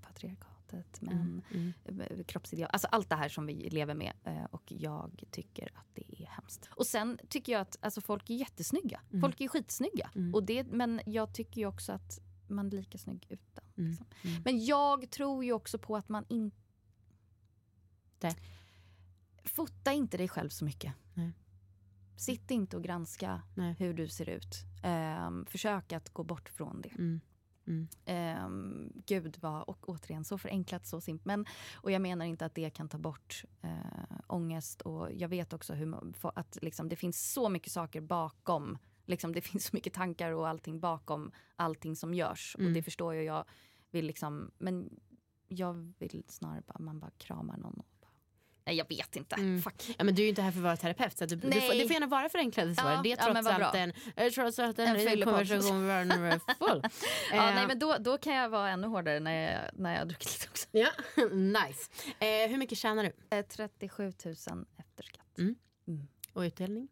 patriarkatet, 0.68 1.00
män, 1.00 1.42
eh, 1.84 2.24
kroppsideal. 2.24 2.70
Alltså 2.72 2.88
allt 2.88 3.08
det 3.08 3.16
här 3.16 3.28
som 3.28 3.46
vi 3.46 3.70
lever 3.70 3.94
med. 3.94 4.12
Eh, 4.24 4.44
och 4.44 4.72
jag 4.72 5.24
tycker 5.30 5.68
att 5.74 5.86
det 5.94 6.22
är 6.22 6.26
hemskt. 6.26 6.68
Och 6.76 6.86
sen 6.86 7.18
tycker 7.28 7.52
jag 7.52 7.60
att 7.60 7.76
alltså, 7.80 8.00
folk 8.00 8.30
är 8.30 8.34
jättesnygga. 8.34 9.00
Folk 9.20 9.40
är 9.40 9.48
skitsnygga. 9.48 10.10
Och 10.32 10.44
det, 10.44 10.64
men 10.64 11.00
jag 11.06 11.34
tycker 11.34 11.60
ju 11.60 11.66
också 11.66 11.92
att 11.92 12.20
man 12.48 12.66
är 12.66 12.70
lika 12.70 12.98
snygg 12.98 13.26
utan. 13.28 13.64
Liksom. 13.74 14.06
Men 14.44 14.64
jag 14.64 15.10
tror 15.10 15.44
ju 15.44 15.52
också 15.52 15.78
på 15.78 15.96
att 15.96 16.08
man 16.08 16.24
inte... 16.28 16.56
Fota 19.44 19.92
inte 19.92 20.16
dig 20.16 20.28
själv 20.28 20.48
så 20.48 20.64
mycket. 20.64 20.94
Nej. 21.14 21.32
Sitt 22.16 22.50
inte 22.50 22.76
och 22.76 22.82
granska 22.82 23.42
Nej. 23.54 23.74
hur 23.78 23.94
du 23.94 24.08
ser 24.08 24.28
ut. 24.28 24.54
Ehm, 24.82 25.46
försök 25.46 25.92
att 25.92 26.10
gå 26.10 26.24
bort 26.24 26.48
från 26.48 26.80
det. 26.80 26.88
Mm. 26.88 27.20
Mm. 27.68 27.88
Um, 28.46 28.92
Gud 29.06 29.38
var, 29.40 29.70
och 29.70 29.88
återigen, 29.88 30.24
så 30.24 30.38
förenklat, 30.38 30.86
så 30.86 31.00
simpelt. 31.00 31.26
Men, 31.26 31.46
och 31.74 31.90
jag 31.90 32.02
menar 32.02 32.24
inte 32.24 32.46
att 32.46 32.54
det 32.54 32.70
kan 32.70 32.88
ta 32.88 32.98
bort 32.98 33.44
uh, 33.64 34.18
ångest. 34.26 34.82
Och 34.82 35.12
jag 35.12 35.28
vet 35.28 35.52
också 35.52 35.74
hur 35.74 36.14
att 36.34 36.58
liksom, 36.62 36.88
det 36.88 36.96
finns 36.96 37.32
så 37.32 37.48
mycket 37.48 37.72
saker 37.72 38.00
bakom. 38.00 38.78
Liksom, 39.04 39.32
det 39.32 39.40
finns 39.50 39.64
så 39.64 39.70
mycket 39.76 39.92
tankar 39.92 40.32
och 40.32 40.48
allting 40.48 40.80
bakom 40.80 41.32
allting 41.56 41.96
som 41.96 42.14
görs. 42.14 42.56
Och 42.58 42.72
det 42.72 42.82
förstår 42.82 43.14
jag. 43.14 43.24
Jag 43.24 43.44
vill 43.90 44.06
liksom, 44.06 44.50
men 44.58 45.00
jag 45.48 45.92
vill 45.98 46.24
snarare 46.28 46.62
bara 46.66 46.78
man 46.78 47.00
bara 47.00 47.10
kramar 47.10 47.56
någon. 47.56 47.80
Och 47.80 47.97
nej, 48.68 48.76
jag 48.76 48.88
vet 48.88 49.16
inte. 49.16 49.36
Fuck. 49.64 49.94
Ja, 49.98 50.04
men 50.04 50.14
du 50.14 50.22
är 50.22 50.24
ju 50.24 50.28
inte 50.28 50.42
här 50.42 50.50
för 50.50 50.58
att 50.58 50.64
vara 50.64 50.76
terapeut 50.76 51.18
så 51.18 51.24
att 51.24 51.30
du, 51.30 51.36
du 51.36 51.60
får, 51.60 51.74
det 51.74 51.82
får 51.82 51.92
gärna 51.92 52.06
vara 52.06 52.28
förenklade 52.28 52.74
svar. 52.74 52.90
Ja, 52.92 53.00
det 53.02 53.12
är 53.12 53.16
ja, 53.16 53.24
trots 53.24 53.44
vad 53.46 53.62
allt 53.62 53.74
en, 53.74 53.92
eh, 54.16 54.30
trots 54.30 54.58
allt 54.58 54.78
en, 54.78 54.96
En 54.96 55.22
konversation 55.22 56.40
full. 56.58 56.82
Ja, 57.32 57.48
Eh, 57.48 57.54
nej, 57.54 57.66
men 57.66 57.78
då, 57.78 57.96
då 58.00 58.18
kan 58.18 58.34
jag 58.34 58.48
vara 58.48 58.70
ännu 58.70 58.86
hårdare 58.86 59.20
när 59.20 59.52
jag, 59.52 59.70
när 59.72 59.92
jag 59.92 59.98
har 60.00 60.06
druckit 60.06 60.32
lite 60.32 60.48
också. 60.50 60.68
ja, 60.70 60.90
nice. 61.32 61.90
Eh, 62.18 62.50
hur 62.50 62.56
mycket 62.56 62.78
tjänar 62.78 63.04
du? 63.04 63.36
Eh, 63.36 63.44
37 63.46 64.04
000 64.04 64.34
efter 64.76 65.04
skatt. 65.04 65.38
Och 66.32 66.40
utdelning? 66.40 66.88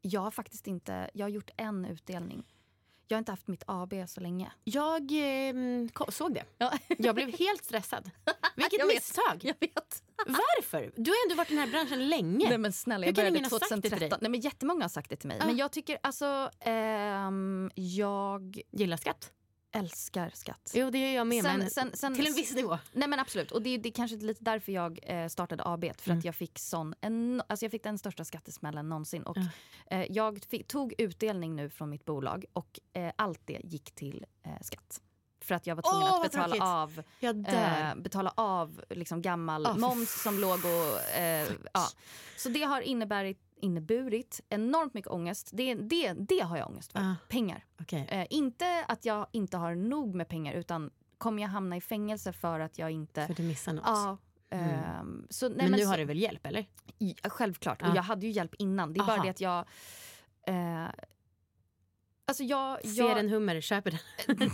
Jag 0.00 0.20
har 0.20 0.30
faktiskt 0.30 0.66
inte, 0.66 1.10
jag 1.14 1.24
har 1.24 1.30
gjort 1.30 1.50
en 1.56 1.84
utdelning. 1.84 2.44
Jag 3.12 3.16
har 3.16 3.18
inte 3.20 3.32
haft 3.32 3.48
mitt 3.48 3.62
AB 3.66 3.94
så 4.06 4.20
länge. 4.20 4.52
Jag 4.64 5.02
eh, 5.02 5.54
såg 6.08 6.34
det. 6.34 6.44
Ja. 6.58 6.72
Jag 6.98 7.14
blev 7.14 7.38
helt 7.38 7.64
stressad. 7.64 8.10
Vilket 8.54 8.72
Jag 8.78 8.86
vet. 8.86 8.94
misstag. 8.94 9.40
Jag 9.42 9.54
vet. 9.60 10.02
Varför? 10.26 10.92
Du 10.96 11.10
har 11.10 11.16
ändå 11.26 11.34
varit 11.34 11.50
i 11.50 11.54
den 11.54 11.64
här 11.64 11.70
branschen 11.70 12.08
länge. 12.08 12.48
Nej 12.48 12.58
men 12.58 12.72
snälla, 12.72 13.06
jag 13.06 13.14
började 13.14 13.38
ingen 13.38 13.50
ha 13.50 13.58
sagt 13.58 13.68
det 13.70 13.80
till 13.80 13.90
2013. 13.90 14.08
dig? 14.10 14.18
Nej 14.20 14.30
men 14.30 14.40
jättemånga 14.40 14.84
har 14.84 14.88
sagt 14.88 15.10
det 15.10 15.16
till 15.16 15.28
mig. 15.28 15.38
Men 15.46 15.56
jag 15.56 15.72
tycker 15.72 15.98
alltså, 16.02 16.50
ehm, 16.60 17.70
jag 17.74 18.60
Gillar 18.70 18.96
skatt? 18.96 19.32
Älskar 19.72 20.30
skatt. 20.34 20.70
Jo, 20.74 20.90
det 20.90 20.98
gör 20.98 21.08
jag 21.16 21.26
med. 21.26 21.42
Sen- 21.44 21.58
men 21.58 21.70
sen- 21.70 21.90
sen- 21.94 22.14
till 22.14 22.26
en 22.26 22.34
viss 22.34 22.54
nivå. 22.54 22.78
Nej 22.92 23.08
men 23.08 23.18
absolut, 23.20 23.52
och 23.52 23.62
det 23.62 23.76
det 23.78 23.88
är 23.88 23.92
kanske 23.92 24.16
lite 24.16 24.44
därför 24.44 24.72
jag 24.72 24.98
eh, 25.02 25.28
startade 25.28 25.62
AB. 25.66 25.84
För 25.98 26.10
Mm. 26.10 26.18
att 26.18 26.24
jag 26.24 26.34
fick 26.34 26.58
sån, 26.58 26.94
en, 27.00 27.42
alltså 27.46 27.64
jag 27.64 27.70
fick 27.70 27.82
den 27.82 27.98
största 27.98 28.24
skattesmällen 28.24 28.88
någonsin. 28.88 29.22
Och, 29.22 29.36
eh, 29.90 30.06
jag 30.10 30.44
fick, 30.48 30.66
tog 30.68 30.94
utdelning 30.98 31.56
nu 31.56 31.70
från 31.70 31.90
mitt 31.90 32.04
bolag 32.04 32.44
och 32.52 32.80
eh, 32.92 33.12
allt 33.16 33.40
det 33.44 33.60
gick 33.64 33.90
till 33.94 34.24
eh, 34.46 34.52
skatt. 34.62 35.00
För 35.40 35.54
att 35.54 35.66
jag 35.66 35.74
var 35.76 35.82
tvungen 35.82 36.08
Åh, 36.08 36.16
att 36.16 36.22
betala 36.32 36.64
av, 36.64 37.02
eh, 37.20 37.94
betala 38.02 38.32
av 38.36 38.82
liksom 38.90 39.22
gammal 39.22 39.66
fy 39.74 39.80
moms 39.80 40.22
som 40.22 40.38
låg 40.38 40.58
och... 40.64 41.16
Eh, 41.18 41.48
ja. 41.74 41.86
Så 42.36 42.48
det 42.48 42.62
har 42.62 42.80
inneburit, 42.80 43.38
inneburit 43.62 44.40
enormt 44.48 44.94
mycket 44.94 45.10
ångest. 45.10 45.50
Det, 45.52 45.74
det, 45.74 46.12
det 46.12 46.40
har 46.40 46.56
jag 46.56 46.70
ångest 46.70 46.92
för. 46.92 46.98
Ah. 47.00 47.16
Pengar. 47.28 47.64
Okej. 47.80 48.06
Eh, 48.10 48.26
inte 48.30 48.84
att 48.88 49.04
jag 49.04 49.26
inte 49.32 49.56
har 49.56 49.74
nog 49.74 50.14
med 50.14 50.28
pengar 50.28 50.54
utan 50.54 50.90
kommer 51.18 51.42
jag 51.42 51.48
hamna 51.48 51.76
i 51.76 51.80
fängelse 51.80 52.32
för 52.32 52.60
att 52.60 52.78
jag 52.78 52.90
inte... 52.90 53.26
För 53.26 53.34
du 53.34 53.42
missar 53.42 53.72
något. 53.72 53.84
Ja. 53.86 54.18
ehm, 54.50 55.26
så, 55.30 55.48
nej, 55.48 55.56
men, 55.58 55.70
nu 55.70 55.78
så, 55.78 55.88
har 55.88 55.98
du 55.98 56.04
väl 56.04 56.18
hjälp, 56.18 56.46
eller? 56.46 56.66
Ja, 56.98 57.14
Självklart. 57.24 57.78
Ja. 57.82 57.90
Och 57.90 57.96
jag 57.96 58.02
hade 58.02 58.26
ju 58.26 58.32
hjälp 58.32 58.54
innan. 58.54 58.92
Det 58.92 59.00
är 59.00 59.04
bara 59.04 59.12
Aha. 59.12 59.24
det 59.24 59.30
att 59.30 59.40
jag... 59.40 59.58
Eh, 60.46 60.86
alltså 62.24 62.44
jag... 62.44 62.86
Ser 62.86 63.02
jag 63.02 63.18
en 63.18 63.28
hummer, 63.28 63.60
köper 63.60 63.90
den. 63.90 64.00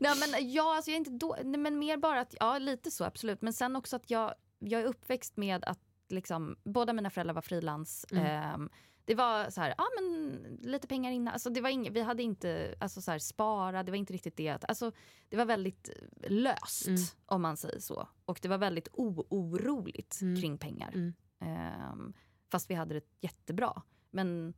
nej, 0.00 0.12
men 0.20 0.52
jag, 0.52 0.76
alltså 0.76 0.90
jag 0.90 0.94
är 0.94 0.98
inte 0.98 1.10
då, 1.10 1.36
nej, 1.44 1.60
men 1.60 1.78
mer 1.78 1.96
bara 1.96 2.20
att, 2.20 2.34
ja 2.40 2.58
lite 2.58 2.90
så 2.90 3.04
absolut. 3.04 3.42
Men 3.42 3.52
sen 3.52 3.76
också 3.76 3.96
att 3.96 4.10
jag, 4.10 4.34
jag 4.58 4.80
är 4.80 4.84
uppväxt 4.86 5.36
med 5.36 5.64
att 5.64 5.87
liksom, 6.08 6.56
båda 6.64 6.92
mina 6.92 7.10
föräldrar 7.10 7.34
var 7.34 7.42
frilans. 7.42 8.06
Ehm, 8.12 8.70
det 9.04 9.14
var 9.14 9.50
så 9.50 9.60
här, 9.60 9.74
ja 9.78 9.84
men 10.00 10.38
lite 10.62 10.86
pengar 10.86 11.10
innan. 11.10 11.32
Alltså 11.32 11.50
det 11.50 11.60
var 11.60 11.70
inget, 11.70 11.92
vi 11.92 12.00
hade 12.02 12.22
inte 12.22 12.74
alltså 12.80 13.02
så 13.02 13.10
här, 13.10 13.18
spara, 13.18 13.82
det 13.82 13.90
var 13.92 13.96
inte 13.96 14.12
riktigt 14.12 14.36
det. 14.36 14.64
Alltså, 14.64 14.92
det 15.28 15.36
var 15.36 15.44
väldigt 15.44 15.90
löst 16.28 17.16
om 17.26 17.42
man 17.42 17.56
säger 17.56 17.80
så. 17.80 18.08
Och 18.24 18.38
det 18.42 18.48
var 18.48 18.58
väldigt 18.58 18.88
ooroligt 18.92 20.18
kring 20.18 20.58
pengar. 20.58 21.12
Ehm, 21.40 22.12
fast 22.50 22.70
vi 22.70 22.74
hade 22.74 22.94
det 22.94 23.04
jättebra. 23.20 23.82
Men 24.10 24.54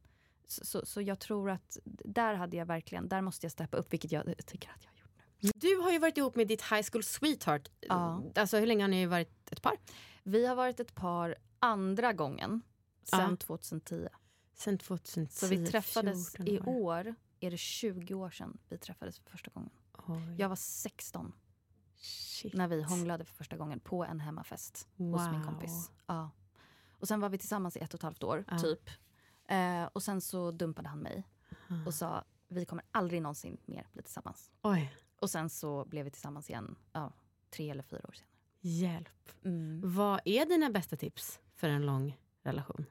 så, 0.46 0.64
så, 0.64 0.86
så 0.86 1.02
jag 1.02 1.18
tror 1.18 1.50
att 1.50 1.78
där 1.84 2.34
hade 2.34 2.56
jag 2.56 2.66
verkligen, 2.66 3.08
där 3.08 3.20
måste 3.20 3.44
jag 3.44 3.52
steppa 3.52 3.76
upp, 3.76 3.92
vilket 3.92 4.12
jag 4.12 4.34
tycker 4.46 4.70
att 4.70 4.84
jag 4.84 4.90
har 4.90 4.98
gjort 4.98 5.10
nu. 5.40 5.50
Du 5.54 5.76
har 5.76 5.92
ju 5.92 5.98
varit 5.98 6.18
ihop 6.18 6.36
med 6.36 6.48
ditt 6.48 6.62
high 6.62 6.82
school 6.92 7.02
sweetheart. 7.02 7.68
Ja. 7.80 8.22
Alltså, 8.34 8.58
hur 8.58 8.66
länge 8.66 8.82
har 8.84 8.88
ni 8.88 9.06
varit 9.06 9.52
ett 9.52 9.62
par? 9.62 9.76
Vi 10.22 10.46
har 10.46 10.54
varit 10.56 10.80
ett 10.80 10.94
par 10.94 11.34
andra 11.58 12.12
gången 12.12 12.62
sen 13.02 13.30
Ja. 13.30 13.36
2010. 13.36 14.08
Sen 14.54 14.78
2010. 14.78 15.26
Så 15.30 15.46
vi 15.46 15.66
träffades 15.66 16.30
14 16.36 16.48
i 16.48 16.60
år. 16.60 17.14
är 17.40 17.50
det 17.50 17.56
20 17.58 18.14
år 18.14 18.30
sedan 18.30 18.58
vi 18.68 18.78
träffades 18.78 19.18
för 19.18 19.30
första 19.30 19.50
gången. 19.50 19.70
Oj, 19.92 20.34
Jag 20.38 20.48
var 20.48 20.56
16 20.56 21.32
shit. 21.96 22.54
när 22.54 22.68
vi 22.68 22.82
hånglade 22.82 23.24
för 23.24 23.34
första 23.34 23.56
gången 23.56 23.80
på 23.80 24.04
en 24.04 24.20
hemmafest 24.20 24.88
hos 24.96 24.98
min 24.98 25.12
Wow. 25.40 25.44
kompis. 25.44 25.90
Ja. 26.06 26.30
Och 27.00 27.08
sen 27.08 27.20
var 27.20 27.28
vi 27.28 27.38
tillsammans 27.38 27.76
i 27.76 27.80
ett 27.80 27.94
och 27.94 27.98
ett 27.98 28.02
halvt 28.02 28.22
år, 28.22 28.44
typ. 28.62 28.90
Eh, 29.48 29.84
och 29.84 30.02
sen 30.02 30.20
så 30.20 30.50
dumpade 30.50 30.88
han 30.88 30.98
mig 30.98 31.26
och 31.86 31.94
sa 31.94 32.24
vi 32.48 32.64
kommer 32.64 32.84
aldrig 32.90 33.22
någonsin 33.22 33.56
mer 33.66 33.86
bli 33.92 34.02
tillsammans. 34.02 34.50
Oj, 34.62 34.94
Och 35.20 35.30
sen 35.30 35.50
så 35.50 35.84
blev 35.84 36.04
vi 36.04 36.10
tillsammans 36.10 36.50
igen, 36.50 36.76
ja, 36.92 37.12
tre 37.50 37.70
eller 37.70 37.82
fyra 37.82 38.00
år 38.08 38.12
senare. 38.12 38.29
Hjälp. 38.60 39.30
Mm. 39.44 39.80
Vad 39.84 40.20
är 40.24 40.46
dina 40.46 40.70
bästa 40.70 40.96
tips 40.96 41.40
för 41.56 41.68
en 41.68 41.86
lång 41.86 42.18
relation? 42.42 42.86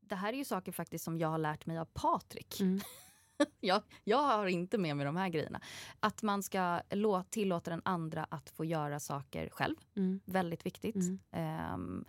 Det 0.00 0.14
här 0.14 0.32
är 0.32 0.36
ju 0.36 0.44
saker 0.44 0.72
faktiskt 0.72 1.04
som 1.04 1.18
jag 1.18 1.28
har 1.28 1.38
lärt 1.38 1.66
mig 1.66 1.78
av 1.78 1.84
Patrik. 1.84 2.60
Mm. 2.60 2.80
jag, 3.60 3.82
jag 4.04 4.22
har 4.22 4.46
inte 4.46 4.78
med 4.78 4.96
mig 4.96 5.06
de 5.06 5.16
här 5.16 5.28
grejerna. 5.28 5.60
Att 6.00 6.22
man 6.22 6.42
ska 6.42 6.80
lå- 6.90 7.24
tillåta 7.30 7.70
den 7.70 7.82
andra 7.84 8.24
att 8.24 8.50
få 8.50 8.64
göra 8.64 9.00
saker 9.00 9.48
själv. 9.52 9.76
Mm. 9.96 10.20
Väldigt 10.24 10.66
viktigt. 10.66 10.96
Ehm, 11.30 12.04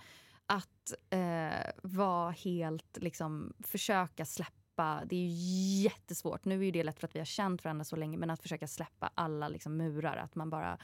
att 0.45 0.93
eh, 1.09 1.71
vara 1.83 2.31
helt, 2.31 2.97
liksom, 3.01 3.53
försöka 3.59 4.25
släppa 4.25 5.01
det 5.05 5.15
är 5.15 5.19
ju 5.19 5.81
jättesvårt. 5.81 6.45
Nu 6.45 6.59
är 6.59 6.63
ju 6.63 6.71
det 6.71 6.83
lätt 6.83 6.99
för 6.99 7.07
att 7.07 7.15
vi 7.15 7.19
har 7.19 7.25
känt 7.25 7.63
varandra 7.63 7.85
så 7.85 7.95
länge 7.95 8.17
men 8.17 8.29
att 8.29 8.41
försöka 8.41 8.67
släppa 8.67 9.11
alla 9.15 9.47
liksom 9.47 9.77
murar. 9.77 10.17
Att 10.17 10.35
man 10.35 10.49
bara 10.49 10.77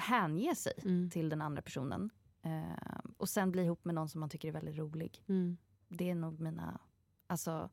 hänger 0.00 0.54
sig 0.54 0.72
Mm. 0.84 1.10
till 1.10 1.28
den 1.28 1.42
andra 1.42 1.62
personen. 1.62 2.10
Eh, 2.42 3.00
och 3.16 3.28
sen 3.28 3.52
bli 3.52 3.62
ihop 3.64 3.84
med 3.84 3.94
någon 3.94 4.08
som 4.08 4.20
man 4.20 4.28
tycker 4.30 4.48
är 4.48 4.52
väldigt 4.52 4.78
rolig. 4.78 5.24
Mm. 5.28 5.56
Det 5.88 6.10
är 6.10 6.14
nog 6.14 6.40
mina... 6.40 6.80
Alltså, 7.26 7.70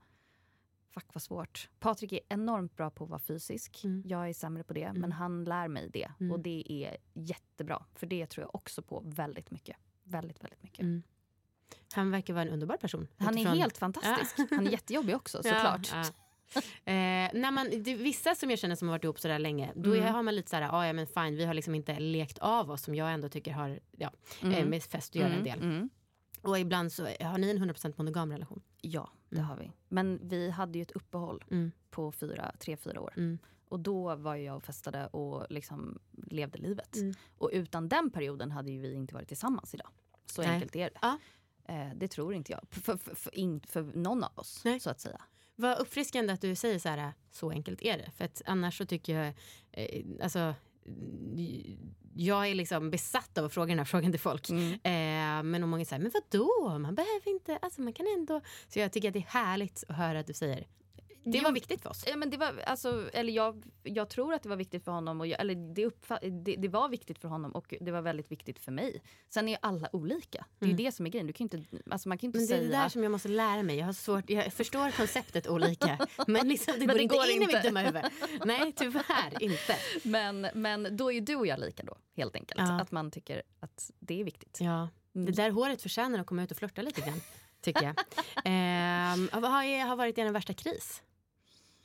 fuck 0.89 1.05
vad 1.13 1.21
svårt. 1.21 1.69
Patrik 1.79 2.11
är 2.11 2.19
enormt 2.29 2.75
bra 2.75 2.89
på 2.89 3.03
att 3.03 3.09
vara 3.09 3.19
fysisk. 3.19 3.83
Mm. 3.83 4.03
Jag 4.05 4.29
är 4.29 4.33
sämre 4.33 4.63
på 4.63 4.73
det, 4.73 4.93
men 4.93 5.11
han 5.11 5.43
lär 5.43 5.67
mig 5.67 5.89
det. 5.89 6.11
Och 6.31 6.39
det 6.39 6.63
är 6.71 6.97
jättebra. 7.13 7.85
För 7.95 8.07
det 8.07 8.25
tror 8.27 8.43
jag 8.43 8.55
också 8.55 8.81
på 8.81 9.03
väldigt 9.05 9.51
mycket. 9.51 9.77
Väldigt, 10.03 10.43
väldigt 10.43 10.63
mycket. 10.63 10.79
Mm. 10.83 11.03
Han 11.93 12.11
verkar 12.11 12.33
vara 12.33 12.41
en 12.45 12.49
underbar 12.49 12.77
person. 12.77 13.07
Han 13.17 13.27
är 13.27 13.31
utifrån- 13.41 13.57
helt 13.57 13.77
fantastisk. 13.77 14.37
Han 14.51 14.67
är 14.67 14.71
jättejobbig 14.71 15.15
också 15.15 15.37
såklart. 15.43 15.89
Ja, 15.93 15.97
ja. 15.97 16.11
Eh, 16.85 17.29
när 17.33 17.51
man, 17.51 17.69
det, 17.83 17.95
vissa 17.95 18.35
som 18.35 18.49
jag 18.49 18.59
känner 18.59 18.75
som 18.75 18.87
har 18.87 18.93
varit 18.95 19.03
ihop 19.03 19.19
sådär 19.19 19.39
länge, 19.39 19.71
då 19.75 19.93
Mm. 19.93 20.13
har 20.13 20.23
man 20.23 20.35
lite 20.35 20.49
såhär, 20.49 20.69
ah, 20.71 20.87
ja 20.87 20.93
men 20.93 21.07
fine, 21.07 21.35
vi 21.35 21.45
har 21.45 21.53
liksom 21.53 21.75
inte 21.75 21.99
lekt 21.99 22.37
av 22.37 22.71
oss 22.71 22.81
som 22.83 22.95
jag 22.95 23.13
ändå 23.13 23.29
tycker 23.29 23.51
har, 23.51 23.79
ja, 23.91 24.11
eh, 24.43 24.65
med 24.65 24.83
fest 24.83 25.11
att 25.11 25.15
göra 25.15 25.33
en 25.33 25.43
del. 25.43 25.61
Mm. 25.61 25.89
Och 26.41 26.59
ibland 26.59 26.91
så 26.91 27.03
har 27.05 27.37
ni 27.37 27.49
en 27.49 27.57
100% 27.57 27.93
monogam 27.97 28.31
relation. 28.31 28.61
Ja, 28.81 29.09
det 29.29 29.41
har 29.41 29.55
vi. 29.57 29.71
Men 29.87 30.19
vi 30.23 30.49
hade 30.49 30.77
ju 30.77 30.81
ett 30.81 30.91
uppehåll 30.91 31.43
Mm. 31.51 31.71
på 31.89 32.11
fyra, 32.11 32.51
tre, 32.59 32.77
fyra 32.77 33.01
år. 33.01 33.13
Mm. 33.17 33.39
Och 33.69 33.79
då 33.79 34.15
var 34.15 34.35
jag 34.35 34.55
och 34.57 34.63
festade 34.63 35.07
och 35.07 35.45
liksom 35.49 35.99
levde 36.13 36.57
livet. 36.57 36.95
Mm. 36.95 37.13
Och 37.37 37.49
utan 37.53 37.89
den 37.89 38.09
perioden 38.11 38.51
hade 38.51 38.71
ju 38.71 38.81
vi 38.81 38.93
inte 38.93 39.13
varit 39.13 39.27
tillsammans 39.27 39.73
idag. 39.73 39.89
Så 40.25 40.41
Nej. 40.41 40.51
enkelt 40.51 40.75
är 40.75 40.89
det. 40.89 40.99
Ja. 41.01 41.17
Eh, 41.65 41.89
det 41.95 42.07
tror 42.07 42.33
inte 42.33 42.51
jag. 42.51 42.61
För, 42.71 42.97
för, 42.97 43.15
för, 43.15 43.35
in, 43.35 43.61
för 43.67 43.83
någon 43.83 44.23
av 44.23 44.31
oss, 44.35 44.61
Nej. 44.65 44.79
så 44.79 44.89
att 44.89 44.99
säga. 44.99 45.21
Vad 45.59 45.79
uppfriskande 45.79 46.33
att 46.33 46.41
du 46.41 46.55
säger 46.55 46.79
så 46.79 46.89
här, 46.89 47.13
så 47.31 47.51
enkelt 47.51 47.81
är 47.81 47.97
det. 47.97 48.11
För 48.17 48.25
att 48.25 48.41
annars 48.45 48.77
så 48.77 48.85
tycker 48.85 49.19
jag, 49.19 49.33
eh, 49.71 50.05
alltså, 50.23 50.55
jag 52.13 52.47
är 52.47 52.55
liksom 52.55 52.91
besatt 52.91 53.37
av 53.37 53.45
att 53.45 53.53
fråga 53.53 53.67
den 53.67 53.77
här 53.77 53.85
frågan 53.85 54.11
till 54.11 54.19
folk. 54.19 54.49
Mm. 54.49 54.73
Eh, 54.73 55.43
men 55.43 55.63
om 55.63 55.69
många 55.69 55.85
säger, 55.85 56.03
men 56.03 56.11
vadå, 56.13 56.79
man 56.79 56.95
behöver 56.95 57.29
inte, 57.29 57.57
alltså 57.57 57.81
man 57.81 57.93
kan 57.93 58.05
ändå. 58.17 58.41
Så 58.67 58.79
jag 58.79 58.91
tycker 58.91 59.07
att 59.07 59.13
det 59.13 59.19
är 59.19 59.27
härligt 59.27 59.83
att 59.87 59.95
höra 59.95 60.19
att 60.19 60.27
du 60.27 60.33
säger, 60.33 60.67
det 61.31 61.41
var 61.41 61.51
viktigt 61.51 61.81
för 61.81 61.89
oss. 61.89 62.03
Ja, 62.07 62.15
men 62.15 62.29
det 62.29 62.37
var, 62.37 62.59
alltså, 62.65 63.09
eller 63.13 63.33
jag, 63.33 63.63
jag 63.83 64.09
tror 64.09 64.33
att 64.33 64.43
det 64.43 64.49
var 64.49 64.55
viktigt 64.55 64.83
för 64.83 64.91
honom. 64.91 65.21
Och 65.21 65.27
jag, 65.27 65.39
eller 65.41 65.73
det, 65.75 65.85
uppfa- 65.85 66.29
det, 66.43 66.55
det 66.55 66.67
var 66.67 66.89
viktigt 66.89 67.19
för 67.19 67.27
honom 67.27 67.51
och 67.51 67.73
det 67.81 67.91
var 67.91 68.01
väldigt 68.01 68.31
viktigt 68.31 68.59
för 68.59 68.71
mig. 68.71 69.01
Sen 69.29 69.47
är 69.49 69.57
alla 69.61 69.89
olika. 69.95 70.45
Det 70.59 70.65
är 70.65 70.69
ju 70.69 70.75
det 70.75 70.91
som 70.91 71.05
är 71.05 71.09
grejen. 71.09 71.27
Du 71.27 71.33
kan 71.33 71.47
ju 71.47 71.57
inte, 71.57 71.77
alltså, 71.89 72.09
man 72.09 72.17
kan 72.17 72.31
ju 72.31 72.39
inte 72.39 72.47
Mm. 72.47 72.49
Men 72.49 72.59
det 72.59 72.65
är 72.65 72.69
säga... 72.69 72.77
det 72.79 72.83
där 72.83 72.89
som 72.89 73.03
jag 73.03 73.11
måste 73.11 73.27
lära 73.27 73.63
mig. 73.63 73.77
Jag, 73.77 73.85
har 73.85 73.93
svårt, 73.93 74.29
jag 74.29 74.53
förstår 74.53 74.91
konceptet 74.91 75.47
olika, 75.47 76.07
men 76.27 76.47
liksom, 76.47 76.73
det 76.79 76.79
Men 76.79 76.87
går 76.87 76.93
det 76.95 77.03
inte 77.03 77.15
går 77.15 77.29
in 77.29 77.41
i 77.43 77.47
mitt 77.47 77.63
dumma 77.63 77.81
huvud. 77.81 78.03
Nej, 78.45 78.73
tyvärr 78.75 79.43
inte. 79.43 79.75
Men, 80.03 80.47
men 80.53 80.97
då 80.97 81.11
är 81.11 81.15
ju 81.15 81.21
du 81.21 81.35
och 81.35 81.47
jag 81.47 81.59
lika 81.59 81.83
då, 81.83 81.97
helt 82.15 82.35
enkelt. 82.35 82.59
Ja. 82.59 82.81
Att 82.81 82.91
man 82.91 83.11
tycker 83.11 83.41
att 83.59 83.91
det 83.99 84.19
är 84.19 84.23
viktigt. 84.23 84.57
Ja, 84.61 84.89
det 85.13 85.31
där 85.31 85.49
håret 85.49 85.81
förtjänar 85.81 86.19
att 86.19 86.27
komma 86.27 86.43
ut 86.43 86.51
och 86.51 86.57
flörta 86.57 86.81
lite 86.81 87.01
grann, 87.01 87.21
tycker 87.61 87.83
jag. 87.83 87.95
Vad 89.41 89.51
har, 89.51 89.85
har 89.87 89.95
varit 89.95 90.17
er 90.17 90.31
värsta 90.31 90.53
kris? 90.53 91.01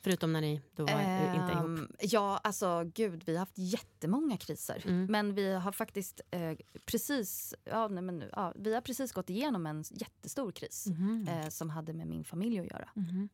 Förutom 0.03 0.33
när 0.33 0.41
ni 0.41 0.61
då 0.75 0.83
var 0.85 0.93
eh, 1.01 1.35
inte 1.35 1.51
ihop. 1.53 1.65
Ehm, 1.65 1.87
Ja, 1.99 2.37
alltså 2.43 2.83
gud, 2.95 3.23
vi 3.25 3.31
har 3.33 3.39
haft 3.39 3.57
jättemånga 3.57 4.37
kriser. 4.37 4.83
Mm. 4.87 5.05
Men 5.11 5.33
vi 5.35 5.53
har 5.53 5.71
faktiskt 5.71 6.21
eh, 6.31 6.57
precis, 6.85 7.53
ja, 7.63 7.87
nej, 7.87 8.03
men, 8.03 8.19
nu, 8.19 8.29
ja, 8.33 8.53
vi 8.55 8.73
har 8.73 8.81
precis 8.81 9.11
gått 9.11 9.29
igenom 9.29 9.65
en 9.65 9.83
jättestor 9.91 10.51
kris 10.51 10.85
Mhm. 10.87 11.27
eh, 11.27 11.49
som 11.49 11.69
hade 11.69 11.93
med 11.93 12.07
min 12.07 12.23
familj 12.23 12.59
att 12.59 12.65
göra. 12.71 12.89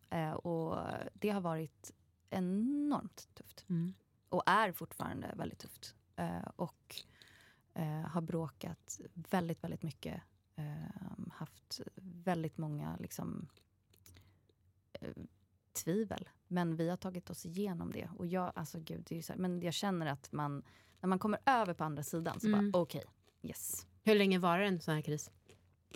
Eh, 0.10 0.32
och 0.34 0.78
det 1.14 1.30
har 1.30 1.42
varit 1.42 1.92
enormt 2.30 3.30
tufft. 3.34 3.66
Mm. 3.70 3.94
Och 4.30 4.44
är 4.46 4.72
fortfarande 4.72 5.34
väldigt 5.38 5.60
tufft. 5.60 5.96
Eh, 6.16 6.48
och 6.56 6.96
eh, 7.74 8.02
har 8.08 8.22
bråkat 8.22 9.00
väldigt, 9.14 9.64
väldigt 9.64 9.84
mycket. 9.84 10.22
Eh, 10.56 11.32
haft 11.34 11.82
väldigt 12.24 12.58
många 12.58 12.98
liksom, 13.00 13.48
tvivel. 15.84 16.30
Men 16.48 16.76
vi 16.76 16.90
har 16.90 16.98
tagit 16.98 17.30
oss 17.30 17.46
igenom 17.46 17.92
det. 17.92 18.10
Och 18.18 18.28
jag, 18.28 18.52
alltså 18.56 18.80
gud, 18.80 19.06
det 19.10 19.18
är 19.18 19.22
så 19.22 19.34
här, 19.34 19.40
men 19.40 19.62
jag 19.62 19.74
känner 19.74 20.06
att 20.06 20.32
man, 20.32 20.64
när 21.00 21.08
man 21.08 21.20
kommer 21.20 21.40
över 21.46 21.74
på 21.74 21.84
andra 21.84 22.04
sidan 22.04 22.40
så 22.40 22.48
Mm. 22.48 22.72
bara 22.72 22.82
okej, 22.82 23.04
yes. 23.42 23.88
Hur 24.04 24.16
länge 24.16 24.40
var 24.40 24.60
det 24.60 24.66
en 24.66 24.82
sån 24.82 24.94
här 24.96 25.02
kris? 25.02 25.32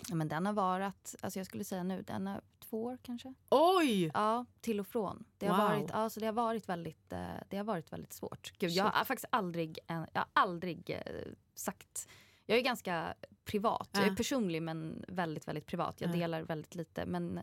Ja, 0.09 0.15
men 0.15 0.27
den 0.27 0.45
har 0.45 0.53
varit, 0.53 1.15
alltså 1.21 1.39
jag 1.39 1.45
skulle 1.47 1.63
säga 1.63 1.84
nu, 1.84 2.01
den 2.01 2.27
har 2.27 2.41
två 2.59 2.84
år 2.84 2.97
kanske. 3.03 3.34
Oj! 3.49 4.11
Ja, 4.13 4.45
till 4.61 4.79
och 4.79 4.88
från. 4.88 5.23
Det 5.38 5.47
har, 5.47 5.57
Wow. 5.69 5.77
varit, 5.79 5.89
ja, 5.93 6.09
så 6.09 6.19
det 6.19 6.25
har, 6.25 6.34
varit, 6.34 6.69
väldigt, 6.69 7.13
eh, 7.13 7.27
det 7.49 7.57
har 7.57 7.63
varit 7.63 7.93
väldigt 7.93 8.13
svårt. 8.13 8.53
Gud, 8.59 8.71
jag 8.71 8.84
har 8.86 9.05
faktiskt 9.05 9.25
aldrig, 9.29 9.79
jag 9.88 9.95
har 10.13 10.25
aldrig 10.34 10.89
eh, 10.89 11.31
sagt... 11.55 12.07
Jag 12.45 12.57
är 12.57 12.61
ganska 12.61 13.13
privat. 13.45 13.89
Jag 13.93 14.03
Ja. 14.07 14.11
är 14.11 14.15
personlig 14.15 14.61
men 14.61 15.05
väldigt, 15.07 15.47
väldigt 15.47 15.65
privat. 15.65 16.01
Jag 16.01 16.09
Ja. 16.09 16.13
delar 16.13 16.41
väldigt 16.41 16.75
lite. 16.75 17.05
Men 17.05 17.41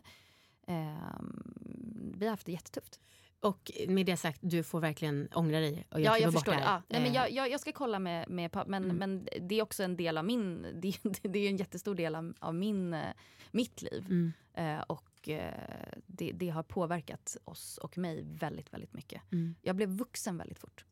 ehm, 0.67 1.70
vi 2.17 2.25
har 2.25 2.31
haft 2.31 2.45
det 2.45 2.51
jättetufft. 2.51 2.99
Och 3.39 3.71
med 3.87 4.05
det 4.05 4.17
sagt, 4.17 4.39
du 4.43 4.63
får 4.63 4.79
verkligen 4.79 5.27
ångra 5.33 5.59
dig 5.59 5.85
och 5.91 5.99
jag 5.99 6.17
Ja, 6.17 6.19
jag 6.23 6.33
förstår. 6.33 6.51
det. 6.51 6.59
Ja. 6.59 6.81
Nej, 6.87 7.01
men 7.01 7.09
Eh, 7.09 7.15
jag, 7.15 7.31
jag, 7.31 7.51
jag 7.51 7.59
ska 7.59 7.71
kolla 7.71 7.99
med, 7.99 8.29
med 8.29 8.51
pappa, 8.51 8.69
men, 8.69 8.83
Mm. 8.83 8.97
men 8.97 9.27
det 9.47 9.55
är 9.55 9.61
också 9.63 9.83
en 9.83 9.97
del 9.97 10.17
av 10.17 10.25
min... 10.25 10.61
Det, 10.81 11.29
det 11.29 11.39
är 11.39 11.49
en 11.49 11.57
jättestor 11.57 11.95
del 11.95 12.15
av, 12.15 12.33
av 12.39 12.55
min, 12.55 12.93
eh, 12.93 13.13
mitt 13.51 13.81
liv. 13.81 14.05
Mm. 14.09 14.31
Eh, 14.53 14.81
och 14.81 15.29
eh, 15.29 15.93
det, 16.07 16.31
det 16.31 16.49
har 16.49 16.63
påverkat 16.63 17.37
oss 17.43 17.77
och 17.77 17.97
mig 17.97 18.21
väldigt, 18.25 18.73
väldigt 18.73 18.93
mycket. 18.93 19.21
Mm. 19.31 19.55
Jag 19.61 19.75
blev 19.75 19.89
vuxen 19.89 20.37
väldigt 20.37 20.59
fort, 20.59 20.85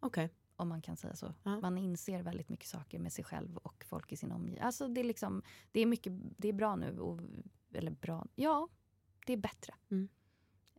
Okej. 0.00 0.30
om 0.56 0.68
man 0.68 0.82
kan 0.82 0.96
säga 0.96 1.14
så. 1.16 1.34
Ja. 1.42 1.60
Man 1.60 1.78
inser 1.78 2.22
väldigt 2.22 2.48
mycket 2.48 2.68
saker 2.68 2.98
med 2.98 3.12
sig 3.12 3.24
själv 3.24 3.56
och 3.56 3.84
folk 3.88 4.12
i 4.12 4.16
sin 4.16 4.32
omgivning. 4.32 4.62
Alltså 4.62 4.88
det 4.88 5.00
är 5.00 5.04
liksom, 5.04 5.42
det 5.72 5.80
är 5.80 5.86
mycket, 5.86 6.12
det 6.36 6.48
är 6.48 6.52
bra 6.52 6.76
nu. 6.76 6.98
Och, 6.98 7.20
eller 7.74 7.90
bra, 7.90 8.26
ja, 8.34 8.68
det 9.26 9.32
är 9.32 9.36
bättre. 9.36 9.74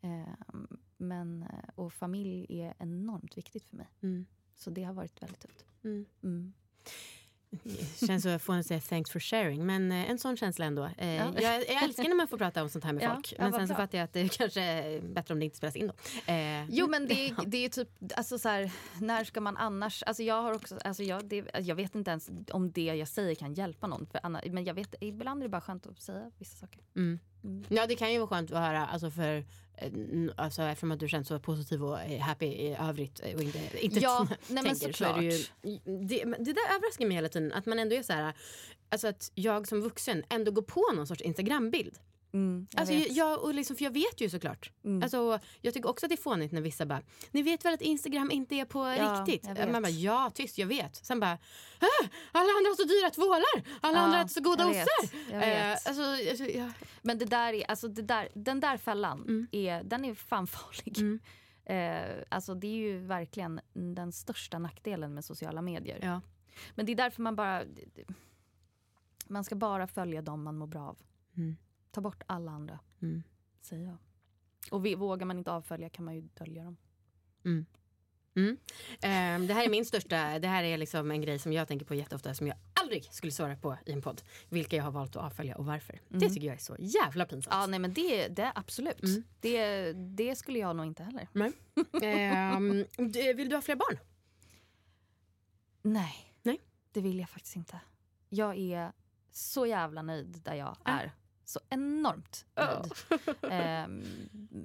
Mm. 0.02 0.22
Eh, 0.22 0.28
men, 0.97 1.45
och 1.76 1.93
familj 1.93 2.45
är 2.49 2.74
enormt 2.80 3.38
viktigt 3.38 3.64
för 3.66 3.78
mig. 3.78 3.88
Mm. 4.04 4.26
Så 4.56 4.70
det 4.70 4.84
har 4.84 4.93
varit 4.93 5.22
väldigt 5.24 5.39
tufft. 5.39 5.66
Mm. 5.84 6.06
Mm. 6.24 6.54
Det 7.99 8.08
känns 8.08 8.24
som 8.24 8.36
att 8.36 8.41
få 8.41 8.52
en 8.54 8.64
säga 8.64 8.80
thanks 8.80 9.12
for 9.12 9.20
sharing, 9.20 9.66
men 9.66 9.91
eh, 9.91 10.10
en 10.10 10.20
sån 10.20 10.38
känsla 10.38 10.66
ändå. 10.66 10.86
Eh, 10.97 11.08
Ja. 11.16 11.34
jag, 11.41 11.54
jag 11.70 11.84
älskar 11.84 12.04
när 12.04 12.16
man 12.16 12.28
får 12.28 12.38
prata 12.38 12.64
om 12.64 12.70
sånt 12.70 12.84
här 12.84 12.93
med 12.93 13.04
Ja, 13.10 13.14
folk. 13.16 13.34
Men 13.38 13.54
sen 13.54 13.68
så 13.68 13.76
fattar 13.76 13.97
jag 13.97 14.06
att 14.06 14.14
det 14.14 14.30
kanske 14.38 14.62
är 14.62 15.02
bättre 15.02 15.34
om 15.34 15.39
det 15.39 15.45
inte 15.45 15.58
spelas 15.58 15.76
in 15.76 15.88
då. 15.88 15.93
Eh, 16.34 16.66
Jo 16.70 16.88
men 16.88 17.08
det, 17.08 17.14
är- 17.30 17.45
det 17.45 17.58
är 17.66 17.70
typ, 17.70 17.89
alltså 18.16 18.39
så 18.39 18.49
här, 18.49 18.72
när 19.02 19.24
ska 19.24 19.41
man 19.41 19.58
annars, 19.58 20.04
alltså 20.04 20.24
jag 20.24 20.41
har 20.41 20.54
också, 20.54 20.78
alltså 20.86 21.04
jag, 21.04 21.26
det, 21.26 21.45
jag 21.60 21.76
vet 21.76 21.95
inte 21.95 22.12
ens 22.12 22.30
om 22.52 22.72
det 22.72 22.84
jag 22.86 23.08
säger 23.08 23.36
kan 23.36 23.54
hjälpa 23.54 23.88
någon. 23.88 24.06
För 24.06 24.20
Anna, 24.24 24.41
men 24.45 24.64
jag 24.66 24.74
vet, 24.74 24.95
ibland 25.02 25.41
är 25.41 25.45
det 25.45 25.49
bara 25.49 25.62
skönt 25.62 25.88
att 25.88 26.02
säga 26.02 26.32
vissa 26.38 26.58
saker. 26.58 26.82
Mm. 26.95 27.20
Mm. 27.43 27.64
Ja 27.70 27.88
det 27.88 27.95
kan 27.95 28.12
ju 28.14 28.18
vara 28.20 28.28
skönt 28.28 28.52
att 28.52 28.60
höra, 28.60 28.86
alltså 28.88 29.12
för, 29.12 29.45
alltså, 30.36 30.61
eftersom 30.61 30.91
att 30.91 30.99
du 30.99 31.07
känns 31.07 31.28
så 31.28 31.39
positiv 31.39 31.84
och 31.84 32.01
eh, 32.01 32.22
happy 32.22 32.45
i 32.45 32.76
övrigt 32.80 33.22
eh, 33.24 33.36
och 33.36 33.41
inte, 33.41 33.86
inte 33.86 33.99
Ja, 33.99 34.28
nej 34.47 34.63
men 34.63 34.76
tänker, 34.80 34.93
så 34.93 35.05
är 35.05 35.13
det, 35.13 35.24
ju, 35.24 35.43
det, 36.07 36.24
det 36.24 36.53
där 36.53 36.76
överraskar 36.76 37.05
mig 37.05 37.15
hela 37.15 37.30
tiden, 37.30 37.53
att 37.53 37.65
man 37.65 37.80
ändå 37.80 37.95
är 37.95 38.03
så 38.03 38.13
här, 38.13 38.34
alltså 38.89 39.07
att 39.07 39.32
jag 39.36 39.67
som 39.67 39.82
vuxen 39.82 40.24
ändå 40.30 40.51
går 40.51 40.61
på 40.61 40.84
någon 40.95 41.07
sorts 41.07 41.22
Instagrambild. 41.22 41.99
Mm, 42.34 42.68
jag 42.72 42.80
Alltså, 42.80 42.96
vet. 42.96 43.16
jag, 43.16 43.44
och 43.44 43.54
liksom, 43.54 43.76
för 43.76 43.84
jag 43.84 43.92
vet 43.92 44.22
ju 44.22 44.30
såklart. 44.30 44.72
Mm. 44.84 45.04
Alltså, 45.04 45.40
jag 45.62 45.74
tycker 45.74 45.90
också 45.90 46.06
att 46.06 46.10
det 46.10 46.16
är 46.16 46.22
fånigt 46.24 46.52
när 46.54 46.62
vissa 46.62 46.86
bara, 46.86 47.02
ni 47.32 47.42
vet 47.42 47.66
väl 47.66 47.74
att 47.74 47.82
Instagram 47.82 48.32
inte 48.32 48.56
är 48.56 48.66
på 48.66 48.80
Ja, 48.80 49.26
riktigt? 49.28 49.72
Man 49.72 49.82
bara, 49.82 49.90
ja 49.90 50.32
tyst 50.36 50.58
jag 50.58 50.68
vet. 50.68 50.96
Sen 50.96 51.20
bara, 51.20 51.32
"Äh, 51.32 52.10
alla 52.32 52.50
andra 52.58 52.70
har 52.70 52.76
så 52.76 52.84
dyra 52.84 53.10
tvålar, 53.10 53.78
alla 53.82 53.98
Ja, 53.98 54.04
andra 54.04 54.18
har 54.18 54.28
så 54.28 54.42
goda 54.42 54.68
ostar. 54.68 55.18
Eh, 55.32 55.72
alltså, 55.72 56.02
alltså, 56.30 56.44
ja. 56.46 56.72
Men 57.02 57.18
det 57.18 57.26
där 57.26 57.54
är, 57.54 57.64
alltså 57.70 57.88
det 57.88 58.02
där, 58.02 58.30
den 58.34 58.60
där 58.60 58.78
fällan, 58.78 59.48
är, 59.52 59.84
den 59.84 60.06
är 60.06 60.16
fan 60.16 60.48
farlig. 60.58 60.98
Mm. 61.00 61.20
Eh, 61.66 62.24
alltså 62.30 62.54
det 62.56 62.68
är 62.68 62.76
ju 62.78 63.00
verkligen 63.00 63.62
den 63.74 64.12
största 64.12 64.60
nackdelen 64.60 65.14
med 65.14 65.26
sociala 65.26 65.62
medier. 65.62 66.00
Ja. 66.02 66.22
Men 66.76 66.86
det 66.86 66.92
är 66.92 66.96
därför 66.96 67.22
man 67.22 67.36
bara... 67.36 67.64
Man 69.28 69.44
ska 69.44 69.56
bara 69.56 69.88
följa 69.88 70.22
dem 70.22 70.44
man 70.44 70.58
mår 70.58 70.68
bra 70.68 70.82
av. 70.82 70.98
Mm. 71.38 71.58
Ta 71.92 72.02
bort 72.02 72.24
alla 72.26 72.52
andra, 72.52 72.80
Mm. 73.02 73.24
säger 73.62 73.86
jag. 73.86 73.98
Och 74.72 74.86
vi, 74.86 74.96
vågar 74.96 75.26
man 75.26 75.38
inte 75.38 75.52
avfölja 75.52 75.89
kan 75.89 76.06
man 76.06 76.16
ju 76.16 76.22
dölja 76.22 76.64
dem. 76.64 76.78
Mm. 77.46 77.66
Mm. 78.36 78.58
Eh, 78.92 79.48
det 79.48 79.54
här 79.54 79.66
är 79.66 79.70
min 79.70 79.86
största, 79.86 80.39
det 80.39 80.48
här 80.48 80.64
är 80.64 80.78
liksom 80.78 81.12
en 81.12 81.22
grej 81.22 81.39
som 81.39 81.54
jag 81.54 81.68
tänker 81.68 81.86
på 81.86 81.96
jätteofta 81.96 82.34
som 82.34 82.48
jag 82.48 82.58
aldrig 82.82 83.04
skulle 83.14 83.32
svara 83.32 83.56
på 83.56 83.78
i 83.86 83.92
en 83.92 84.02
podd. 84.02 84.22
Vilka 84.50 84.76
jag 84.76 84.84
har 84.84 84.92
valt 84.92 85.16
att 85.16 85.24
avfölja 85.24 85.56
och 85.58 85.66
varför. 85.66 86.02
Det 86.10 86.30
tycker 86.30 86.48
jag 86.48 86.56
är 86.56 86.60
så 86.60 86.76
jävla 86.80 87.26
pinsamt. 87.26 87.54
Ja, 87.54 87.68
nej 87.68 87.80
men 87.80 87.94
det, 87.94 88.28
det 88.28 88.42
är 88.42 88.52
absolut. 88.56 89.04
Mm. 89.04 89.24
Det, 89.39 89.94
det 89.94 90.36
skulle 90.36 90.60
jag 90.60 90.76
nog 90.76 90.86
inte 90.86 91.04
heller. 91.04 91.28
Nej. 91.34 91.54
D- 93.12 93.34
vill 93.34 93.50
du 93.50 93.56
ha 93.56 93.62
fler 93.62 93.76
barn? 93.76 93.98
Nej, 95.82 96.34
Nej. 96.44 96.60
det 96.92 97.02
vill 97.02 97.20
jag 97.20 97.30
faktiskt 97.30 97.56
inte. 97.56 97.80
Jag 98.30 98.58
är 98.58 98.92
så 99.32 99.66
jävla 99.66 100.02
nöjd 100.02 100.42
där 100.44 100.54
jag 100.56 100.78
Ja. 100.86 100.92
är. 100.92 101.12
Så 101.52 101.60
enormt 101.70 102.45
nöjd. 102.56 102.93
Ehm, 103.52 104.04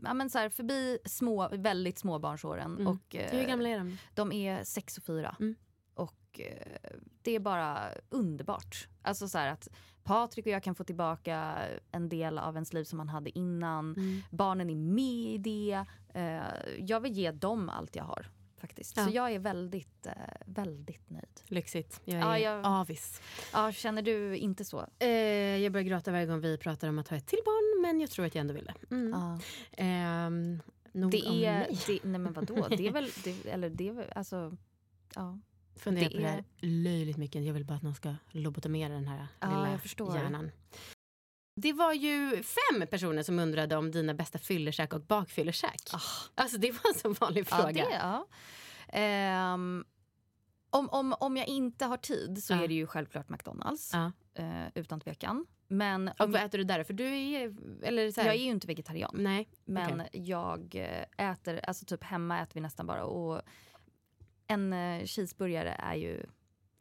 ja, 0.05 0.15
men 0.15 0.31
så 0.31 0.39
här, 0.39 0.49
förbi 0.49 0.99
små, 1.05 1.49
väldigt 1.49 1.99
småbarnsåren. 1.99 2.75
Mm. 2.75 2.87
Och, 2.87 3.03
Hur 3.11 3.41
eh, 3.41 3.47
gamla 3.47 3.69
är 3.69 3.79
de? 3.79 3.99
de 4.15 4.33
är 4.33 4.65
sex 4.65 4.99
och 4.99 5.05
fyra. 5.05 5.37
Mm. 5.41 5.57
Och 5.95 6.41
eh, 6.41 6.97
det 7.23 7.31
är 7.31 7.41
bara 7.41 7.89
underbart. 8.09 8.89
Alltså 9.03 9.29
så 9.29 9.39
här 9.39 9.53
att 9.53 9.69
Patrik 10.05 10.47
och 10.47 10.53
jag 10.53 10.63
kan 10.63 10.75
få 10.75 10.85
tillbaka 10.85 11.59
en 11.91 12.09
del 12.09 12.39
av 12.39 12.55
ens 12.55 12.73
liv 12.73 12.85
som 12.85 12.97
man 12.97 13.09
hade 13.09 13.39
innan. 13.39 13.95
Mm. 13.97 14.23
Barnen 14.31 14.71
är 14.71 14.75
med 14.77 15.35
i 15.35 15.39
det. 15.39 15.85
Eh, 16.15 16.77
jag 16.79 17.01
vill 17.01 17.13
ge 17.13 17.31
dem 17.31 17.69
allt 17.69 17.97
jag 17.97 18.05
har 18.05 18.31
faktiskt. 18.67 18.97
Ja. 18.97 19.05
Så 19.05 19.11
jag 19.11 19.33
är 19.33 19.39
väldigt, 19.39 20.07
eh, 20.07 20.13
väldigt 20.47 21.11
nöjd. 21.11 21.41
Lyxigt. 21.47 22.01
Jag 22.05 22.17
är 22.17 22.21
Ja, 22.21 22.39
jag- 22.39 22.67
avis. 22.67 23.21
Ja, 23.53 23.73
känner 23.73 24.03
du 24.03 24.37
inte 24.37 24.65
så? 24.65 24.87
Eh, 24.99 25.09
jag 25.57 25.73
börjar 25.73 25.85
gråta 25.85 26.13
varje 26.13 26.27
gång 26.27 26.41
vi 26.41 26.59
pratar 26.59 26.89
om 26.89 26.99
att 26.99 27.09
ha 27.09 27.17
ett 27.17 27.27
till 27.27 27.39
barn 27.45 27.83
men 27.83 28.01
jag 28.01 28.11
tror 28.11 28.27
att 28.27 28.35
jag 28.35 28.41
ändå 28.41 28.55
vill 28.55 28.65
det. 28.65 28.95
Mm. 28.95 29.11
Ja. 29.13 29.39
Ehm, 29.73 30.61
nog 30.93 31.11
Det 31.11 31.23
om 31.23 31.35
är, 31.35 31.59
mig. 31.59 31.79
det, 31.87 31.99
nej 32.05 32.21
men 32.21 32.33
vadå, 32.33 32.67
det 32.69 32.87
är 32.87 32.93
väl, 32.93 33.11
det, 33.25 33.47
eller 33.51 33.71
det 33.71 33.89
är 33.89 33.93
väl, 33.93 34.13
alltså, 34.17 34.57
ja. 35.15 35.39
funderar 35.77 36.11
på 36.11 36.17
det 36.17 36.23
här 36.29 36.39
är- 36.39 36.67
löjligt 36.67 37.17
mycket. 37.17 37.45
Jag 37.45 37.55
vill 37.55 37.65
bara 37.65 37.75
att 37.75 37.83
någon 37.83 37.95
ska 37.95 38.15
lobotomera 38.31 38.93
den 38.95 39.09
här 39.09 39.27
Ja, 39.41 39.47
lilla 39.49 39.71
jag 39.71 39.83
förstår. 39.83 40.17
hjärnan. 40.17 40.51
Det 41.59 41.73
var 41.73 41.93
ju 41.93 42.43
fem 42.43 42.87
personer 42.91 43.23
som 43.23 43.39
undrade 43.39 43.77
om 43.77 43.91
dina 43.91 44.15
bästa 44.15 44.39
fyllekäk 44.39 44.93
och 44.93 45.01
bakfyllekäk. 45.01 45.83
Ah. 45.93 46.01
Alltså 46.35 46.59
det 46.59 46.71
var 46.71 46.91
en 46.95 46.99
så 46.99 47.13
vanlig 47.25 47.47
Ja, 47.51 47.57
fråga. 47.57 47.73
det, 47.85 47.95
ja. 47.95 48.27
Ehm, 48.89 49.85
om, 50.71 50.89
om, 50.89 51.13
om 51.21 51.37
jag 51.37 51.47
inte 51.49 51.85
har 51.85 51.97
tid 51.97 52.45
så 52.45 52.53
Ja. 52.53 52.63
är 52.63 52.69
det 52.69 52.75
ju 52.75 52.87
självklart 52.87 53.29
McDonalds, 53.29 53.95
eh, 53.95 54.09
utan 54.75 55.01
tvekan. 55.01 55.47
Men 55.69 56.09
Och 56.09 56.21
om, 56.21 56.33
vad 56.33 56.43
äter 56.43 56.59
du 56.59 56.65
där? 56.65 56.85
För 56.85 56.93
du 56.95 57.05
är... 57.17 57.57
Eller 57.83 58.11
så 58.11 58.21
här, 58.21 58.29
jag 58.29 58.37
är 58.37 58.41
ju 58.41 58.51
inte 58.51 58.67
vegetarian. 58.67 59.15
Nej. 59.15 59.49
Men 59.65 60.01
okej. 60.01 60.09
jag 60.13 60.75
eh, 60.75 61.31
äter, 61.31 61.61
alltså 61.65 61.85
typ 61.85 62.05
hemma 62.05 62.41
äter 62.43 62.55
vi 62.55 62.61
nästan 62.61 62.87
bara 62.87 63.05
och 63.05 63.43
en 64.47 64.73
eh, 64.73 65.05
cheeseburgare 65.05 65.77
är 65.79 65.95
ju, 65.95 66.27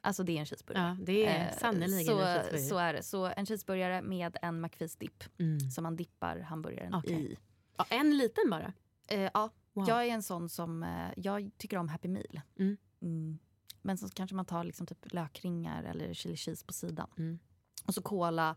alltså 0.05 0.23
det 0.23 0.31
är 0.31 0.39
en 0.39 0.45
cheeseburgare. 0.45 0.97
Ja, 0.99 1.05
det 1.05 1.25
är 1.25 1.47
Eh, 1.51 1.57
sannerligen 1.57 2.05
så, 2.05 2.19
en 2.21 2.27
cheeseburgare. 2.35 2.67
så 2.69 2.77
är 2.77 2.93
det. 2.93 3.03
Så 3.03 3.25
en 3.37 3.45
cheeseburgare 3.45 4.01
med 4.01 4.37
en 4.41 4.61
McFeast-dipp 4.65 5.23
Mm. 5.39 5.59
som 5.59 5.83
man 5.83 5.95
dippar 5.95 6.39
hamburgaren 6.39 6.93
Okej. 6.93 7.13
i. 7.31 7.37
Ja, 7.77 7.85
en 7.89 8.17
liten 8.17 8.49
bara? 8.49 8.73
Eh, 9.07 9.29
ja, 9.33 9.49
Wow. 9.73 9.85
jag 9.89 10.05
är 10.05 10.09
en 10.09 10.23
sån 10.23 10.49
som, 10.49 10.83
eh, 10.83 11.09
jag 11.17 11.51
tycker 11.57 11.77
om 11.77 11.87
Happy 11.89 12.07
Meal. 12.07 12.41
Mm. 12.59 12.77
Mm. 13.01 13.39
Men 13.81 13.97
så 13.97 14.09
kanske 14.09 14.35
man 14.35 14.45
tar 14.45 14.63
liksom 14.63 14.87
typ 14.87 15.13
lökringar 15.13 15.83
eller 15.83 16.13
chili 16.13 16.37
cheese 16.37 16.65
på 16.65 16.73
sidan. 16.73 17.09
Mm. 17.17 17.39
Och 17.85 17.93
så 17.93 18.01
cola 18.01 18.55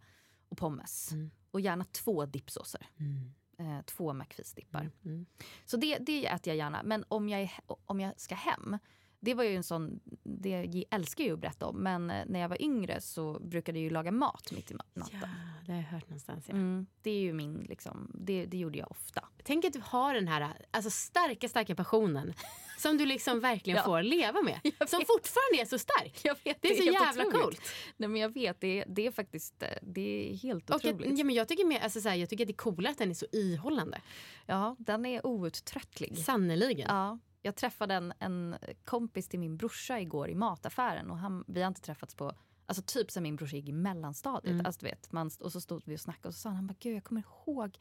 och 0.49 0.59
pommes. 0.59 1.13
Mm. 1.13 1.31
Och 1.51 1.61
gärna 1.61 1.85
två 1.85 2.27
dippsåser. 2.27 2.87
Mm. 2.99 3.35
Eh, 3.59 3.85
två 3.85 4.13
McFeast-dippar. 4.13 4.91
Mm. 5.05 5.27
Så 5.65 5.77
det, 5.77 5.99
det 5.99 6.27
äter 6.27 6.51
jag 6.51 6.57
gärna. 6.57 6.83
Men 6.83 7.05
om 7.09 7.29
jag, 7.29 7.41
är, 7.41 7.51
om 7.87 8.01
jag 8.01 8.21
ska 8.21 8.35
hem, 8.35 8.79
det 9.21 9.35
var 9.35 9.45
ju 9.45 9.57
en 9.57 9.63
sån, 9.63 10.01
det 10.23 10.49
jag 10.51 10.85
älskar 10.91 11.25
ju 11.25 11.33
att 11.33 11.39
berätta 11.39 11.67
om. 11.67 11.77
Men 11.77 12.11
eh, 12.11 12.25
när 12.27 12.41
jag 12.41 12.49
var 12.49 12.63
yngre 12.63 13.01
så 13.01 13.41
brukade 13.41 13.79
jag 13.79 13.85
ju 13.85 13.91
laga 13.91 14.13
mat 14.13 14.53
mitt 14.53 14.71
i 14.71 14.75
natten. 14.75 15.09
Ja, 15.21 15.29
det 15.67 15.73
har 15.73 15.79
jag 15.81 15.89
hört 15.89 16.09
någonstans. 16.09 16.45
Ja. 16.49 16.55
Mm, 16.55 16.87
det 17.03 17.11
är 17.11 17.21
ju 17.21 17.33
min, 17.33 17.67
liksom, 17.69 18.11
det, 18.15 18.47
det 18.47 18.57
gjorde 18.59 18.79
jag 18.79 18.91
ofta. 18.91 19.25
Tänk 19.43 19.65
att 19.65 19.73
du 19.73 19.81
har 19.85 20.15
den 20.15 20.29
här 20.29 20.53
alltså, 20.71 20.91
starka, 20.91 21.49
starka 21.49 21.75
passionen 21.75 22.33
som 22.79 22.99
du 22.99 23.07
liksom 23.07 23.41
verkligen 23.41 23.77
Ja. 23.77 23.83
får 23.85 24.03
leva 24.03 24.43
med. 24.43 24.61
Som 24.65 25.03
fortfarande 25.07 25.61
är 25.61 25.65
så 25.65 25.79
stark. 25.79 26.21
Jag 26.25 26.37
vet, 26.45 26.63
Det 26.63 26.69
är 26.69 26.75
så 26.75 26.83
helt 26.83 26.95
jävla 27.01 27.27
otroligt. 27.27 27.45
coolt. 27.45 27.61
Nej 27.97 28.09
men 28.09 28.21
jag 28.21 28.35
vet, 28.35 28.61
det, 28.61 28.85
det 28.89 29.07
är 29.07 29.11
faktiskt, 29.11 29.63
eh, 29.63 29.69
det 29.83 30.31
är 30.33 30.37
helt 30.37 30.71
Och 30.71 30.77
att, 30.77 30.85
otroligt. 30.85 31.19
ja, 31.19 31.25
men 31.25 31.35
jag, 31.35 31.49
tycker 31.49 31.65
mer, 31.65 31.81
alltså, 31.81 32.01
så 32.01 32.09
här, 32.09 32.17
jag 32.17 32.29
tycker 32.29 32.45
att 32.45 32.49
det 32.49 32.53
är 32.53 32.57
coolare 32.57 32.93
att 32.93 32.99
den 32.99 33.11
är 33.11 33.15
så 33.15 33.27
ihållande. 33.33 34.01
Ja, 34.47 34.77
den 34.79 35.07
är 35.07 35.27
outtröttlig. 35.27 36.19
Sannoliken. 36.19 36.87
Ja, 36.89 37.19
jag 37.43 37.57
träffade 37.57 37.95
en, 37.95 38.13
en 38.19 38.57
kompis 38.85 39.29
till 39.29 39.41
min 39.41 39.57
brorsa 39.57 40.01
igår 40.01 40.29
i 40.31 40.35
mataffären 40.35 41.11
och 41.11 41.19
han, 41.19 41.45
vi 41.47 41.61
har 41.63 41.69
inte 41.69 41.81
träffats 41.81 42.15
på 42.15 42.33
Alltså 42.67 42.83
typ 42.87 43.11
sen 43.11 43.23
min 43.23 43.37
brorsa 43.37 43.57
gick 43.57 43.69
i 43.69 43.73
mellanstadiet. 43.73 44.53
Mm. 44.53 44.67
Alltså, 44.67 44.81
du 44.81 44.87
vet, 44.91 45.13
man, 45.13 45.31
och 45.41 45.53
så 45.53 45.61
stod 45.61 45.83
vi 45.85 45.97
och 45.97 46.01
snackade 46.01 46.29
och 46.29 46.35
så 46.35 46.41
sa 46.41 46.49
han, 46.49 46.57
han 46.57 46.67
bara, 46.67 46.75
gud 46.81 46.97
jag 46.97 47.05
kommer 47.05 47.23
ihåg 47.47 47.79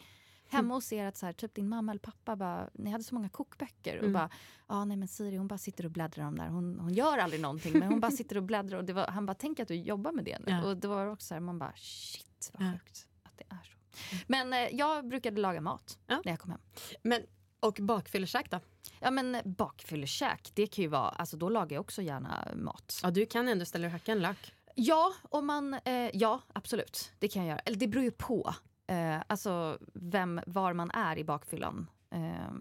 hemma 0.50 0.74
hos 0.74 0.94
er 0.94 1.06
att 1.06 1.18
så 1.18 1.26
här, 1.26 1.34
typ 1.34 1.54
din 1.56 1.70
mamma 1.70 1.92
eller 1.92 2.00
pappa 2.00 2.36
bara, 2.36 2.70
ni 2.74 2.90
hade 2.92 3.04
så 3.04 3.16
många 3.16 3.30
kokböcker. 3.30 3.98
Och 3.98 4.04
Mm. 4.04 4.14
bara, 4.14 4.30
ja 4.68 4.86
nej 4.86 4.98
men 4.98 5.08
Siri 5.08 5.36
hon 5.38 5.48
bara 5.48 5.58
sitter 5.58 5.86
och 5.86 5.92
bläddrar 5.92 6.26
om 6.28 6.36
där. 6.38 6.48
Hon, 6.48 6.80
hon 6.80 6.94
gör 6.94 7.18
aldrig 7.18 7.42
någonting 7.42 7.74
men 7.80 7.88
hon 7.88 8.00
bara 8.00 8.12
sitter 8.22 8.38
och 8.38 8.44
bläddrar. 8.44 8.78
Och 8.78 8.86
det 8.86 8.94
var, 8.94 9.08
han 9.08 9.26
bara, 9.26 9.34
tänk 9.34 9.60
att 9.60 9.68
du 9.68 9.76
jobbar 9.76 10.12
med 10.12 10.26
det 10.26 10.40
nu. 10.40 10.52
Ja. 10.52 10.64
Och 10.66 10.78
det 10.78 10.88
var 10.88 11.08
också 11.08 11.28
så 11.28 11.34
här, 11.34 11.42
man 11.42 11.60
bara, 11.60 11.74
shit 11.76 12.52
vad 12.54 12.68
Ja. 12.68 12.72
sjukt 12.74 13.08
att 13.24 13.38
det 13.38 13.44
är 13.50 13.64
så. 13.64 13.78
Men 14.28 14.54
eh, 14.54 14.60
jag 14.76 15.08
brukade 15.08 15.42
laga 15.42 15.62
mat 15.62 16.00
Ja. 16.08 16.22
när 16.26 16.32
jag 16.32 16.40
kom 16.40 16.52
hem. 16.52 16.62
Men, 17.04 17.22
och 17.60 17.78
bakfyllekäk 17.82 18.52
då? 18.52 18.60
Ja 19.00 19.12
men 19.12 19.38
bakfyllekäk, 19.46 20.52
det 20.54 20.68
kan 20.68 20.82
ju 20.82 20.88
vara, 20.88 21.10
alltså 21.10 21.38
då 21.38 21.50
lagar 21.50 21.76
jag 21.76 21.82
också 21.82 22.02
gärna 22.02 22.48
mat. 22.56 23.00
Ja, 23.04 23.12
du 23.12 23.26
kan 23.26 23.48
ändå 23.48 23.66
ställa 23.66 23.86
och 23.88 23.92
hacka 23.92 24.12
en 24.12 24.20
lök. 24.20 24.54
Ja, 24.76 25.14
om 25.30 25.46
man, 25.46 25.74
eh, 25.74 26.10
ja 26.14 26.42
absolut, 26.54 27.12
det 27.20 27.28
kan 27.28 27.42
jag 27.42 27.50
göra. 27.50 27.60
Eller 27.60 27.78
det 27.78 27.88
beror 27.88 28.04
ju 28.04 28.12
på, 28.12 28.54
eh, 28.88 29.22
alltså 29.28 29.78
vem, 29.94 30.42
var 30.48 30.74
man 30.74 30.92
är 30.92 31.18
i 31.18 31.24
bakfyllan. 31.24 31.90
Eh, 32.12 32.54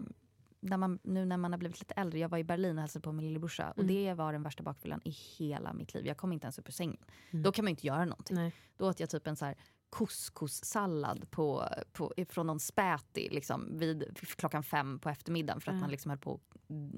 när 0.69 0.77
man, 0.77 0.99
nu 1.03 1.25
när 1.25 1.37
man 1.37 1.51
har 1.53 1.57
blivit 1.59 1.79
lite 1.79 1.93
äldre, 1.93 2.19
jag 2.19 2.29
var 2.29 2.37
i 2.37 2.43
Berlin 2.43 2.75
och 2.77 2.81
hälsade 2.81 3.03
på 3.03 3.11
min 3.11 3.25
lillebrorsa 3.25 3.71
och 3.71 3.79
Mm. 3.83 3.87
det 3.95 4.13
var 4.13 4.33
den 4.33 4.43
värsta 4.43 4.63
bakfyllan 4.63 5.01
i 5.03 5.09
hela 5.09 5.73
mitt 5.73 5.93
liv. 5.93 6.07
Jag 6.07 6.17
kom 6.17 6.33
inte 6.33 6.45
ens 6.45 6.59
upp 6.59 6.67
ur 6.67 6.73
sängen. 6.73 6.97
Mm. 7.31 7.43
Då 7.43 7.51
kan 7.51 7.65
man 7.65 7.69
ju 7.69 7.71
inte 7.71 7.87
göra 7.87 8.05
någonting. 8.05 8.35
Nej. 8.35 8.53
Då 8.77 8.89
åt 8.89 8.99
jag 8.99 9.09
typ 9.09 9.27
en 9.27 9.35
så 9.35 9.45
här 9.45 9.55
couscous-sallad 9.89 11.31
på, 11.31 11.69
på, 11.93 12.13
från 12.29 12.47
någon 12.47 12.59
späti 12.59 13.29
liksom, 13.31 13.77
vid 13.79 14.19
klockan 14.35 14.63
fem 14.63 14.99
på 14.99 15.09
eftermiddagen 15.09 15.61
för 15.61 15.71
att 15.71 15.75
Ja. 15.75 15.81
man 15.81 15.89
liksom 15.91 16.09
höll 16.09 16.19
på 16.19 16.33
att 16.33 16.41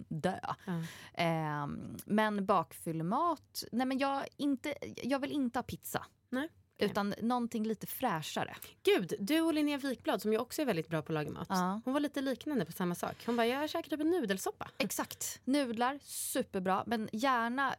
dö. 0.09 0.39
Ja. 0.65 0.83
Ehm, 1.13 1.97
men 2.05 2.45
bakfyllemat, 2.45 3.63
nej 3.71 3.85
men 3.87 3.97
jag, 3.97 4.25
inte, 4.37 4.73
jag 5.03 5.19
vill 5.19 5.31
inte 5.31 5.59
ha 5.59 5.63
pizza. 5.63 6.05
Nej. 6.29 6.49
Utan 6.79 7.13
någonting 7.21 7.67
lite 7.67 7.87
fräschare. 7.87 8.55
Gud, 8.83 9.13
du 9.19 9.41
och 9.41 9.53
Linnea 9.53 9.77
Wikblad 9.77 10.21
som 10.21 10.33
ju 10.33 10.39
också 10.39 10.61
är 10.61 10.65
väldigt 10.65 10.87
bra 10.87 11.01
på 11.01 11.11
att 11.11 11.13
laga 11.13 11.31
mat. 11.31 11.47
Ja. 11.49 11.81
Hon 11.85 11.93
var 11.93 11.99
lite 11.99 12.21
liknande 12.21 12.65
på 12.65 12.71
samma 12.71 12.95
sak. 12.95 13.15
Hon 13.25 13.35
bara, 13.35 13.47
jag 13.47 13.69
käkar 13.69 13.89
typ 13.89 13.99
en 13.99 14.09
nudelsoppa. 14.09 14.71
Exakt. 14.77 15.41
Nudlar, 15.43 15.99
superbra. 16.03 16.83
Men 16.87 17.09
gärna... 17.11 17.75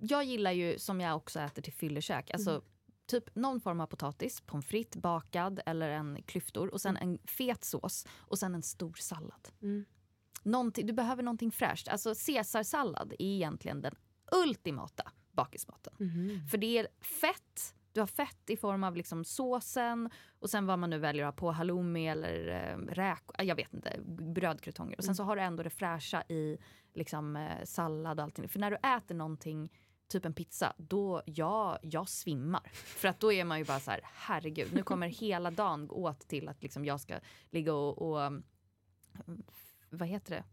Jag 0.00 0.24
gillar 0.24 0.52
ju, 0.52 0.78
som 0.78 1.00
jag 1.00 1.16
också 1.16 1.40
äter 1.40 1.62
till 1.62 1.72
fyllekäk, 1.72 2.30
alltså 2.30 2.50
Mm. 2.50 2.62
typ 3.06 3.34
någon 3.36 3.60
form 3.60 3.80
av 3.80 3.86
potatis, 3.86 4.40
pommes 4.40 4.66
frites 4.66 5.02
bakad 5.02 5.60
eller 5.66 5.88
en 5.90 6.22
klyftor 6.22 6.68
och 6.68 6.80
sen 6.80 6.96
en 6.96 7.18
fet 7.24 7.64
sås 7.64 8.06
och 8.18 8.38
sen 8.38 8.54
en 8.54 8.62
stor 8.62 8.94
sallad. 8.98 9.48
Mm. 9.62 9.84
Någonting, 10.42 10.86
du 10.86 10.92
behöver 10.92 11.22
någonting 11.22 11.50
fräscht. 11.50 11.88
Alltså 11.88 12.14
caesarsallad 12.26 13.12
är 13.12 13.22
egentligen 13.34 13.80
den 13.80 13.94
ultimata 14.44 15.12
bakismaten. 15.32 15.92
Mhm. 15.98 16.48
För 16.50 16.58
det 16.58 16.78
är 16.78 16.88
fett, 17.20 17.74
du 17.92 18.00
har 18.00 18.06
fett 18.06 18.50
i 18.50 18.56
form 18.56 18.84
av 18.84 18.96
liksom 18.96 19.24
såsen 19.24 20.10
och 20.38 20.50
sen 20.50 20.66
vad 20.66 20.78
man 20.78 20.90
nu 20.90 20.98
väljer 20.98 21.24
att 21.24 21.34
ha 21.34 21.38
på, 21.38 21.52
halloumi 21.52 22.08
eller 22.08 22.48
eh, 22.48 22.94
räk, 22.94 23.22
jag 23.38 23.56
vet 23.56 23.74
inte, 23.74 24.00
brödkrutonger. 24.06 24.98
Och 24.98 25.04
sen 25.04 25.16
så 25.16 25.22
har 25.22 25.36
du 25.36 25.42
ändå 25.42 25.62
det 25.62 25.70
fräscha 25.70 26.22
i 26.28 26.58
liksom, 26.94 27.36
eh, 27.36 27.64
sallad 27.64 28.20
och 28.20 28.24
allting. 28.24 28.48
För 28.48 28.60
när 28.60 28.70
du 28.70 28.76
äter 28.76 29.14
någonting, 29.14 29.72
typ 30.08 30.24
en 30.24 30.34
pizza, 30.34 30.72
då 30.76 31.22
jag, 31.26 31.78
jag 31.82 32.08
svimmar. 32.08 32.70
För 32.72 33.08
att 33.08 33.20
då 33.20 33.32
är 33.32 33.44
man 33.44 33.58
ju 33.58 33.64
bara 33.64 33.80
så 33.80 33.90
här, 33.90 34.00
herregud, 34.04 34.74
nu 34.74 34.82
kommer 34.82 35.08
hela 35.08 35.50
dagen 35.50 35.86
gå 35.86 35.94
åt 35.94 36.20
till 36.20 36.48
att 36.48 36.62
liksom 36.62 36.84
jag 36.84 37.00
ska 37.00 37.20
ligga 37.50 37.74
och, 37.74 38.10
och 38.10 38.22
mm, 38.22 38.42
vad 39.90 40.08
heter 40.08 40.34
det? 40.34 40.44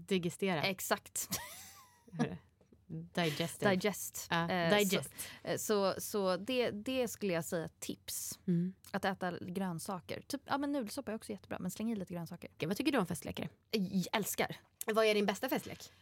Digestera. 0.00 0.62
Exakt. 0.62 1.28
Digestive. 2.90 3.70
Digest. 3.70 4.28
Eh, 4.30 4.46
digest. 4.76 5.10
Så, 5.44 5.48
eh, 5.48 5.56
så, 5.56 5.94
så 6.00 6.36
det, 6.36 6.70
det 6.70 7.08
skulle 7.08 7.32
jag 7.32 7.44
säga 7.44 7.68
tips. 7.78 8.38
Mm. 8.46 8.74
Att 8.90 9.04
äta 9.04 9.38
grönsaker. 9.40 10.20
Typ, 10.26 10.40
ja, 10.44 10.58
men 10.58 10.72
nudelsoppa 10.72 11.10
är 11.10 11.16
också 11.16 11.32
jättebra, 11.32 11.58
men 11.58 11.70
släng 11.70 11.92
i 11.92 11.96
lite 11.96 12.14
grönsaker. 12.14 12.48
Okej, 12.54 12.68
Vad 12.68 12.76
tycker 12.76 12.92
du 12.92 12.98
om 12.98 13.06
festlekar? 13.06 13.48
Jag 13.70 14.06
älskar. 14.12 14.56
Vad 14.86 15.04
är 15.04 15.14
din 15.14 15.26
bästa 15.26 15.48
festlek? 15.48 15.92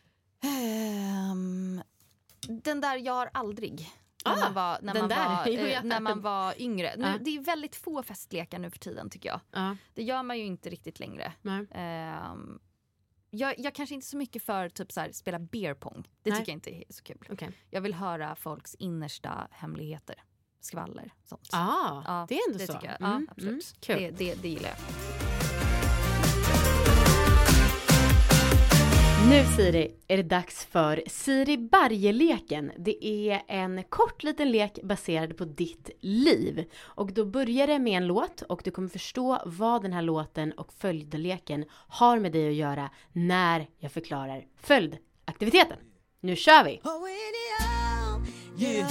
Ehm, 0.42 1.82
den 2.48 2.80
där 2.80 2.96
jag 2.96 3.12
har 3.12 3.30
aldrig. 3.34 3.90
När 4.24 4.32
Ah, 4.32 4.36
man 4.36 4.54
var, 4.54 4.78
när 4.82 4.94
man 4.94 5.08
var, 5.08 5.48
eh, 5.74 5.82
när 5.82 6.00
man 6.00 6.20
var 6.20 6.60
yngre. 6.60 6.94
Nu, 6.96 7.04
Ja. 7.04 7.18
Det 7.20 7.36
är 7.36 7.40
väldigt 7.40 7.76
få 7.76 8.02
festlekar 8.02 8.58
nu 8.58 8.70
för 8.70 8.78
tiden 8.78 9.10
tycker 9.10 9.28
jag. 9.28 9.40
Ja. 9.50 9.76
Det 9.94 10.02
gör 10.02 10.22
man 10.22 10.38
ju 10.38 10.44
inte 10.44 10.70
riktigt 10.70 11.00
längre. 11.00 11.32
Nej. 11.42 11.66
Jag, 13.30 13.54
jag 13.58 13.74
kanske 13.74 13.94
inte 13.94 14.06
så 14.06 14.16
mycket 14.16 14.42
för 14.42 14.68
typ 14.68 14.92
så 14.92 15.00
här, 15.00 15.12
spela 15.12 15.38
beer 15.38 15.74
pong. 15.74 16.08
Det 16.22 16.30
Nej. 16.30 16.38
tycker 16.38 16.52
jag 16.52 16.56
inte 16.56 16.70
är 16.70 16.84
så 16.90 17.02
kul. 17.04 17.26
Okej. 17.30 17.50
Jag 17.70 17.80
vill 17.80 17.94
höra 17.94 18.34
folks 18.36 18.74
innersta 18.74 19.48
hemligheter. 19.50 20.16
Skvaller, 20.60 21.12
sånt. 21.24 21.48
Ah, 21.52 22.02
Ja, 22.06 22.26
det 22.28 22.34
är 22.38 22.48
ändå 22.48 22.58
det 22.58 22.66
så. 22.66 22.72
tycker 22.72 22.86
jag. 22.86 23.00
Mm, 23.10 23.26
Ja, 23.26 23.32
absolut. 23.32 23.50
mm, 23.52 23.98
kul. 23.98 24.14
Det, 24.18 24.24
det, 24.34 24.42
det 24.42 24.48
gillar 24.48 24.68
jag. 24.68 25.17
Nu 29.28 29.44
Siri 29.56 29.94
är 30.08 30.16
det 30.16 30.22
dags 30.22 30.64
för 30.64 31.02
Siri 31.06 31.58
Barje-leken. 31.58 32.72
Det 32.78 33.06
är 33.06 33.42
en 33.48 33.82
kort 33.82 34.22
liten 34.22 34.50
lek 34.50 34.78
baserad 34.82 35.36
på 35.36 35.44
ditt 35.44 35.90
liv. 36.00 36.64
Och 36.82 37.12
då 37.12 37.24
börjar 37.24 37.66
det 37.66 37.78
med 37.78 37.96
en 37.96 38.06
låt 38.06 38.42
och 38.42 38.60
du 38.64 38.70
kommer 38.70 38.88
förstå 38.88 39.42
vad 39.46 39.82
den 39.82 39.92
här 39.92 40.02
låten 40.02 40.52
och 40.52 40.72
följdleken 40.72 41.64
har 41.70 42.18
med 42.18 42.32
dig 42.32 42.48
att 42.48 42.54
göra 42.54 42.90
när 43.12 43.66
jag 43.78 43.92
förklarar 43.92 44.44
följdaktiviteten. 44.62 45.76
Nu 46.20 46.36
kör 46.36 46.64
vi! 46.64 46.80
Yeah. 48.58 48.88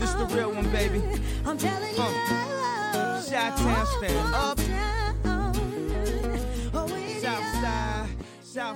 This 0.00 0.14
the 0.14 0.36
real 0.36 0.50
one, 0.50 0.68
baby. 0.72 0.98
Chi-town 0.98 1.58
stand 1.58 1.84
up. 1.88 3.22
Southside, 3.22 3.58
Southside. 3.58 4.87
Ja. 8.58 8.74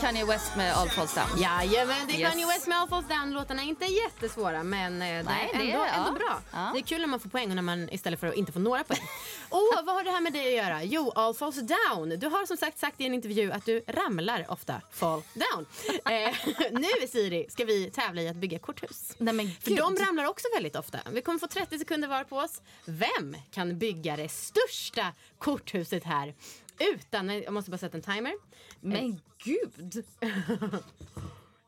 Kanye 0.00 0.24
West 0.24 0.56
med 0.56 0.74
All 0.76 0.88
Falls 0.88 1.14
Down. 1.14 1.40
Jajamän, 1.40 2.06
det 2.06 2.14
är 2.14 2.18
Yes. 2.18 2.30
Kanye 2.30 2.46
West 2.46 2.66
med 2.66 2.78
All 2.78 2.88
Falls 2.88 3.08
Down-låtarna. 3.08 3.62
Inte 3.62 3.84
jättesvåra 3.84 4.62
men 4.62 5.02
eh, 5.02 5.08
det 5.08 5.22
Nej, 5.22 5.50
är 5.54 5.58
det 5.58 5.64
ändå, 5.70 5.82
är- 5.84 5.86
ja. 5.88 5.94
ändå 5.94 6.12
bra. 6.18 6.40
Ja. 6.52 6.70
Det 6.74 6.78
är 6.78 6.82
kul 6.82 7.00
när 7.00 7.06
man 7.06 7.20
får 7.20 7.28
poäng 7.28 7.48
och 7.50 7.54
när 7.56 7.62
man 7.62 7.88
istället 7.92 8.20
för 8.20 8.26
att 8.26 8.34
inte 8.34 8.52
få 8.52 8.58
några 8.58 8.84
poäng. 8.84 9.00
Och 9.48 9.72
vad 9.84 9.94
har 9.94 10.04
det 10.04 10.10
här 10.10 10.20
med 10.20 10.32
dig 10.32 10.58
att 10.58 10.64
göra? 10.64 10.82
Jo, 10.84 11.12
All 11.14 11.34
Falls 11.34 11.56
Down. 11.56 12.08
Du 12.18 12.26
har 12.26 12.46
som 12.46 12.56
sagt 12.56 12.78
sagt 12.78 13.00
i 13.00 13.06
en 13.06 13.14
intervju 13.14 13.52
att 13.52 13.64
du 13.66 13.84
ramlar 13.88 14.46
ofta 14.48 14.80
fall 14.92 15.22
down. 15.34 15.66
Eh, 16.06 16.34
nu 16.72 17.06
Siri 17.08 17.46
ska 17.50 17.64
vi 17.64 17.90
tävla 17.90 18.22
i 18.22 18.28
att 18.28 18.36
bygga 18.36 18.58
korthus. 18.58 19.12
Nej 19.18 19.34
men 19.34 19.50
För 19.60 19.70
de 19.76 19.96
ramlar 19.96 20.24
också 20.24 20.46
väldigt 20.54 20.76
ofta. 20.76 20.98
Vi 21.10 21.22
kommer 21.22 21.38
få 21.38 21.46
30 21.46 21.78
sekunder 21.78 22.08
var 22.08 22.24
på 22.24 22.36
oss. 22.38 22.62
Vem 22.84 23.36
kan 23.50 23.78
bygga 23.78 24.16
det 24.16 24.28
största 24.28 25.12
korthuset 25.38 26.04
här? 26.04 26.34
Utan, 26.78 27.28
jag 27.42 27.52
måste 27.52 27.70
bara 27.70 27.78
sätta 27.78 27.96
en 27.96 28.02
timer. 28.02 28.32
Men 28.80 29.20
gud. 29.44 30.04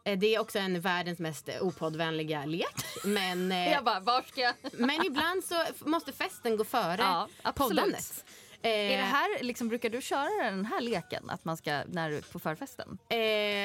Eh, 0.04 0.18
Det 0.18 0.34
är 0.34 0.38
också 0.40 0.58
en 0.58 0.80
världens 0.80 1.18
mest 1.18 1.48
eh, 1.48 1.62
opoddvänliga 1.62 2.44
lek. 2.44 2.74
Men, 3.04 3.52
eh, 3.52 3.68
Jag 3.72 3.84
bara, 3.84 4.00
var 4.00 4.22
ska 4.22 4.40
jag? 4.40 4.54
men 4.72 5.04
ibland 5.06 5.44
så 5.44 5.64
måste 5.80 6.12
festen 6.12 6.56
gå 6.56 6.64
före 6.64 6.96
Ja, 6.98 7.28
poddandet. 7.54 8.24
Eh, 8.62 8.70
Är 8.70 8.96
det 8.96 9.02
här, 9.02 9.42
liksom, 9.42 9.68
brukar 9.68 9.90
du 9.90 10.00
köra 10.02 10.44
den 10.50 10.64
här 10.66 10.80
leken 10.80 11.30
att 11.30 11.44
man 11.44 11.56
ska, 11.56 11.82
när 11.88 12.10
du, 12.10 12.22
på 12.22 12.38
förfesten? 12.38 12.98
eh, 13.08 13.18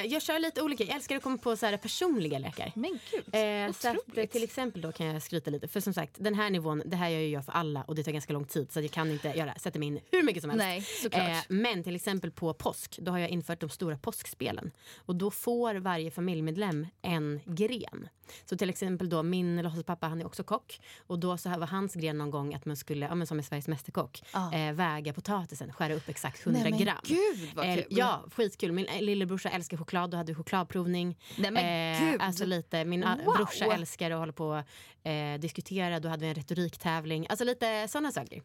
jag 0.05 0.21
kör 0.21 0.39
lite 0.39 0.61
olika. 0.61 0.83
Jag 0.83 0.95
älskar 0.95 1.15
att 1.15 1.23
komma 1.23 1.37
på 1.37 1.55
så 1.57 1.65
här 1.65 1.77
personliga 1.77 2.39
lekar. 2.39 2.71
Men 2.75 2.99
gud, 3.11 3.23
Eh, 3.35 3.71
så 3.71 3.89
att, 3.89 4.31
till 4.31 4.43
exempel 4.43 4.81
då 4.81 4.91
kan 4.91 5.05
jag 5.05 5.21
skryta 5.21 5.51
lite. 5.51 5.67
För 5.67 5.79
som 5.79 5.93
sagt, 5.93 6.15
den 6.19 6.35
här 6.35 6.49
nivån, 6.49 6.81
det 6.85 6.95
här 6.95 7.09
gör 7.09 7.19
jag 7.19 7.45
för 7.45 7.51
alla 7.51 7.81
och 7.87 7.95
det 7.95 8.03
tar 8.03 8.11
ganska 8.11 8.33
lång 8.33 8.45
tid 8.45 8.71
så 8.71 8.81
jag 8.81 8.91
kan 8.91 9.11
inte 9.11 9.27
göra, 9.27 9.55
sätta 9.55 9.79
mig 9.79 9.87
in 9.87 9.99
hur 10.11 10.23
mycket 10.23 10.41
som 10.43 10.49
helst. 10.49 10.63
Nej, 10.65 10.81
såklart. 10.81 11.29
Eh, 11.29 11.37
men 11.47 11.83
till 11.83 11.95
exempel 11.95 12.31
på 12.31 12.53
påsk, 12.53 12.97
då 13.01 13.11
har 13.11 13.19
jag 13.19 13.29
infört 13.29 13.59
de 13.59 13.69
stora 13.69 13.97
påskspelen. 13.97 14.71
Och 14.97 15.15
då 15.15 15.31
får 15.31 15.75
varje 15.75 16.11
familjemedlem 16.11 16.87
en 17.01 17.39
gren. 17.45 18.09
Så 18.45 18.57
till 18.57 18.69
exempel 18.69 19.09
då 19.09 19.23
min 19.23 19.61
låtsaspappa, 19.61 20.07
han 20.07 20.21
är 20.21 20.25
också 20.25 20.43
kock. 20.43 20.79
Och 21.07 21.19
då 21.19 21.37
så 21.37 21.49
här 21.49 21.57
var 21.59 21.67
hans 21.67 21.93
gren 21.93 22.17
någon 22.17 22.31
gång 22.31 22.53
att 22.53 22.65
man 22.65 22.77
skulle, 22.77 23.05
ja 23.05 23.15
men 23.15 23.27
som 23.27 23.39
är 23.39 23.43
Sveriges 23.43 23.67
Mästerkock, 23.67 24.23
Ja. 24.33 24.53
eh, 24.53 24.73
väga 24.73 25.13
potatisen, 25.13 25.73
skära 25.73 25.93
upp 25.93 26.09
exakt 26.09 26.45
100 26.47 26.61
Nej, 26.61 26.71
men 26.71 26.79
gram. 26.79 26.97
gud, 27.03 27.49
vad 27.55 27.65
Eh, 27.69 27.75
kul. 27.75 27.85
Ja, 27.89 28.23
skitkul. 28.31 28.71
Min 28.71 28.85
eh, 28.85 29.01
lillebrorsa 29.01 29.49
älskar 29.49 29.77
choklad, 29.77 30.09
då 30.11 30.17
hade 30.17 30.31
vi 30.31 30.35
chokladprovning. 30.35 31.19
Nej, 31.37 31.51
men 31.51 32.11
gud. 32.11 32.21
Alltså 32.21 32.45
lite, 32.45 32.85
min 32.85 33.03
a- 33.03 33.17
Wow. 33.25 33.35
brorsa 33.35 33.65
älskar 33.65 34.11
att 34.11 34.17
hålla 34.19 34.33
på 34.33 34.63
eh, 35.03 35.39
diskutera, 35.39 35.99
då 35.99 36.09
hade 36.09 36.21
vi 36.21 36.27
en 36.29 36.35
retoriktävling. 36.35 37.27
Alltså 37.29 37.45
lite 37.45 37.87
sådana 37.87 38.11
saker. 38.11 38.41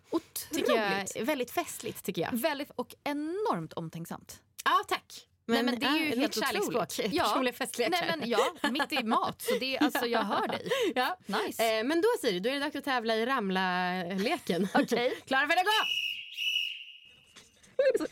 Tycker 0.53 0.73
jag 0.77 1.03
Otroligt. 1.03 1.29
väldigt 1.29 1.51
festligt 1.51 2.05
tycker 2.05 2.23
jag. 2.23 2.33
Väldigt 2.33 2.71
och 2.71 2.95
enormt 3.05 3.73
omtänksamt. 3.73 4.41
Ja, 4.65 4.85
tack. 4.89 5.27
Nej, 5.49 5.63
men 5.63 5.79
det 5.81 5.87
är 5.87 5.97
ju 5.97 6.11
ja, 6.11 6.17
helt 6.21 6.35
kärleksspråk. 6.35 6.89
Ja. 7.13 7.25
Personliga 7.25 7.55
festlekar. 7.55 7.91
Nej 7.91 8.15
men 8.19 8.29
ja, 8.29 8.39
mitt 8.71 8.93
i 8.93 9.03
mat. 9.05 9.43
Så 9.43 9.55
det, 9.61 9.77
är- 9.77 9.83
alltså, 9.85 10.07
jag 10.07 10.21
hör 10.21 10.49
dig. 10.49 10.69
Ja. 10.95 11.17
Nice. 11.27 11.79
Eh, 11.79 11.85
men 11.85 12.01
då 12.01 12.09
Siri, 12.21 12.41
då 12.41 12.49
är 12.49 12.53
det 12.55 12.59
dags 12.61 12.77
att 12.77 12.85
tävla 12.85 13.15
i 13.17 13.27
ramla-leken. 13.27 14.69
Okej. 14.75 15.15
Klara, 15.27 15.49
färdiga, 15.49 15.65
gå! 15.65 15.71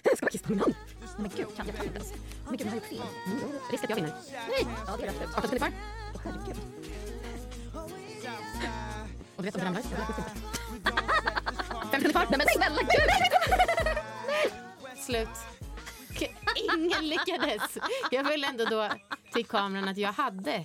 Jag 0.03 0.17
ska 0.19 0.27
kissa 0.29 0.45
på 0.47 0.53
min 0.53 0.61
hand. 0.61 0.75
Men 1.19 1.31
gud, 1.37 1.47
kan 1.57 1.67
jag 1.67 1.75
inte 1.85 1.99
ens? 1.99 2.13
Men 2.49 2.57
gud, 2.57 2.67
har 2.67 2.75
jag 2.77 2.83
gjort 2.83 2.89
fel? 2.89 3.01
Risk 3.71 3.85
att 3.85 3.91
jag 3.91 3.97
vinner. 3.97 4.13
Nej! 4.49 4.67
Ja, 4.87 4.97
det 5.01 5.07
är 5.07 5.13
rätt. 5.13 5.29
18 5.37 5.43
sekunder 5.43 5.59
kvar. 5.59 5.73
Åh, 6.15 6.21
herregud. 6.25 6.57
Och 9.37 9.43
du 9.43 9.51
vet 9.51 9.55
om 9.55 9.61
det 9.61 9.67
ramlar? 9.67 9.83
Fem 11.93 12.03
sekunder 12.03 12.11
kvar. 12.11 12.27
Nej 12.31 12.39
men 12.39 12.47
snälla 12.57 12.83
gud! 12.83 13.11
Slut. 15.07 15.29
Ingen 16.57 17.09
lyckades. 17.09 17.79
Jag 18.11 18.25
vill 18.25 18.45
ändå 18.45 18.65
då 18.65 18.91
till 19.33 19.47
kameran 19.47 19.89
att 19.89 19.97
jag 19.99 20.13
hade 20.13 20.53
en 20.53 20.65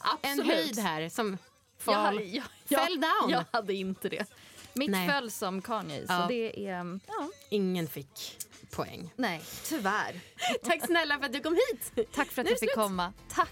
Absolut. 0.00 0.46
höjd 0.46 0.78
här 0.78 1.08
som 1.08 1.38
fall. 1.78 2.20
jag, 2.20 2.44
jag, 2.68 2.84
Fell 2.84 3.00
down. 3.00 3.30
Jag 3.30 3.44
hade 3.52 3.74
inte 3.74 4.08
det. 4.08 4.24
Mitt 4.74 4.90
Nej. 4.90 5.08
föll 5.08 5.30
som 5.30 5.62
Kanye, 5.62 6.06
så 6.06 6.12
Ja. 6.12 6.26
det 6.28 6.66
är... 6.68 6.98
Ja, 7.06 7.28
Ingen 7.48 7.88
fick 7.88 8.36
poäng. 8.70 9.12
nej, 9.16 9.42
tyvärr. 9.64 10.20
Tack 10.64 10.86
snälla 10.86 11.18
för 11.18 11.26
att 11.26 11.32
du 11.32 11.40
kom 11.40 11.54
hit. 11.70 12.08
Tack 12.14 12.28
för 12.30 12.42
att 12.42 12.46
Nu 12.46 12.50
jag 12.50 12.60
fick 12.60 12.72
slut. 12.72 12.84
komma. 12.84 13.12
Tack! 13.34 13.48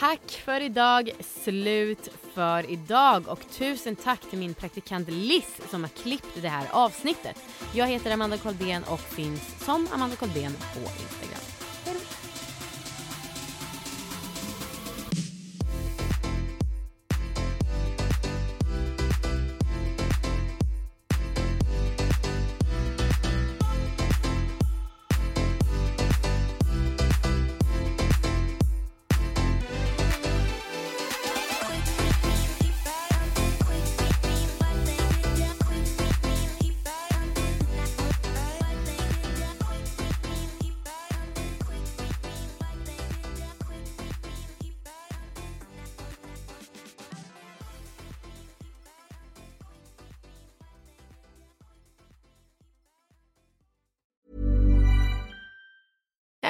Tack 0.00 0.42
för 0.44 0.60
idag. 0.60 1.10
Slut 1.20 2.08
för 2.34 2.70
idag. 2.70 3.28
Och 3.28 3.40
tusen 3.50 3.96
tack 3.96 4.20
till 4.20 4.38
min 4.38 4.54
praktikant 4.54 5.08
Liz 5.08 5.60
som 5.70 5.82
har 5.82 5.90
klippt 5.90 6.42
det 6.42 6.48
här 6.48 6.66
avsnittet. 6.72 7.36
Jag 7.74 7.86
heter 7.86 8.10
Amanda 8.10 8.36
Koldén 8.36 8.82
och 8.84 9.00
finns 9.00 9.64
som 9.64 9.88
Amanda 9.92 10.16
Koldén 10.16 10.52
på 10.52 10.80
Instagram. 10.80 11.59